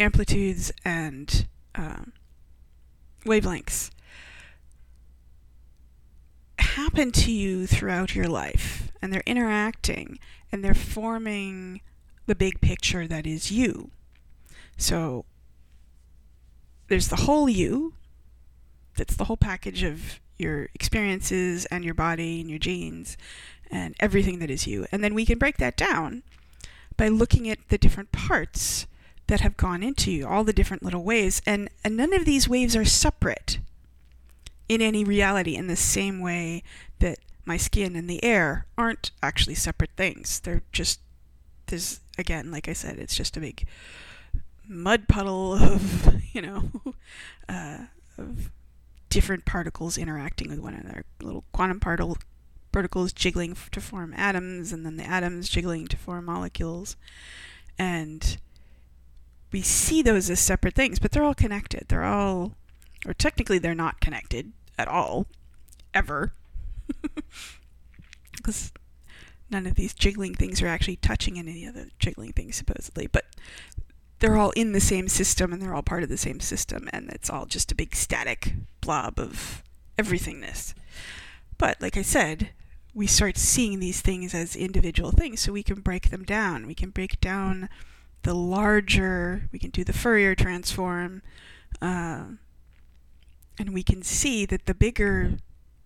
amplitudes 0.00 0.70
and 0.84 1.46
um, 1.74 2.12
wavelengths 3.24 3.90
happen 6.58 7.10
to 7.10 7.32
you 7.32 7.66
throughout 7.66 8.14
your 8.14 8.28
life 8.28 8.92
and 9.02 9.12
they're 9.12 9.22
interacting 9.26 10.18
and 10.52 10.64
they're 10.64 10.74
forming 10.74 11.80
the 12.26 12.34
big 12.34 12.60
picture 12.60 13.06
that 13.08 13.26
is 13.26 13.50
you. 13.50 13.90
So 14.76 15.24
there's 16.88 17.08
the 17.08 17.16
whole 17.16 17.48
you. 17.48 17.94
That's 18.96 19.16
the 19.16 19.24
whole 19.24 19.36
package 19.36 19.82
of 19.82 20.20
your 20.38 20.68
experiences 20.74 21.66
and 21.66 21.84
your 21.84 21.94
body 21.94 22.40
and 22.40 22.48
your 22.48 22.58
genes 22.58 23.16
and 23.70 23.94
everything 24.00 24.38
that 24.38 24.50
is 24.50 24.66
you. 24.66 24.86
And 24.90 25.02
then 25.02 25.14
we 25.14 25.26
can 25.26 25.38
break 25.38 25.58
that 25.58 25.76
down 25.76 26.22
by 26.96 27.08
looking 27.08 27.48
at 27.48 27.58
the 27.68 27.78
different 27.78 28.12
parts 28.12 28.86
that 29.26 29.40
have 29.40 29.56
gone 29.56 29.82
into 29.82 30.10
you, 30.10 30.26
all 30.26 30.44
the 30.44 30.52
different 30.52 30.82
little 30.82 31.04
waves. 31.04 31.42
And, 31.46 31.68
and 31.84 31.96
none 31.96 32.12
of 32.14 32.24
these 32.24 32.48
waves 32.48 32.74
are 32.74 32.84
separate 32.84 33.58
in 34.68 34.82
any 34.82 35.04
reality 35.04 35.54
in 35.54 35.66
the 35.66 35.76
same 35.76 36.20
way 36.20 36.62
that 36.98 37.18
my 37.44 37.56
skin 37.56 37.96
and 37.96 38.08
the 38.08 38.22
air 38.24 38.66
aren't 38.76 39.10
actually 39.22 39.54
separate 39.54 39.90
things. 39.96 40.40
They're 40.40 40.62
just, 40.72 41.00
there's, 41.66 42.00
again, 42.18 42.50
like 42.50 42.68
I 42.68 42.72
said, 42.72 42.98
it's 42.98 43.14
just 43.14 43.36
a 43.36 43.40
big 43.40 43.66
mud 44.66 45.08
puddle 45.08 45.54
of, 45.54 46.22
you 46.32 46.42
know, 46.42 46.70
uh, 47.48 47.78
of 48.16 48.50
different 49.08 49.44
particles 49.44 49.98
interacting 49.98 50.50
with 50.50 50.58
one 50.58 50.74
another. 50.74 51.04
Little 51.20 51.44
quantum 51.52 51.80
particle, 51.80 52.18
particles 52.72 53.12
jiggling 53.12 53.56
to 53.72 53.80
form 53.80 54.14
atoms, 54.14 54.72
and 54.72 54.84
then 54.84 54.96
the 54.96 55.04
atoms 55.04 55.48
jiggling 55.48 55.86
to 55.88 55.96
form 55.96 56.26
molecules. 56.26 56.96
And 57.78 58.38
we 59.52 59.62
see 59.62 60.02
those 60.02 60.28
as 60.30 60.40
separate 60.40 60.74
things, 60.74 60.98
but 60.98 61.12
they're 61.12 61.24
all 61.24 61.34
connected. 61.34 61.86
They're 61.88 62.04
all, 62.04 62.54
or 63.06 63.14
technically, 63.14 63.58
they're 63.58 63.74
not 63.74 64.00
connected 64.00 64.52
at 64.78 64.88
all, 64.88 65.26
ever. 65.94 66.32
Because 68.32 68.72
none 69.50 69.66
of 69.66 69.74
these 69.74 69.92
jiggling 69.92 70.34
things 70.34 70.62
are 70.62 70.68
actually 70.68 70.96
touching 70.96 71.38
any 71.40 71.66
of 71.66 71.74
the 71.74 71.90
jiggling 71.98 72.32
things, 72.32 72.54
supposedly. 72.54 73.08
But 73.08 73.26
they're 74.18 74.36
all 74.36 74.50
in 74.50 74.72
the 74.72 74.80
same 74.80 75.08
system 75.08 75.52
and 75.52 75.62
they're 75.62 75.74
all 75.74 75.82
part 75.82 76.02
of 76.02 76.08
the 76.08 76.16
same 76.16 76.40
system, 76.40 76.88
and 76.92 77.10
it's 77.10 77.30
all 77.30 77.46
just 77.46 77.72
a 77.72 77.76
big 77.76 77.94
static 77.94 78.54
blob 78.80 79.18
of 79.18 79.62
everythingness. 79.96 80.74
But 81.56 81.80
like 81.80 81.96
I 81.96 82.02
said, 82.02 82.50
we 82.94 83.06
start 83.06 83.36
seeing 83.36 83.80
these 83.80 84.00
things 84.00 84.34
as 84.34 84.56
individual 84.56 85.12
things, 85.12 85.40
so 85.40 85.52
we 85.52 85.62
can 85.62 85.80
break 85.80 86.10
them 86.10 86.24
down. 86.24 86.66
We 86.66 86.74
can 86.74 86.90
break 86.90 87.20
down 87.20 87.68
the 88.22 88.34
larger, 88.34 89.48
we 89.52 89.58
can 89.58 89.70
do 89.70 89.84
the 89.84 89.92
Fourier 89.92 90.34
transform, 90.34 91.22
uh, 91.80 92.24
and 93.58 93.72
we 93.72 93.82
can 93.82 94.02
see 94.02 94.44
that 94.46 94.66
the 94.66 94.74
bigger 94.74 95.34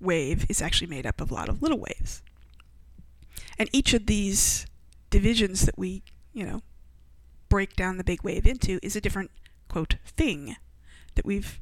wave 0.01 0.47
is 0.49 0.63
actually 0.63 0.87
made 0.87 1.07
up 1.07 1.21
of 1.21 1.31
a 1.31 1.35
lot 1.35 1.49
of 1.49 1.63
little 1.63 1.79
waves. 1.79 2.23
And 3.59 3.69
each 3.73 3.95
of 3.95 4.07
these 4.07 4.67
divisions 5.11 5.67
that 5.67 5.79
we, 5.79 6.03
you 6.33 6.45
know, 6.45 6.63
break 7.53 7.77
down 7.77 7.99
the 7.99 8.05
big 8.05 8.23
wave 8.23 8.47
into 8.47 8.79
is 8.83 8.97
a 8.97 9.01
different, 9.01 9.31
quote, 9.69 9.97
thing 10.07 10.57
that 11.17 11.27
we've, 11.27 11.61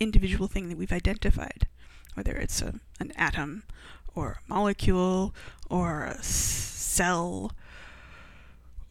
individual 0.00 0.48
thing 0.48 0.68
that 0.68 0.76
we've 0.76 0.90
identified, 0.90 1.68
whether 2.14 2.32
it's 2.32 2.60
a, 2.60 2.74
an 2.98 3.12
atom 3.14 3.62
or 4.16 4.40
a 4.40 4.48
molecule 4.48 5.32
or 5.70 6.06
a 6.06 6.20
cell 6.24 7.52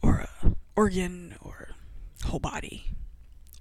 or 0.00 0.26
a 0.42 0.54
organ 0.74 1.34
or 1.42 1.68
whole 2.24 2.40
body 2.40 2.92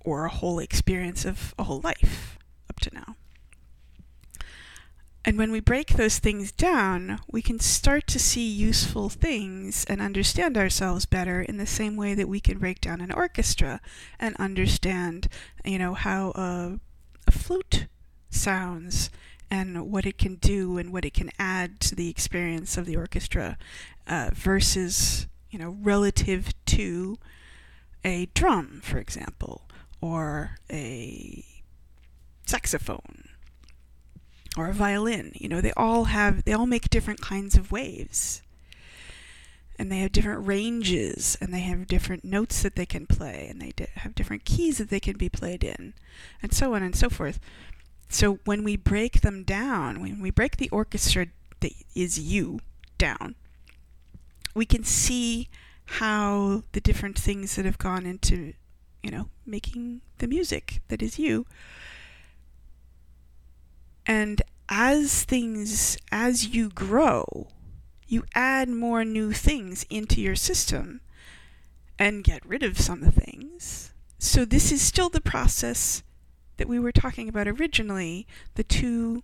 or 0.06 0.24
a 0.24 0.30
whole 0.30 0.58
experience 0.58 1.26
of 1.26 1.54
a 1.60 1.66
whole 1.66 1.82
life 1.82 2.40
up 2.70 2.80
to 2.80 2.90
now. 2.94 3.18
And 5.28 5.38
when 5.38 5.52
we 5.52 5.60
break 5.60 5.90
those 5.90 6.20
things 6.20 6.54
down, 6.54 7.20
we 7.30 7.42
can 7.42 7.60
start 7.60 8.08
to 8.08 8.18
see 8.18 8.48
useful 8.48 9.10
things 9.10 9.84
and 9.90 10.02
understand 10.02 10.58
ourselves 10.58 11.06
better 11.06 11.42
in 11.42 11.58
the 11.58 11.66
same 11.66 11.98
way 11.98 12.14
that 12.14 12.30
we 12.30 12.40
can 12.40 12.60
break 12.60 12.80
down 12.80 13.02
an 13.02 13.12
orchestra 13.12 13.82
and 14.22 14.38
understand, 14.38 15.28
you 15.66 15.78
know, 15.78 15.96
how 15.96 16.30
a, 16.30 16.80
a 17.28 17.32
flute 17.32 17.88
sounds 18.30 19.10
and 19.52 19.92
what 19.92 20.06
it 20.06 20.18
can 20.18 20.36
do 20.36 20.78
and 20.78 20.94
what 20.94 21.04
it 21.04 21.14
can 21.14 21.30
add 21.38 21.82
to 21.82 21.94
the 21.94 22.10
experience 22.10 22.78
of 22.78 22.86
the 22.86 22.96
orchestra 22.96 23.58
uh, 24.08 24.30
versus, 24.34 25.28
you 25.52 25.60
know, 25.60 25.76
relative 25.82 26.54
to 26.68 27.18
a 28.06 28.28
drum, 28.34 28.80
for 28.82 28.98
example, 28.98 29.68
or 30.00 30.52
a 30.72 31.44
saxophone 32.46 33.28
or 34.58 34.68
a 34.68 34.74
violin. 34.74 35.32
You 35.36 35.50
know, 35.50 35.62
they 35.62 35.74
all 35.74 36.06
have, 36.06 36.44
they 36.44 36.54
all 36.54 36.66
make 36.66 36.90
different 36.90 37.22
kinds 37.22 37.56
of 37.56 37.72
waves. 37.72 38.42
And 39.80 39.92
they 39.92 40.00
have 40.00 40.12
different 40.12 40.48
ranges, 40.48 41.38
and 41.40 41.54
they 41.54 41.60
have 41.60 41.86
different 41.86 42.24
notes 42.24 42.64
that 42.64 42.76
they 42.76 42.86
can 42.88 43.06
play, 43.06 43.48
and 43.48 43.62
they 43.62 43.74
have 43.96 44.16
different 44.16 44.44
keys 44.44 44.80
that 44.80 44.90
they 44.90 45.00
can 45.00 45.18
be 45.18 45.30
played 45.30 45.64
in, 45.64 45.94
and 46.42 46.52
so 46.52 46.74
on 46.74 46.82
and 46.82 46.96
so 46.96 47.10
forth. 47.10 47.40
So 48.10 48.40
when 48.44 48.64
we 48.64 48.76
break 48.76 49.22
them 49.22 49.44
down, 49.44 50.02
when 50.02 50.20
we 50.20 50.32
break 50.32 50.58
the 50.58 50.70
orchestra 50.70 51.28
that 51.60 51.74
is 51.94 52.18
you 52.18 52.60
down, 52.98 53.36
we 54.56 54.66
can 54.66 54.84
see 54.84 55.48
how 55.86 56.64
the 56.72 56.82
different 56.82 57.20
things 57.20 57.56
that 57.56 57.66
have 57.66 57.78
gone 57.78 58.08
into, 58.08 58.54
you 59.04 59.12
know, 59.12 59.30
making 59.46 60.02
the 60.18 60.28
music 60.28 60.82
that 60.88 61.04
is 61.04 61.20
you 61.20 61.46
and 64.08 64.42
as 64.70 65.26
things, 65.26 65.98
as 66.12 66.48
you 66.48 66.70
grow, 66.70 67.48
you 68.08 68.24
add 68.34 68.70
more 68.70 69.04
new 69.04 69.34
things 69.34 69.86
into 69.90 70.22
your 70.22 70.36
system 70.36 71.02
and 72.00 72.24
get 72.24 72.46
rid 72.46 72.64
of 72.64 72.80
some 72.80 73.02
things. 73.12 73.94
So 74.18 74.46
this 74.46 74.72
is 74.72 74.82
still 74.82 75.10
the 75.10 75.22
process 75.22 76.04
that 76.56 76.68
we 76.70 76.80
were 76.80 76.92
talking 76.92 77.28
about 77.28 77.48
originally, 77.48 78.26
the 78.56 78.64
two 78.64 79.24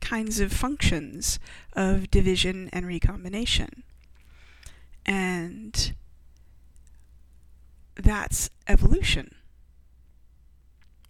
kinds 0.00 0.40
of 0.40 0.52
functions 0.52 1.38
of 1.72 2.10
division 2.10 2.68
and 2.72 2.86
recombination. 2.86 3.84
And 5.06 5.94
that's 7.94 8.50
evolution. 8.66 9.34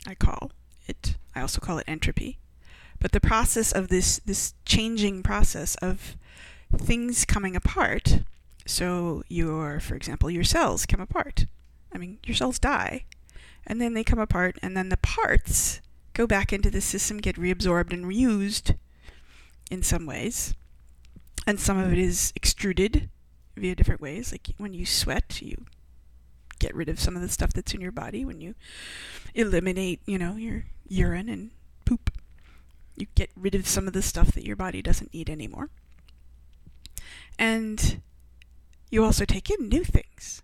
I 0.06 0.14
call 0.14 0.52
it. 0.86 1.16
I 1.34 1.40
also 1.40 1.60
call 1.60 1.78
it 1.78 1.84
entropy. 1.88 2.38
But 3.04 3.12
the 3.12 3.20
process 3.20 3.70
of 3.70 3.88
this 3.88 4.18
this 4.24 4.54
changing 4.64 5.22
process 5.22 5.74
of 5.82 6.16
things 6.74 7.26
coming 7.26 7.54
apart. 7.54 8.20
So 8.64 9.22
your, 9.28 9.78
for 9.78 9.94
example, 9.94 10.30
your 10.30 10.42
cells 10.42 10.86
come 10.86 11.02
apart. 11.02 11.44
I 11.94 11.98
mean, 11.98 12.18
your 12.24 12.34
cells 12.34 12.58
die, 12.58 13.04
and 13.66 13.78
then 13.78 13.92
they 13.92 14.04
come 14.04 14.18
apart, 14.18 14.58
and 14.62 14.74
then 14.74 14.88
the 14.88 14.96
parts 14.96 15.82
go 16.14 16.26
back 16.26 16.50
into 16.50 16.70
the 16.70 16.80
system, 16.80 17.18
get 17.18 17.36
reabsorbed 17.36 17.92
and 17.92 18.06
reused 18.06 18.78
in 19.70 19.82
some 19.82 20.06
ways. 20.06 20.54
And 21.46 21.60
some 21.60 21.76
of 21.76 21.92
it 21.92 21.98
is 21.98 22.32
extruded 22.34 23.10
via 23.54 23.74
different 23.74 24.00
ways. 24.00 24.32
Like 24.32 24.54
when 24.56 24.72
you 24.72 24.86
sweat, 24.86 25.42
you 25.42 25.66
get 26.58 26.74
rid 26.74 26.88
of 26.88 26.98
some 26.98 27.16
of 27.16 27.20
the 27.20 27.28
stuff 27.28 27.52
that's 27.52 27.74
in 27.74 27.82
your 27.82 27.92
body. 27.92 28.24
When 28.24 28.40
you 28.40 28.54
eliminate, 29.34 30.00
you 30.06 30.16
know, 30.16 30.36
your 30.36 30.64
urine 30.88 31.28
and 31.28 31.50
you 32.96 33.06
get 33.14 33.30
rid 33.36 33.54
of 33.54 33.66
some 33.66 33.86
of 33.86 33.92
the 33.92 34.02
stuff 34.02 34.32
that 34.32 34.46
your 34.46 34.56
body 34.56 34.82
doesn't 34.82 35.12
need 35.12 35.28
anymore. 35.28 35.70
And 37.38 38.00
you 38.90 39.04
also 39.04 39.24
take 39.24 39.50
in 39.50 39.68
new 39.68 39.84
things. 39.84 40.42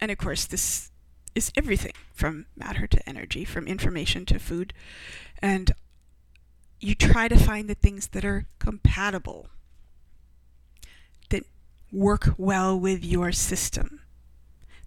And 0.00 0.10
of 0.10 0.18
course, 0.18 0.46
this 0.46 0.90
is 1.34 1.52
everything 1.56 1.92
from 2.12 2.46
matter 2.56 2.86
to 2.86 3.08
energy, 3.08 3.44
from 3.44 3.66
information 3.66 4.24
to 4.26 4.38
food. 4.38 4.72
And 5.40 5.72
you 6.80 6.94
try 6.94 7.28
to 7.28 7.36
find 7.36 7.68
the 7.68 7.74
things 7.74 8.08
that 8.08 8.24
are 8.24 8.46
compatible, 8.58 9.48
that 11.30 11.44
work 11.92 12.34
well 12.36 12.78
with 12.78 13.04
your 13.04 13.32
system, 13.32 14.00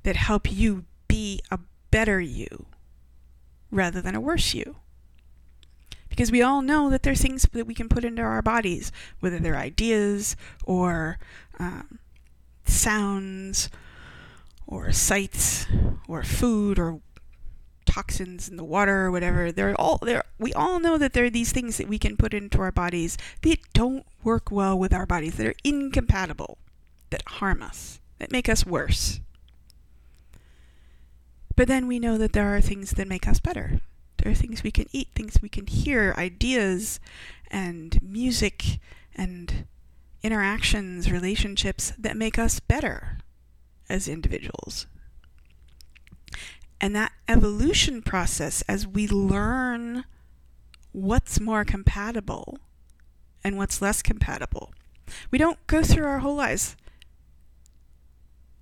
that 0.03 0.15
help 0.15 0.51
you 0.51 0.85
be 1.07 1.39
a 1.51 1.59
better 1.91 2.19
you 2.19 2.65
rather 3.71 4.01
than 4.01 4.15
a 4.15 4.19
worse 4.19 4.53
you 4.53 4.75
because 6.15 6.31
we 6.31 6.41
all 6.41 6.61
know 6.61 6.89
that 6.89 7.03
there's 7.03 7.21
things 7.21 7.45
that 7.51 7.67
we 7.67 7.73
can 7.73 7.89
put 7.89 8.05
into 8.05 8.21
our 8.21 8.41
bodies, 8.41 8.89
whether 9.19 9.37
they're 9.37 9.57
ideas 9.57 10.37
or 10.63 11.19
um, 11.59 11.99
sounds 12.63 13.69
or 14.65 14.93
sights 14.93 15.67
or 16.07 16.23
food 16.23 16.79
or 16.79 17.01
toxins 17.85 18.47
in 18.47 18.55
the 18.55 18.63
water 18.63 19.05
or 19.05 19.11
whatever. 19.11 19.51
They're 19.51 19.75
all 19.75 19.97
there. 20.01 20.23
We 20.39 20.53
all 20.53 20.79
know 20.79 20.97
that 20.97 21.11
there 21.11 21.25
are 21.25 21.29
these 21.29 21.51
things 21.51 21.75
that 21.77 21.89
we 21.89 21.99
can 21.99 22.15
put 22.15 22.33
into 22.33 22.61
our 22.61 22.71
bodies 22.71 23.17
that 23.41 23.59
don't 23.73 24.05
work 24.23 24.49
well 24.49 24.79
with 24.79 24.93
our 24.93 25.05
bodies, 25.05 25.35
that 25.35 25.47
are 25.47 25.55
incompatible, 25.65 26.57
that 27.09 27.23
harm 27.27 27.61
us, 27.61 27.99
that 28.19 28.31
make 28.31 28.47
us 28.47 28.65
worse. 28.65 29.19
But 31.57 31.67
then 31.67 31.87
we 31.87 31.99
know 31.99 32.17
that 32.17 32.31
there 32.31 32.55
are 32.55 32.61
things 32.61 32.91
that 32.91 33.07
make 33.07 33.27
us 33.27 33.41
better. 33.41 33.81
There 34.17 34.31
are 34.31 34.35
things 34.35 34.63
we 34.63 34.71
can 34.71 34.87
eat, 34.91 35.09
things 35.13 35.41
we 35.41 35.49
can 35.49 35.67
hear, 35.67 36.13
ideas 36.17 36.99
and 37.51 38.01
music 38.01 38.79
and 39.15 39.65
interactions, 40.23 41.11
relationships 41.11 41.93
that 41.97 42.17
make 42.17 42.39
us 42.39 42.59
better 42.59 43.19
as 43.89 44.07
individuals. 44.07 44.87
And 46.81 46.95
that 46.95 47.13
evolution 47.27 48.01
process, 48.01 48.63
as 48.63 48.87
we 48.87 49.07
learn 49.07 50.05
what's 50.91 51.39
more 51.39 51.63
compatible 51.63 52.57
and 53.43 53.57
what's 53.57 53.81
less 53.81 54.01
compatible, 54.01 54.73
we 55.31 55.37
don't 55.37 55.65
go 55.67 55.83
through 55.83 56.05
our 56.05 56.19
whole 56.19 56.35
lives 56.35 56.75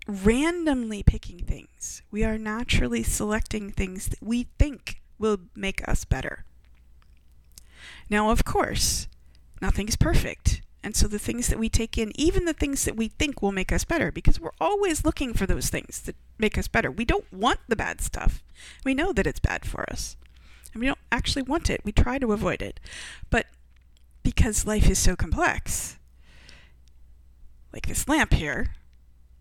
randomly 0.07 1.01
picking 1.01 1.39
things. 1.39 2.01
We 2.11 2.23
are 2.23 2.37
naturally 2.37 3.03
selecting 3.03 3.71
things 3.71 4.07
that 4.07 4.21
we 4.21 4.47
think 4.59 5.01
will 5.17 5.39
make 5.55 5.87
us 5.87 6.05
better. 6.05 6.45
Now, 8.09 8.29
of 8.29 8.43
course, 8.45 9.07
nothing's 9.61 9.95
perfect. 9.95 10.61
And 10.83 10.95
so 10.95 11.07
the 11.07 11.19
things 11.19 11.47
that 11.47 11.59
we 11.59 11.69
take 11.69 11.97
in, 11.97 12.11
even 12.15 12.43
the 12.43 12.53
things 12.53 12.83
that 12.83 12.97
we 12.97 13.07
think 13.07 13.41
will 13.41 13.53
make 13.53 13.71
us 13.71 13.85
better, 13.85 14.11
because 14.11 14.39
we're 14.39 14.51
always 14.59 15.05
looking 15.05 15.33
for 15.33 15.45
those 15.45 15.69
things 15.69 16.01
that 16.01 16.17
make 16.37 16.57
us 16.57 16.67
better. 16.67 16.91
We 16.91 17.05
don't 17.05 17.31
want 17.31 17.59
the 17.69 17.75
bad 17.77 18.01
stuff. 18.01 18.43
We 18.83 18.93
know 18.93 19.13
that 19.13 19.25
it's 19.25 19.39
bad 19.39 19.65
for 19.65 19.89
us. 19.89 20.17
And 20.73 20.81
we 20.81 20.87
don't 20.87 20.99
actually 21.11 21.43
want 21.43 21.69
it. 21.69 21.81
We 21.85 21.93
try 21.93 22.17
to 22.17 22.33
avoid 22.33 22.61
it. 22.61 22.79
But 23.29 23.47
because 24.23 24.67
life 24.67 24.89
is 24.89 24.99
so 24.99 25.15
complex, 25.15 25.97
like 27.71 27.87
this 27.87 28.07
lamp 28.07 28.33
here, 28.33 28.75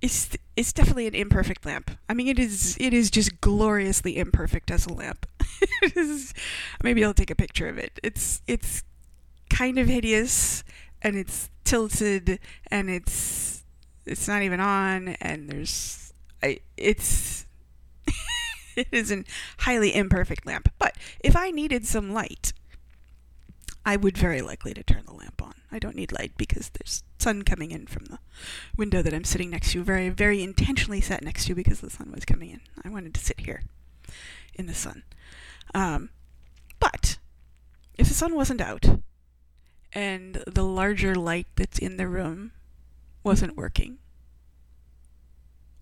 is 0.03 0.31
it's 0.57 0.73
definitely 0.73 1.07
an 1.07 1.15
imperfect 1.15 1.65
lamp. 1.65 1.93
I 2.09 2.15
mean, 2.15 2.27
it 2.27 2.39
is 2.39 2.77
it 2.81 2.93
is 2.93 3.11
just 3.11 3.41
gloriously 3.41 4.19
imperfect 4.19 4.71
as 4.71 4.85
a 4.85 4.93
lamp. 4.93 5.27
is, 5.97 6.35
maybe 6.83 7.05
I'll 7.05 7.15
take 7.15 7.31
a 7.31 7.37
picture 7.37 7.69
of 7.69 7.79
it. 7.79 7.99
It's 8.03 8.43
it's 8.47 8.83
kind 9.49 9.79
of 9.79 9.87
hideous 9.87 10.65
and 11.01 11.17
it's 11.17 11.49
tilted 11.65 12.41
and 12.71 12.91
it's 12.91 13.65
it's 14.05 14.27
not 14.27 14.43
even 14.43 14.61
on 14.61 15.09
and 15.21 15.49
there's 15.49 16.13
I, 16.43 16.59
it's 16.77 17.47
it 18.77 18.89
is 18.91 19.13
a 19.13 19.25
highly 19.59 19.95
imperfect 19.95 20.45
lamp. 20.45 20.69
But 20.79 20.97
if 21.21 21.37
I 21.37 21.51
needed 21.53 21.87
some 21.87 22.13
light, 22.13 22.53
I 23.85 23.97
would 23.97 24.17
very 24.17 24.41
likely 24.41 24.75
to 24.75 24.83
turn 24.83 25.05
the 25.07 25.13
lamp 25.13 25.43
on. 25.43 25.55
I 25.71 25.79
don't 25.79 25.97
need 25.97 26.13
light 26.13 26.33
because 26.37 26.71
there's 26.71 27.03
sun 27.19 27.43
coming 27.43 27.71
in 27.71 27.87
from 27.87 28.05
the 28.07 28.19
window 28.77 29.03
that 29.03 29.15
I'm 29.15 29.25
sitting 29.25 29.51
next 29.51 29.73
to. 29.73 29.83
Very, 29.83 30.09
very 30.09 30.43
intentionally 30.43 31.01
sat 31.01 31.25
next 31.25 31.47
to 31.47 31.55
because 31.55 31.81
the 31.81 31.91
sun 31.91 32.13
was 32.13 32.25
coming 32.25 32.51
in. 32.51 32.61
I 32.85 32.91
wanted 32.91 33.15
to 33.15 33.25
sit 33.25 33.41
here 33.41 33.63
in 34.55 34.67
the 34.67 34.75
sun. 34.75 35.03
Um, 35.75 36.11
but 36.79 37.19
if 37.97 38.09
the 38.09 38.15
sun 38.15 38.35
wasn't 38.35 38.61
out 38.61 39.01
and 39.93 40.43
the 40.47 40.65
larger 40.65 41.15
light 41.15 41.47
that's 41.57 41.79
in 41.79 41.97
the 41.97 42.09
room 42.09 42.53
wasn't 43.25 43.57
working, 43.57 43.99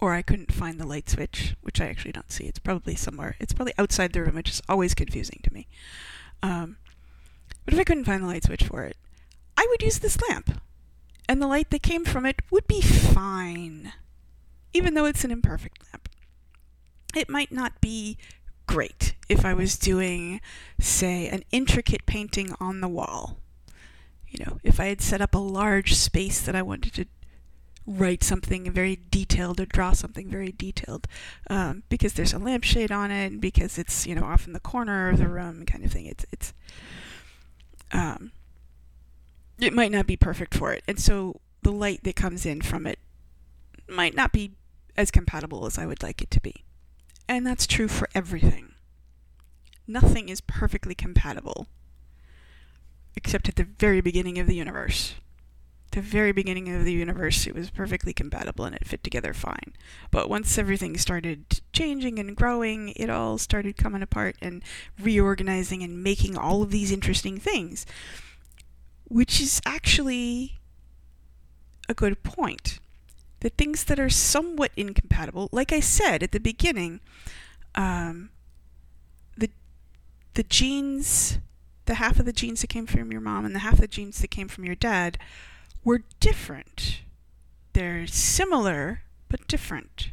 or 0.00 0.14
I 0.14 0.22
couldn't 0.22 0.52
find 0.52 0.80
the 0.80 0.86
light 0.86 1.10
switch, 1.10 1.54
which 1.60 1.80
I 1.80 1.86
actually 1.86 2.12
don't 2.12 2.32
see. 2.32 2.44
It's 2.44 2.58
probably 2.58 2.94
somewhere. 2.94 3.36
It's 3.38 3.52
probably 3.52 3.74
outside 3.78 4.12
the 4.12 4.22
room, 4.22 4.34
which 4.34 4.50
is 4.50 4.62
always 4.68 4.94
confusing 4.94 5.40
to 5.42 5.52
me. 5.52 5.68
Um, 6.42 6.78
but 7.64 7.74
if 7.74 7.80
I 7.80 7.84
couldn't 7.84 8.04
find 8.04 8.22
the 8.22 8.26
light 8.26 8.44
switch 8.44 8.64
for 8.64 8.84
it, 8.84 8.96
I 9.56 9.66
would 9.68 9.82
use 9.82 9.98
this 9.98 10.18
lamp, 10.28 10.60
and 11.28 11.40
the 11.40 11.46
light 11.46 11.70
that 11.70 11.82
came 11.82 12.04
from 12.04 12.26
it 12.26 12.42
would 12.50 12.66
be 12.66 12.80
fine, 12.80 13.92
even 14.72 14.94
though 14.94 15.04
it's 15.04 15.24
an 15.24 15.30
imperfect 15.30 15.78
lamp. 15.92 16.08
It 17.14 17.28
might 17.28 17.52
not 17.52 17.80
be 17.80 18.16
great 18.66 19.14
if 19.28 19.44
I 19.44 19.52
was 19.52 19.76
doing, 19.76 20.40
say, 20.78 21.28
an 21.28 21.42
intricate 21.50 22.06
painting 22.06 22.54
on 22.60 22.80
the 22.80 22.88
wall. 22.88 23.38
You 24.28 24.44
know, 24.44 24.58
if 24.62 24.78
I 24.78 24.86
had 24.86 25.00
set 25.00 25.20
up 25.20 25.34
a 25.34 25.38
large 25.38 25.94
space 25.94 26.40
that 26.42 26.54
I 26.54 26.62
wanted 26.62 26.94
to 26.94 27.06
write 27.86 28.22
something 28.22 28.70
very 28.70 29.00
detailed 29.10 29.60
or 29.60 29.66
draw 29.66 29.92
something 29.92 30.30
very 30.30 30.52
detailed 30.52 31.08
um, 31.48 31.82
because 31.88 32.12
there's 32.12 32.32
a 32.32 32.38
lampshade 32.38 32.92
on 32.92 33.10
it 33.10 33.40
because 33.40 33.78
it's 33.78 34.06
you 34.06 34.14
know 34.14 34.22
off 34.22 34.46
in 34.46 34.52
the 34.52 34.60
corner 34.60 35.08
of 35.08 35.18
the 35.18 35.26
room 35.26 35.64
kind 35.64 35.84
of 35.84 35.90
thing 35.90 36.06
it's 36.06 36.24
it's 36.30 36.52
um, 37.92 38.32
it 39.58 39.72
might 39.72 39.92
not 39.92 40.06
be 40.06 40.16
perfect 40.16 40.54
for 40.54 40.72
it. 40.72 40.82
And 40.88 40.98
so 40.98 41.40
the 41.62 41.72
light 41.72 42.04
that 42.04 42.16
comes 42.16 42.46
in 42.46 42.62
from 42.62 42.86
it 42.86 42.98
might 43.88 44.14
not 44.14 44.32
be 44.32 44.52
as 44.96 45.10
compatible 45.10 45.66
as 45.66 45.78
I 45.78 45.86
would 45.86 46.02
like 46.02 46.22
it 46.22 46.30
to 46.32 46.40
be. 46.40 46.64
And 47.28 47.46
that's 47.46 47.66
true 47.66 47.88
for 47.88 48.08
everything. 48.14 48.74
Nothing 49.86 50.28
is 50.28 50.40
perfectly 50.40 50.94
compatible 50.94 51.66
except 53.16 53.48
at 53.48 53.56
the 53.56 53.64
very 53.64 54.00
beginning 54.00 54.38
of 54.38 54.46
the 54.46 54.54
universe. 54.54 55.14
The 55.92 56.00
very 56.00 56.30
beginning 56.30 56.68
of 56.68 56.84
the 56.84 56.92
universe, 56.92 57.46
it 57.46 57.54
was 57.54 57.70
perfectly 57.70 58.12
compatible 58.12 58.64
and 58.64 58.76
it 58.76 58.86
fit 58.86 59.02
together 59.02 59.34
fine. 59.34 59.74
But 60.12 60.30
once 60.30 60.56
everything 60.56 60.96
started 60.96 61.60
changing 61.72 62.18
and 62.18 62.36
growing, 62.36 62.90
it 62.90 63.10
all 63.10 63.38
started 63.38 63.76
coming 63.76 64.02
apart 64.02 64.36
and 64.40 64.62
reorganizing 65.00 65.82
and 65.82 66.02
making 66.02 66.38
all 66.38 66.62
of 66.62 66.70
these 66.70 66.92
interesting 66.92 67.38
things 67.38 67.86
which 69.10 69.40
is 69.40 69.60
actually 69.66 70.60
a 71.88 71.94
good 71.94 72.22
point. 72.22 72.78
The 73.40 73.48
things 73.48 73.84
that 73.84 73.98
are 73.98 74.08
somewhat 74.08 74.70
incompatible, 74.76 75.48
like 75.50 75.72
I 75.72 75.80
said 75.80 76.22
at 76.22 76.30
the 76.30 76.38
beginning, 76.38 77.00
um, 77.74 78.30
the 79.36 79.50
the 80.34 80.44
genes, 80.44 81.38
the 81.86 81.94
half 81.94 82.20
of 82.20 82.26
the 82.26 82.32
genes 82.32 82.60
that 82.60 82.68
came 82.68 82.86
from 82.86 83.10
your 83.10 83.20
mom 83.20 83.44
and 83.44 83.54
the 83.54 83.60
half 83.60 83.74
of 83.74 83.80
the 83.80 83.88
genes 83.88 84.20
that 84.20 84.30
came 84.30 84.46
from 84.46 84.64
your 84.64 84.76
dad, 84.76 85.18
were 85.84 86.04
different. 86.18 87.02
They're 87.72 88.06
similar 88.06 89.02
but 89.28 89.46
different. 89.46 90.10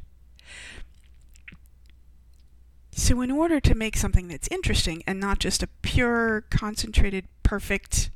So, 2.91 3.21
in 3.21 3.31
order 3.31 3.59
to 3.59 3.75
make 3.75 3.95
something 3.95 4.27
that's 4.27 4.47
interesting 4.49 5.03
and 5.05 5.19
not 5.19 5.39
just 5.39 5.61
a 5.61 5.67
pure, 5.81 6.41
concentrated, 6.49 7.25
perfect 7.43 8.09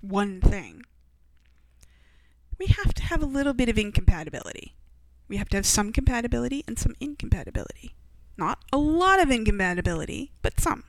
one 0.00 0.40
thing, 0.40 0.82
we 2.58 2.66
have 2.66 2.92
to 2.94 3.02
have 3.04 3.22
a 3.22 3.26
little 3.26 3.52
bit 3.52 3.68
of 3.68 3.78
incompatibility. 3.78 4.74
We 5.28 5.36
have 5.36 5.48
to 5.50 5.56
have 5.56 5.66
some 5.66 5.92
compatibility 5.92 6.64
and 6.66 6.78
some 6.78 6.94
incompatibility. 7.00 7.94
Not 8.36 8.58
a 8.72 8.78
lot 8.78 9.22
of 9.22 9.30
incompatibility, 9.30 10.32
but 10.42 10.60
some. 10.60 10.84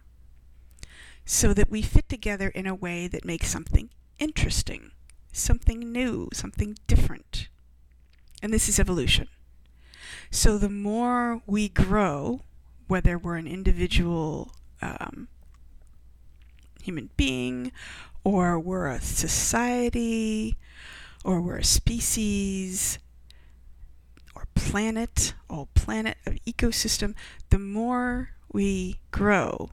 So 1.25 1.53
that 1.53 1.69
we 1.69 1.81
fit 1.81 2.09
together 2.09 2.49
in 2.49 2.67
a 2.67 2.75
way 2.75 3.07
that 3.07 3.25
makes 3.25 3.49
something 3.49 3.89
interesting, 4.19 4.91
something 5.37 5.91
new, 5.91 6.29
something 6.33 6.77
different. 6.87 7.49
And 8.41 8.53
this 8.53 8.69
is 8.69 8.79
evolution. 8.79 9.27
So 10.31 10.57
the 10.57 10.69
more 10.69 11.41
we 11.45 11.69
grow, 11.69 12.41
whether 12.87 13.17
we're 13.17 13.37
an 13.37 13.47
individual 13.47 14.51
um, 14.81 15.27
human 16.81 17.09
being 17.17 17.71
or 18.27 18.59
we're 18.59 18.87
a 18.87 18.99
society, 18.99 20.57
or 21.23 21.39
we're 21.39 21.59
a 21.59 21.63
species, 21.63 22.99
or 24.35 24.47
planet, 24.53 25.33
all 25.49 25.69
planet, 25.75 26.17
of 26.25 26.33
ecosystem, 26.45 27.15
the 27.51 27.59
more 27.59 28.31
we 28.51 28.99
grow, 29.11 29.69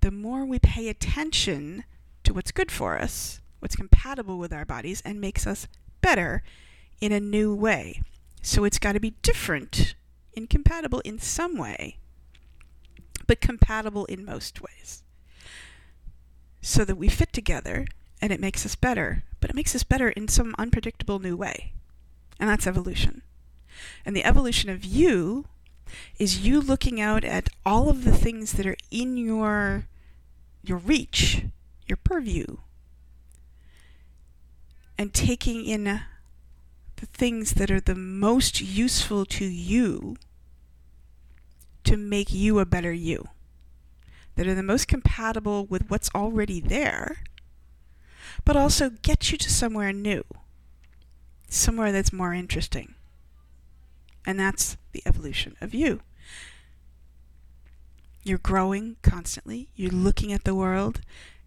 the 0.00 0.10
more 0.10 0.46
we 0.46 0.58
pay 0.58 0.88
attention 0.88 1.84
to 2.24 2.32
what's 2.32 2.50
good 2.50 2.70
for 2.70 2.98
us, 2.98 3.41
what's 3.62 3.76
compatible 3.76 4.38
with 4.38 4.52
our 4.52 4.64
bodies, 4.64 5.00
and 5.04 5.20
makes 5.20 5.46
us 5.46 5.68
better 6.00 6.42
in 7.00 7.12
a 7.12 7.20
new 7.20 7.54
way. 7.54 8.02
So 8.42 8.64
it's 8.64 8.80
got 8.80 8.92
to 8.92 9.00
be 9.00 9.14
different, 9.22 9.94
incompatible 10.34 11.00
in 11.04 11.20
some 11.20 11.56
way, 11.56 11.98
but 13.28 13.40
compatible 13.40 14.04
in 14.06 14.24
most 14.24 14.60
ways 14.60 15.04
so 16.60 16.84
that 16.84 16.96
we 16.96 17.08
fit 17.08 17.32
together 17.32 17.86
and 18.20 18.32
it 18.32 18.40
makes 18.40 18.64
us 18.66 18.74
better, 18.74 19.24
but 19.40 19.50
it 19.50 19.56
makes 19.56 19.74
us 19.74 19.82
better 19.82 20.10
in 20.10 20.28
some 20.28 20.54
unpredictable 20.58 21.18
new 21.18 21.36
way. 21.36 21.72
And 22.38 22.48
that's 22.48 22.66
evolution. 22.66 23.22
And 24.04 24.16
the 24.16 24.24
evolution 24.24 24.70
of 24.70 24.84
you 24.84 25.46
is 26.18 26.46
you 26.46 26.60
looking 26.60 27.00
out 27.00 27.24
at 27.24 27.48
all 27.64 27.88
of 27.88 28.04
the 28.04 28.16
things 28.16 28.52
that 28.52 28.66
are 28.66 28.76
in 28.90 29.16
your 29.16 29.86
your 30.64 30.78
reach, 30.78 31.44
your 31.88 31.96
purview, 31.96 32.58
and 35.02 35.12
taking 35.12 35.64
in 35.64 35.84
the 35.84 37.06
things 37.06 37.54
that 37.54 37.72
are 37.72 37.80
the 37.80 37.96
most 37.96 38.60
useful 38.60 39.26
to 39.26 39.44
you 39.44 40.16
to 41.82 41.96
make 41.96 42.32
you 42.32 42.60
a 42.60 42.64
better 42.64 42.92
you 42.92 43.28
that 44.36 44.46
are 44.46 44.54
the 44.54 44.62
most 44.62 44.86
compatible 44.86 45.66
with 45.66 45.90
what's 45.90 46.08
already 46.14 46.60
there, 46.60 47.24
but 48.44 48.56
also 48.56 48.90
get 49.02 49.32
you 49.32 49.36
to 49.36 49.50
somewhere 49.50 49.92
new, 49.92 50.22
somewhere 51.48 51.90
that's 51.90 52.12
more 52.12 52.32
interesting. 52.32 52.94
And 54.24 54.38
that's 54.38 54.76
the 54.92 55.02
evolution 55.04 55.56
of 55.60 55.74
you. 55.74 56.00
You're 58.22 58.38
growing 58.38 58.98
constantly, 59.02 59.68
you're 59.74 59.90
looking 59.90 60.32
at 60.32 60.44
the 60.44 60.54
world, 60.54 61.00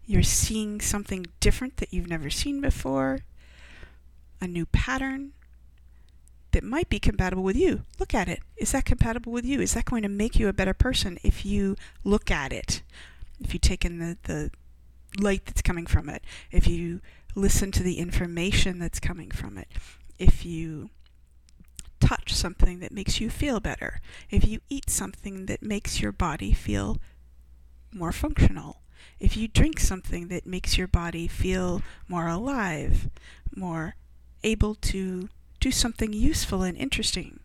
you're 0.04 0.22
seeing 0.22 0.82
something 0.82 1.24
different 1.40 1.78
that 1.78 1.94
you've 1.94 2.06
never 2.06 2.28
seen 2.28 2.60
before, 2.60 3.20
a 4.40 4.46
new 4.46 4.66
pattern 4.66 5.32
that 6.52 6.64
might 6.64 6.88
be 6.88 6.98
compatible 6.98 7.42
with 7.42 7.56
you. 7.56 7.82
Look 7.98 8.14
at 8.14 8.28
it. 8.28 8.40
Is 8.56 8.72
that 8.72 8.84
compatible 8.84 9.32
with 9.32 9.44
you? 9.44 9.60
Is 9.60 9.74
that 9.74 9.84
going 9.84 10.02
to 10.02 10.08
make 10.08 10.38
you 10.38 10.48
a 10.48 10.54
better 10.54 10.74
person 10.74 11.18
if 11.22 11.44
you 11.44 11.76
look 12.02 12.30
at 12.30 12.52
it? 12.52 12.82
If 13.40 13.52
you 13.52 13.60
take 13.60 13.84
in 13.84 13.98
the, 13.98 14.16
the 14.22 14.50
light 15.20 15.44
that's 15.44 15.62
coming 15.62 15.86
from 15.86 16.08
it, 16.08 16.22
if 16.50 16.66
you 16.66 17.00
listen 17.34 17.70
to 17.72 17.82
the 17.82 17.98
information 17.98 18.78
that's 18.78 19.00
coming 19.00 19.30
from 19.30 19.58
it, 19.58 19.68
if 20.18 20.46
you 20.46 20.88
touch 22.00 22.32
something 22.32 22.80
that 22.80 22.92
makes 22.92 23.20
you 23.20 23.28
feel 23.28 23.60
better, 23.60 24.00
if 24.30 24.46
you 24.46 24.60
eat 24.70 24.88
something 24.88 25.46
that 25.46 25.62
makes 25.62 26.00
your 26.00 26.12
body 26.12 26.52
feel 26.52 26.98
more 27.92 28.12
functional, 28.12 28.80
if 29.18 29.36
you 29.36 29.48
drink 29.48 29.78
something 29.78 30.28
that 30.28 30.46
makes 30.46 30.78
your 30.78 30.88
body 30.88 31.28
feel 31.28 31.82
more 32.08 32.28
alive, 32.28 33.08
more 33.54 33.94
able 34.46 34.76
to 34.76 35.28
do 35.60 35.70
something 35.70 36.12
useful 36.12 36.62
and 36.62 36.76
interesting. 36.78 37.40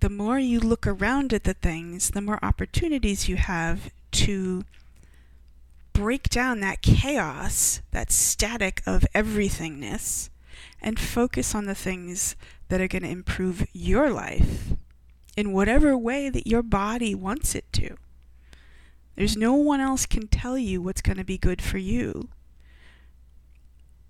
The 0.00 0.10
more 0.10 0.38
you 0.38 0.60
look 0.60 0.86
around 0.86 1.32
at 1.32 1.44
the 1.44 1.54
things, 1.54 2.10
the 2.10 2.20
more 2.20 2.38
opportunities 2.42 3.28
you 3.28 3.36
have 3.36 3.90
to 4.12 4.64
break 5.92 6.28
down 6.28 6.60
that 6.60 6.82
chaos, 6.82 7.80
that 7.90 8.12
static 8.12 8.82
of 8.86 9.04
everythingness, 9.14 10.28
and 10.80 11.00
focus 11.00 11.54
on 11.54 11.64
the 11.64 11.74
things 11.74 12.36
that 12.68 12.80
are 12.80 12.86
going 12.86 13.02
to 13.02 13.08
improve 13.08 13.66
your 13.72 14.10
life 14.10 14.74
in 15.36 15.52
whatever 15.52 15.96
way 15.96 16.28
that 16.28 16.46
your 16.46 16.62
body 16.62 17.14
wants 17.14 17.54
it 17.54 17.64
to. 17.72 17.96
There's 19.16 19.36
no 19.36 19.54
one 19.54 19.80
else 19.80 20.06
can 20.06 20.28
tell 20.28 20.56
you 20.56 20.80
what's 20.80 21.02
going 21.02 21.16
to 21.16 21.24
be 21.24 21.38
good 21.38 21.60
for 21.60 21.78
you. 21.78 22.28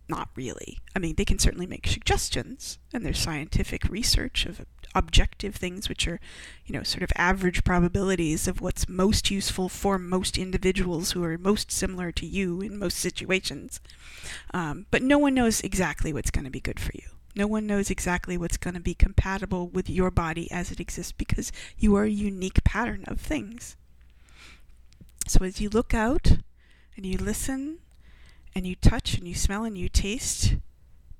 Not 0.09 0.31
really. 0.35 0.79
I 0.97 0.99
mean, 0.99 1.17
they 1.17 1.25
can 1.27 1.39
certainly 1.39 1.67
make 1.67 1.87
suggestions, 1.87 2.79
and 2.95 3.05
there's 3.05 3.19
scientific 3.19 3.85
research 3.85 4.47
of 4.47 4.65
objective 4.95 5.55
things 5.55 5.89
which 5.89 6.09
are, 6.09 6.19
you 6.65 6.73
know, 6.73 6.83
sort 6.83 7.03
of 7.03 7.13
average 7.15 7.63
probabilities 7.63 8.49
of 8.49 8.63
what's 8.63 8.89
most 8.89 9.31
useful 9.31 9.69
for 9.69 9.99
most 9.99 10.39
individuals 10.39 11.13
who 11.13 11.23
are 11.23 11.37
most 11.37 11.71
similar 11.71 12.11
to 12.13 12.27
you 12.27 12.63
in 12.63 12.79
most 12.79 12.99
situations. 12.99 13.81
Um, 14.55 14.87
but 14.91 15.03
no 15.03 15.19
one 15.19 15.35
knows 15.35 15.61
exactly 15.61 16.13
what's 16.13 16.31
going 16.31 16.47
to 16.47 16.51
be 16.51 16.61
good 16.61 16.81
for 16.81 16.93
you. 16.95 17.09
No 17.37 17.47
one 17.47 17.67
knows 17.67 17.91
exactly 17.91 18.39
what's 18.39 18.57
going 18.57 18.75
to 18.75 18.81
be 18.81 18.95
compatible 18.95 19.69
with 19.69 19.91
your 19.91 20.11
body 20.11 20.51
as 20.51 20.73
it 20.73 20.81
exists 20.81 21.13
because 21.13 21.53
you 21.77 21.95
are 21.97 22.05
a 22.05 22.11
unique 22.11 22.65
pattern 22.65 23.05
of 23.07 23.21
things. 23.21 23.77
So 25.27 25.45
as 25.45 25.61
you 25.61 25.69
look 25.69 25.93
out 25.93 26.39
and 26.97 27.05
you 27.05 27.19
listen 27.19 27.79
and 28.59 28.67
you 28.67 28.75
touch 28.75 29.17
and 29.17 29.29
you 29.29 29.37
smell 29.37 29.63
and 29.63 29.79
you 29.79 29.89
taste, 29.89 30.57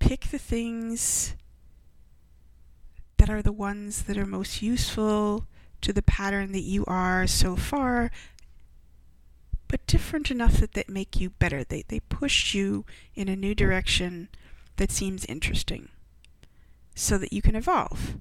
pick 0.01 0.23
the 0.23 0.39
things 0.39 1.37
that 3.17 3.31
are 3.31 3.43
the 3.43 3.53
ones 3.53 4.03
that 4.03 4.19
are 4.19 4.27
most 4.27 4.61
useful 4.61 5.47
to 5.81 5.93
the 5.93 6.03
pattern 6.03 6.51
that 6.51 6.63
you 6.63 6.85
are 6.87 7.29
so 7.29 7.55
far, 7.55 8.11
but 9.69 9.87
different 9.87 10.33
enough 10.33 10.55
that 10.55 10.73
they 10.73 10.83
make 10.89 11.21
you 11.21 11.31
better. 11.31 11.63
They, 11.63 11.85
they 11.87 12.01
push 12.01 12.55
you 12.55 12.85
in 13.15 13.29
a 13.29 13.37
new 13.37 13.55
direction 13.55 14.31
that 14.75 14.91
seems 14.91 15.25
interesting 15.27 15.91
so 16.97 17.19
that 17.19 17.33
you 17.33 17.41
can 17.41 17.55
evolve. 17.55 18.17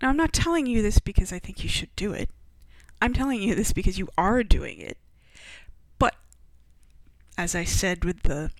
Now, 0.00 0.08
I'm 0.08 0.16
not 0.16 0.32
telling 0.32 0.64
you 0.66 0.80
this 0.80 0.98
because 0.98 1.30
I 1.30 1.40
think 1.40 1.62
you 1.62 1.68
should 1.68 1.94
do 1.94 2.14
it. 2.14 2.30
I'm 3.02 3.12
telling 3.12 3.42
you 3.42 3.54
this 3.54 3.74
because 3.74 3.98
you 3.98 4.08
are 4.16 4.42
doing 4.42 4.78
it. 4.78 4.96
As 7.36 7.54
I 7.54 7.64
said 7.64 8.04
with 8.04 8.22
the 8.22 8.50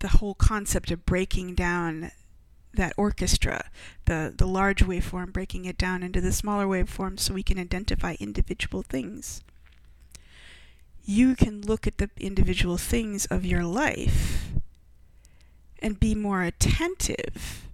the 0.00 0.08
whole 0.08 0.34
concept 0.34 0.90
of 0.90 1.06
breaking 1.06 1.54
down 1.54 2.10
that 2.74 2.92
orchestra, 2.96 3.70
the, 4.06 4.34
the 4.36 4.48
large 4.48 4.84
waveform, 4.84 5.32
breaking 5.32 5.64
it 5.64 5.78
down 5.78 6.02
into 6.02 6.20
the 6.20 6.32
smaller 6.32 6.66
waveforms 6.66 7.20
so 7.20 7.34
we 7.34 7.44
can 7.44 7.56
identify 7.56 8.16
individual 8.18 8.82
things. 8.82 9.42
You 11.04 11.36
can 11.36 11.62
look 11.62 11.86
at 11.86 11.98
the 11.98 12.10
individual 12.18 12.78
things 12.78 13.26
of 13.26 13.44
your 13.44 13.62
life 13.62 14.48
and 15.78 16.00
be 16.00 16.16
more 16.16 16.42
attentive 16.42 17.68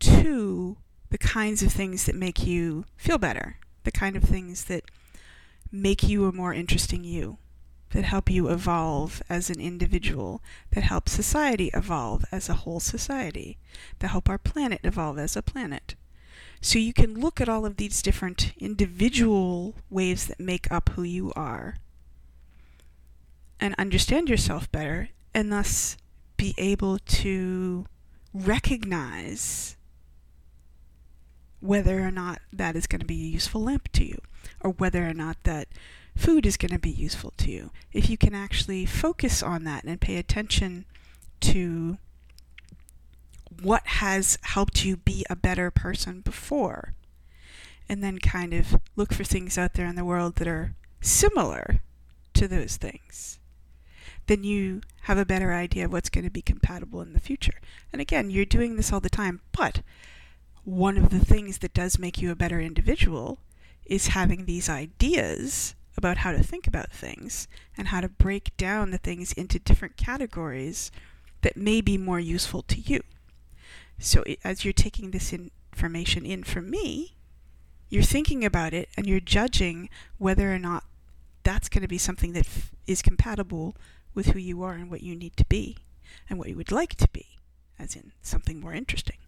to 0.00 0.78
the 1.10 1.18
kinds 1.18 1.62
of 1.62 1.70
things 1.72 2.06
that 2.06 2.16
make 2.16 2.44
you 2.44 2.86
feel 2.96 3.18
better 3.18 3.58
the 3.84 3.92
kind 3.92 4.16
of 4.16 4.22
things 4.22 4.64
that 4.64 4.84
make 5.70 6.02
you 6.02 6.26
a 6.26 6.32
more 6.32 6.54
interesting 6.54 7.04
you, 7.04 7.38
that 7.92 8.04
help 8.04 8.30
you 8.30 8.48
evolve 8.48 9.22
as 9.28 9.50
an 9.50 9.60
individual, 9.60 10.42
that 10.72 10.84
help 10.84 11.08
society 11.08 11.70
evolve 11.74 12.24
as 12.32 12.48
a 12.48 12.54
whole 12.54 12.80
society, 12.80 13.58
that 13.98 14.08
help 14.08 14.28
our 14.28 14.38
planet 14.38 14.80
evolve 14.82 15.18
as 15.18 15.36
a 15.36 15.42
planet. 15.42 15.94
So 16.60 16.78
you 16.78 16.92
can 16.92 17.18
look 17.18 17.40
at 17.40 17.48
all 17.48 17.66
of 17.66 17.76
these 17.76 18.02
different 18.02 18.52
individual 18.58 19.74
ways 19.90 20.26
that 20.26 20.40
make 20.40 20.70
up 20.70 20.90
who 20.90 21.02
you 21.02 21.32
are 21.34 21.76
and 23.60 23.74
understand 23.78 24.28
yourself 24.28 24.70
better 24.72 25.10
and 25.34 25.52
thus 25.52 25.96
be 26.36 26.54
able 26.58 26.98
to 26.98 27.86
recognize 28.32 29.76
whether 31.60 32.00
or 32.00 32.10
not 32.10 32.40
that 32.52 32.74
is 32.74 32.86
going 32.86 33.00
to 33.00 33.06
be 33.06 33.22
a 33.22 33.28
useful 33.28 33.62
lamp 33.62 33.90
to 33.92 34.04
you, 34.04 34.18
or 34.60 34.72
whether 34.72 35.06
or 35.06 35.14
not 35.14 35.36
that 35.44 35.68
food 36.16 36.46
is 36.46 36.56
going 36.56 36.72
to 36.72 36.78
be 36.78 36.90
useful 36.90 37.32
to 37.38 37.50
you. 37.50 37.70
If 37.92 38.08
you 38.08 38.16
can 38.16 38.34
actually 38.34 38.86
focus 38.86 39.42
on 39.42 39.64
that 39.64 39.84
and 39.84 40.00
pay 40.00 40.16
attention 40.16 40.84
to 41.40 41.98
what 43.60 43.86
has 43.86 44.38
helped 44.42 44.84
you 44.84 44.96
be 44.96 45.26
a 45.28 45.36
better 45.36 45.70
person 45.70 46.20
before, 46.20 46.94
and 47.88 48.02
then 48.02 48.18
kind 48.18 48.54
of 48.54 48.80
look 48.96 49.12
for 49.12 49.24
things 49.24 49.58
out 49.58 49.74
there 49.74 49.86
in 49.86 49.96
the 49.96 50.04
world 50.04 50.36
that 50.36 50.48
are 50.48 50.74
similar 51.00 51.82
to 52.34 52.48
those 52.48 52.76
things, 52.76 53.38
then 54.26 54.44
you 54.44 54.80
have 55.02 55.18
a 55.18 55.26
better 55.26 55.52
idea 55.52 55.84
of 55.84 55.92
what's 55.92 56.08
going 56.08 56.24
to 56.24 56.30
be 56.30 56.42
compatible 56.42 57.00
in 57.02 57.12
the 57.12 57.20
future. 57.20 57.60
And 57.92 58.00
again, 58.00 58.30
you're 58.30 58.44
doing 58.44 58.76
this 58.76 58.92
all 58.92 59.00
the 59.00 59.10
time, 59.10 59.40
but 59.52 59.82
one 60.64 60.96
of 60.96 61.10
the 61.10 61.24
things 61.24 61.58
that 61.58 61.74
does 61.74 61.98
make 61.98 62.22
you 62.22 62.30
a 62.30 62.36
better 62.36 62.60
individual 62.60 63.38
is 63.84 64.08
having 64.08 64.44
these 64.44 64.68
ideas 64.68 65.74
about 65.96 66.18
how 66.18 66.32
to 66.32 66.42
think 66.42 66.66
about 66.66 66.90
things 66.90 67.48
and 67.76 67.88
how 67.88 68.00
to 68.00 68.08
break 68.08 68.56
down 68.56 68.90
the 68.90 68.98
things 68.98 69.32
into 69.32 69.58
different 69.58 69.96
categories 69.96 70.90
that 71.42 71.56
may 71.56 71.80
be 71.80 71.98
more 71.98 72.20
useful 72.20 72.62
to 72.62 72.80
you. 72.80 73.02
So, 73.98 74.24
as 74.42 74.64
you're 74.64 74.72
taking 74.72 75.10
this 75.10 75.32
information 75.32 76.24
in 76.24 76.44
from 76.44 76.70
me, 76.70 77.14
you're 77.88 78.02
thinking 78.02 78.44
about 78.44 78.72
it 78.72 78.88
and 78.96 79.06
you're 79.06 79.20
judging 79.20 79.88
whether 80.18 80.52
or 80.52 80.58
not 80.58 80.84
that's 81.42 81.68
going 81.68 81.82
to 81.82 81.88
be 81.88 81.98
something 81.98 82.32
that 82.32 82.46
f- 82.46 82.72
is 82.86 83.02
compatible 83.02 83.76
with 84.14 84.28
who 84.28 84.38
you 84.38 84.62
are 84.62 84.72
and 84.72 84.90
what 84.90 85.02
you 85.02 85.14
need 85.14 85.36
to 85.36 85.44
be 85.46 85.76
and 86.28 86.38
what 86.38 86.48
you 86.48 86.56
would 86.56 86.72
like 86.72 86.94
to 86.96 87.08
be, 87.12 87.38
as 87.78 87.94
in 87.94 88.12
something 88.22 88.60
more 88.60 88.72
interesting. 88.72 89.18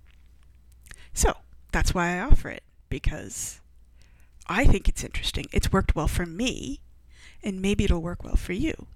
So 1.12 1.34
that's 1.72 1.94
why 1.94 2.16
I 2.16 2.20
offer 2.20 2.48
it, 2.48 2.62
because 2.88 3.60
I 4.46 4.64
think 4.64 4.88
it's 4.88 5.04
interesting. 5.04 5.46
It's 5.52 5.72
worked 5.72 5.94
well 5.94 6.08
for 6.08 6.26
me, 6.26 6.80
and 7.42 7.62
maybe 7.62 7.84
it'll 7.84 8.02
work 8.02 8.24
well 8.24 8.36
for 8.36 8.52
you. 8.52 8.86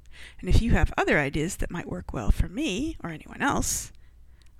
And 0.40 0.48
if 0.48 0.60
you 0.60 0.72
have 0.72 0.92
other 0.96 1.18
ideas 1.18 1.56
that 1.56 1.70
might 1.70 1.88
work 1.88 2.12
well 2.12 2.30
for 2.30 2.48
me 2.48 2.96
or 3.02 3.10
anyone 3.10 3.40
else, 3.40 3.92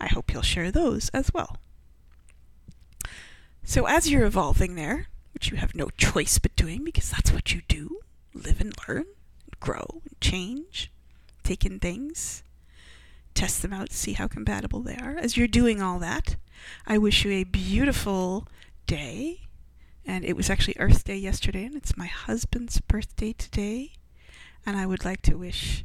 I 0.01 0.07
hope 0.07 0.33
you'll 0.33 0.43
share 0.43 0.71
those 0.71 1.09
as 1.11 1.33
well. 1.35 1.57
So 3.65 3.87
as 3.87 4.11
you're 4.11 4.25
evolving 4.25 4.77
there, 4.77 5.09
which 5.35 5.51
you 5.51 5.57
have 5.57 5.75
no 5.75 5.91
choice 5.97 6.39
but 6.39 6.57
doing 6.57 6.85
because 6.85 7.11
that's 7.11 7.33
what 7.33 7.53
you 7.53 7.63
do 7.69 8.01
live 8.35 8.61
and 8.61 8.73
learn, 8.89 9.05
and 9.45 9.61
grow 9.61 10.03
and 10.05 10.21
change, 10.21 10.93
take 11.43 11.65
in 11.65 11.79
things, 11.79 12.43
test 13.35 13.63
them 13.63 13.73
out, 13.73 13.93
see 13.93 14.13
how 14.13 14.27
compatible 14.27 14.81
they 14.81 14.97
are. 14.97 15.17
As 15.17 15.37
you're 15.37 15.49
doing 15.49 15.83
all 15.83 15.99
that, 15.99 16.37
I 16.87 16.99
wish 16.99 17.25
you 17.25 17.33
a 17.33 17.45
beautiful 17.45 18.47
day. 18.87 19.48
And 20.09 20.25
it 20.25 20.35
was 20.35 20.49
actually 20.49 20.75
Earth 20.79 21.05
Day 21.05 21.19
yesterday, 21.19 21.67
and 21.67 21.77
it's 21.77 21.99
my 21.99 22.07
husband's 22.07 22.81
birthday 22.81 23.35
today. 23.35 23.93
And 24.65 24.75
I 24.75 24.87
would 24.87 25.05
like 25.05 25.21
to 25.23 25.37
wish 25.37 25.85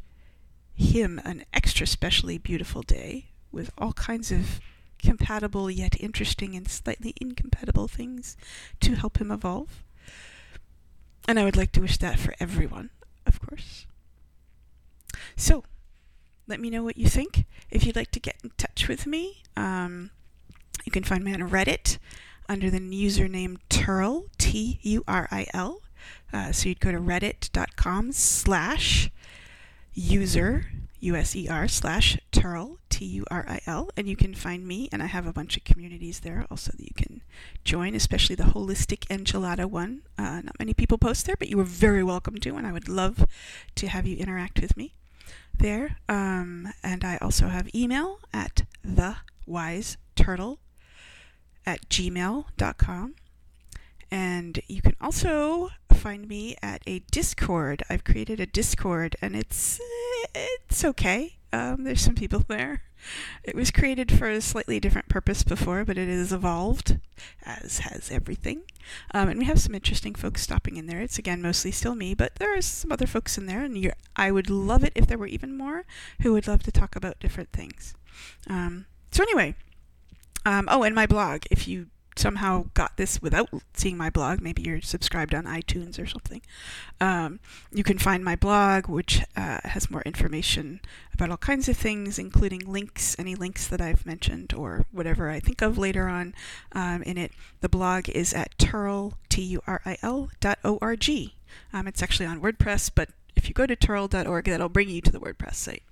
him 0.74 1.20
an 1.26 1.44
extra 1.54 1.86
specially 1.86 2.38
beautiful 2.38 2.84
day 2.84 3.26
with 3.52 3.70
all 3.78 3.92
kinds 3.92 4.32
of 4.32 4.62
compatible 4.98 5.70
yet 5.70 6.00
interesting 6.00 6.56
and 6.56 6.70
slightly 6.70 7.14
incompatible 7.20 7.90
things 7.90 8.38
to 8.80 8.96
help 8.96 9.20
him 9.20 9.30
evolve. 9.30 9.84
And 11.28 11.38
I 11.38 11.44
would 11.44 11.58
like 11.58 11.74
to 11.74 11.82
wish 11.82 11.98
that 11.98 12.18
for 12.18 12.34
everyone, 12.40 12.92
of 13.26 13.42
course. 13.42 13.86
So, 15.36 15.66
let 16.48 16.62
me 16.62 16.70
know 16.70 16.84
what 16.84 16.98
you 16.98 17.10
think. 17.10 17.46
If 17.70 17.86
you'd 17.86 17.98
like 17.98 18.12
to 18.12 18.22
get 18.22 18.38
in 18.42 18.52
touch 18.58 18.88
with 18.88 19.06
me, 19.06 19.44
um, 19.58 20.12
you 20.86 20.94
can 20.94 21.04
find 21.04 21.26
me 21.26 21.34
on 21.34 21.50
Reddit 21.50 21.98
under 22.50 22.70
the 22.70 22.80
username 22.80 23.58
Turil, 23.70 24.26
T 24.38 24.80
U 24.84 25.04
R 25.08 25.28
I 25.32 25.48
L. 25.54 25.82
Uh, 26.32 26.52
so 26.52 26.70
you'd 26.70 26.80
go 26.80 26.92
to 26.92 27.00
reddit.com 27.00 28.12
slash 28.12 29.10
user, 29.94 30.66
U 31.00 31.16
S 31.16 31.36
E 31.36 31.48
R, 31.48 31.68
slash 31.68 32.18
Turil, 32.32 32.78
T 32.90 33.06
U 33.06 33.26
R 33.30 33.46
I 33.48 33.60
L, 33.68 33.90
and 33.96 34.08
you 34.08 34.16
can 34.16 34.34
find 34.34 34.68
me, 34.68 34.90
and 34.92 35.04
I 35.04 35.06
have 35.08 35.28
a 35.28 35.34
bunch 35.34 35.58
of 35.58 35.64
communities 35.64 36.22
there 36.22 36.46
also 36.50 36.72
that 36.72 36.84
you 36.84 36.94
can 36.96 37.22
join, 37.64 37.94
especially 37.96 38.36
the 38.36 38.44
holistic 38.44 39.08
enchilada 39.08 39.66
one. 39.66 40.02
Uh, 40.18 40.42
not 40.42 40.60
many 40.60 40.74
people 40.74 40.98
post 40.98 41.26
there, 41.26 41.36
but 41.38 41.50
you 41.50 41.60
are 41.60 41.66
very 41.66 42.04
welcome 42.04 42.38
to, 42.40 42.56
and 42.56 42.66
I 42.66 42.72
would 42.72 42.90
love 42.90 43.26
to 43.76 43.88
have 43.88 44.08
you 44.08 44.18
interact 44.18 44.60
with 44.60 44.76
me 44.76 44.96
there. 45.58 45.98
Um, 46.10 46.74
and 46.84 47.04
I 47.04 47.18
also 47.22 47.48
have 47.48 47.74
email 47.76 48.20
at 48.34 48.64
thewiseturtle 48.86 50.58
at 51.66 51.88
gmail.com. 51.90 53.16
And 54.12 54.62
you 54.68 54.82
can 54.82 54.96
also 55.02 55.72
find 55.92 56.28
me 56.28 56.56
at 56.62 56.84
a 56.86 57.00
Discord. 57.12 57.82
I've 57.90 58.04
created 58.04 58.40
a 58.40 58.46
Discord, 58.46 59.16
and 59.22 59.36
it's 59.36 59.80
it's 60.36 60.84
okay. 60.84 61.38
Um, 61.52 61.84
there's 61.84 62.02
some 62.02 62.16
people 62.16 62.44
there. 62.48 62.84
It 63.44 63.56
was 63.56 63.72
created 63.72 64.12
for 64.12 64.30
a 64.30 64.40
slightly 64.40 64.80
different 64.80 65.10
purpose 65.10 65.44
before, 65.44 65.84
but 65.84 65.98
it 65.98 66.10
has 66.10 66.32
evolved, 66.32 67.00
as 67.46 67.80
has 67.80 68.12
everything. 68.12 68.62
Um, 69.14 69.30
and 69.30 69.40
we 69.40 69.46
have 69.46 69.60
some 69.60 69.76
interesting 69.76 70.16
folks 70.16 70.42
stopping 70.42 70.78
in 70.78 70.88
there. 70.88 71.02
It's 71.02 71.18
again 71.18 71.42
mostly 71.42 71.72
still 71.72 71.96
me, 71.96 72.14
but 72.14 72.36
there 72.36 72.56
are 72.56 72.62
some 72.62 72.92
other 72.92 73.08
folks 73.08 73.38
in 73.38 73.46
there, 73.46 73.64
and 73.64 73.94
I 74.16 74.32
would 74.32 74.50
love 74.50 74.84
it 74.84 74.94
if 74.96 75.08
there 75.08 75.18
were 75.18 75.28
even 75.28 75.58
more 75.58 75.86
who 76.22 76.34
would 76.34 76.48
love 76.48 76.64
to 76.64 76.72
talk 76.72 76.96
about 76.96 77.20
different 77.20 77.52
things. 77.52 77.96
Um, 78.48 78.86
so 79.12 79.24
anyway, 79.24 79.56
um, 80.46 80.68
oh, 80.70 80.84
and 80.84 80.96
my 80.96 81.06
blog. 81.06 81.44
If 81.52 81.68
you 81.68 81.88
somehow 82.16 82.66
got 82.74 82.96
this 82.98 83.22
without 83.22 83.50
seeing 83.74 83.98
my 83.98 84.10
blog, 84.10 84.40
maybe 84.40 84.62
you're 84.62 84.82
subscribed 84.82 85.34
on 85.34 85.46
iTunes 85.46 86.00
or 86.00 86.06
something, 86.06 86.42
um, 87.02 87.40
you 87.72 87.84
can 87.84 87.98
find 87.98 88.24
my 88.24 88.36
blog, 88.36 88.88
which 88.88 89.22
uh, 89.36 89.60
has 89.64 89.90
more 89.90 90.04
information 90.04 90.80
about 91.14 91.30
all 91.30 91.38
kinds 91.38 91.68
of 91.68 91.78
things, 91.78 92.20
including 92.20 92.72
links, 92.72 93.16
any 93.18 93.36
links 93.36 93.68
that 93.68 93.82
I've 93.82 94.06
mentioned 94.06 94.54
or 94.54 94.86
whatever 94.92 95.30
I 95.30 95.40
think 95.40 95.62
of 95.62 95.78
later 95.78 96.08
on 96.08 96.34
um, 96.74 97.04
in 97.04 97.18
it. 97.18 97.32
The 97.62 97.70
blog 97.70 98.10
is 98.10 98.34
at 98.34 98.58
turil, 98.58 99.14
T-U-R-I-L 99.30 100.30
dot 100.40 100.60
O-R-G. 100.64 101.36
Um, 101.72 101.88
it's 101.88 102.04
actually 102.04 102.26
on 102.26 102.42
WordPress, 102.42 102.92
but 102.94 103.10
if 103.36 103.48
you 103.48 103.54
go 103.54 103.66
to 103.66 103.76
turil.org, 103.76 104.46
that'll 104.46 104.70
bring 104.70 104.90
you 104.90 105.02
to 105.02 105.12
the 105.12 105.20
WordPress 105.20 105.56
site. 105.56 105.84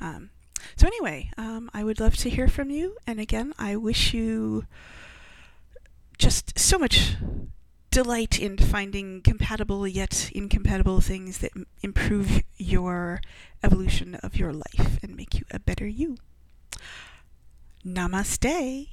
Um, 0.00 0.30
so 0.76 0.86
anyway, 0.86 1.30
um, 1.36 1.70
I 1.72 1.84
would 1.84 2.00
love 2.00 2.16
to 2.18 2.30
hear 2.30 2.48
from 2.48 2.70
you. 2.70 2.96
And 3.06 3.20
again, 3.20 3.54
I 3.58 3.76
wish 3.76 4.14
you 4.14 4.64
just 6.18 6.58
so 6.58 6.78
much 6.78 7.16
delight 7.90 8.38
in 8.38 8.56
finding 8.56 9.20
compatible 9.20 9.86
yet 9.86 10.30
incompatible 10.32 11.00
things 11.00 11.38
that 11.38 11.52
improve 11.82 12.42
your 12.56 13.20
evolution 13.62 14.14
of 14.16 14.36
your 14.36 14.52
life 14.52 14.98
and 15.02 15.16
make 15.16 15.34
you 15.34 15.44
a 15.50 15.58
better 15.58 15.86
you. 15.86 16.16
Namaste. 17.84 18.88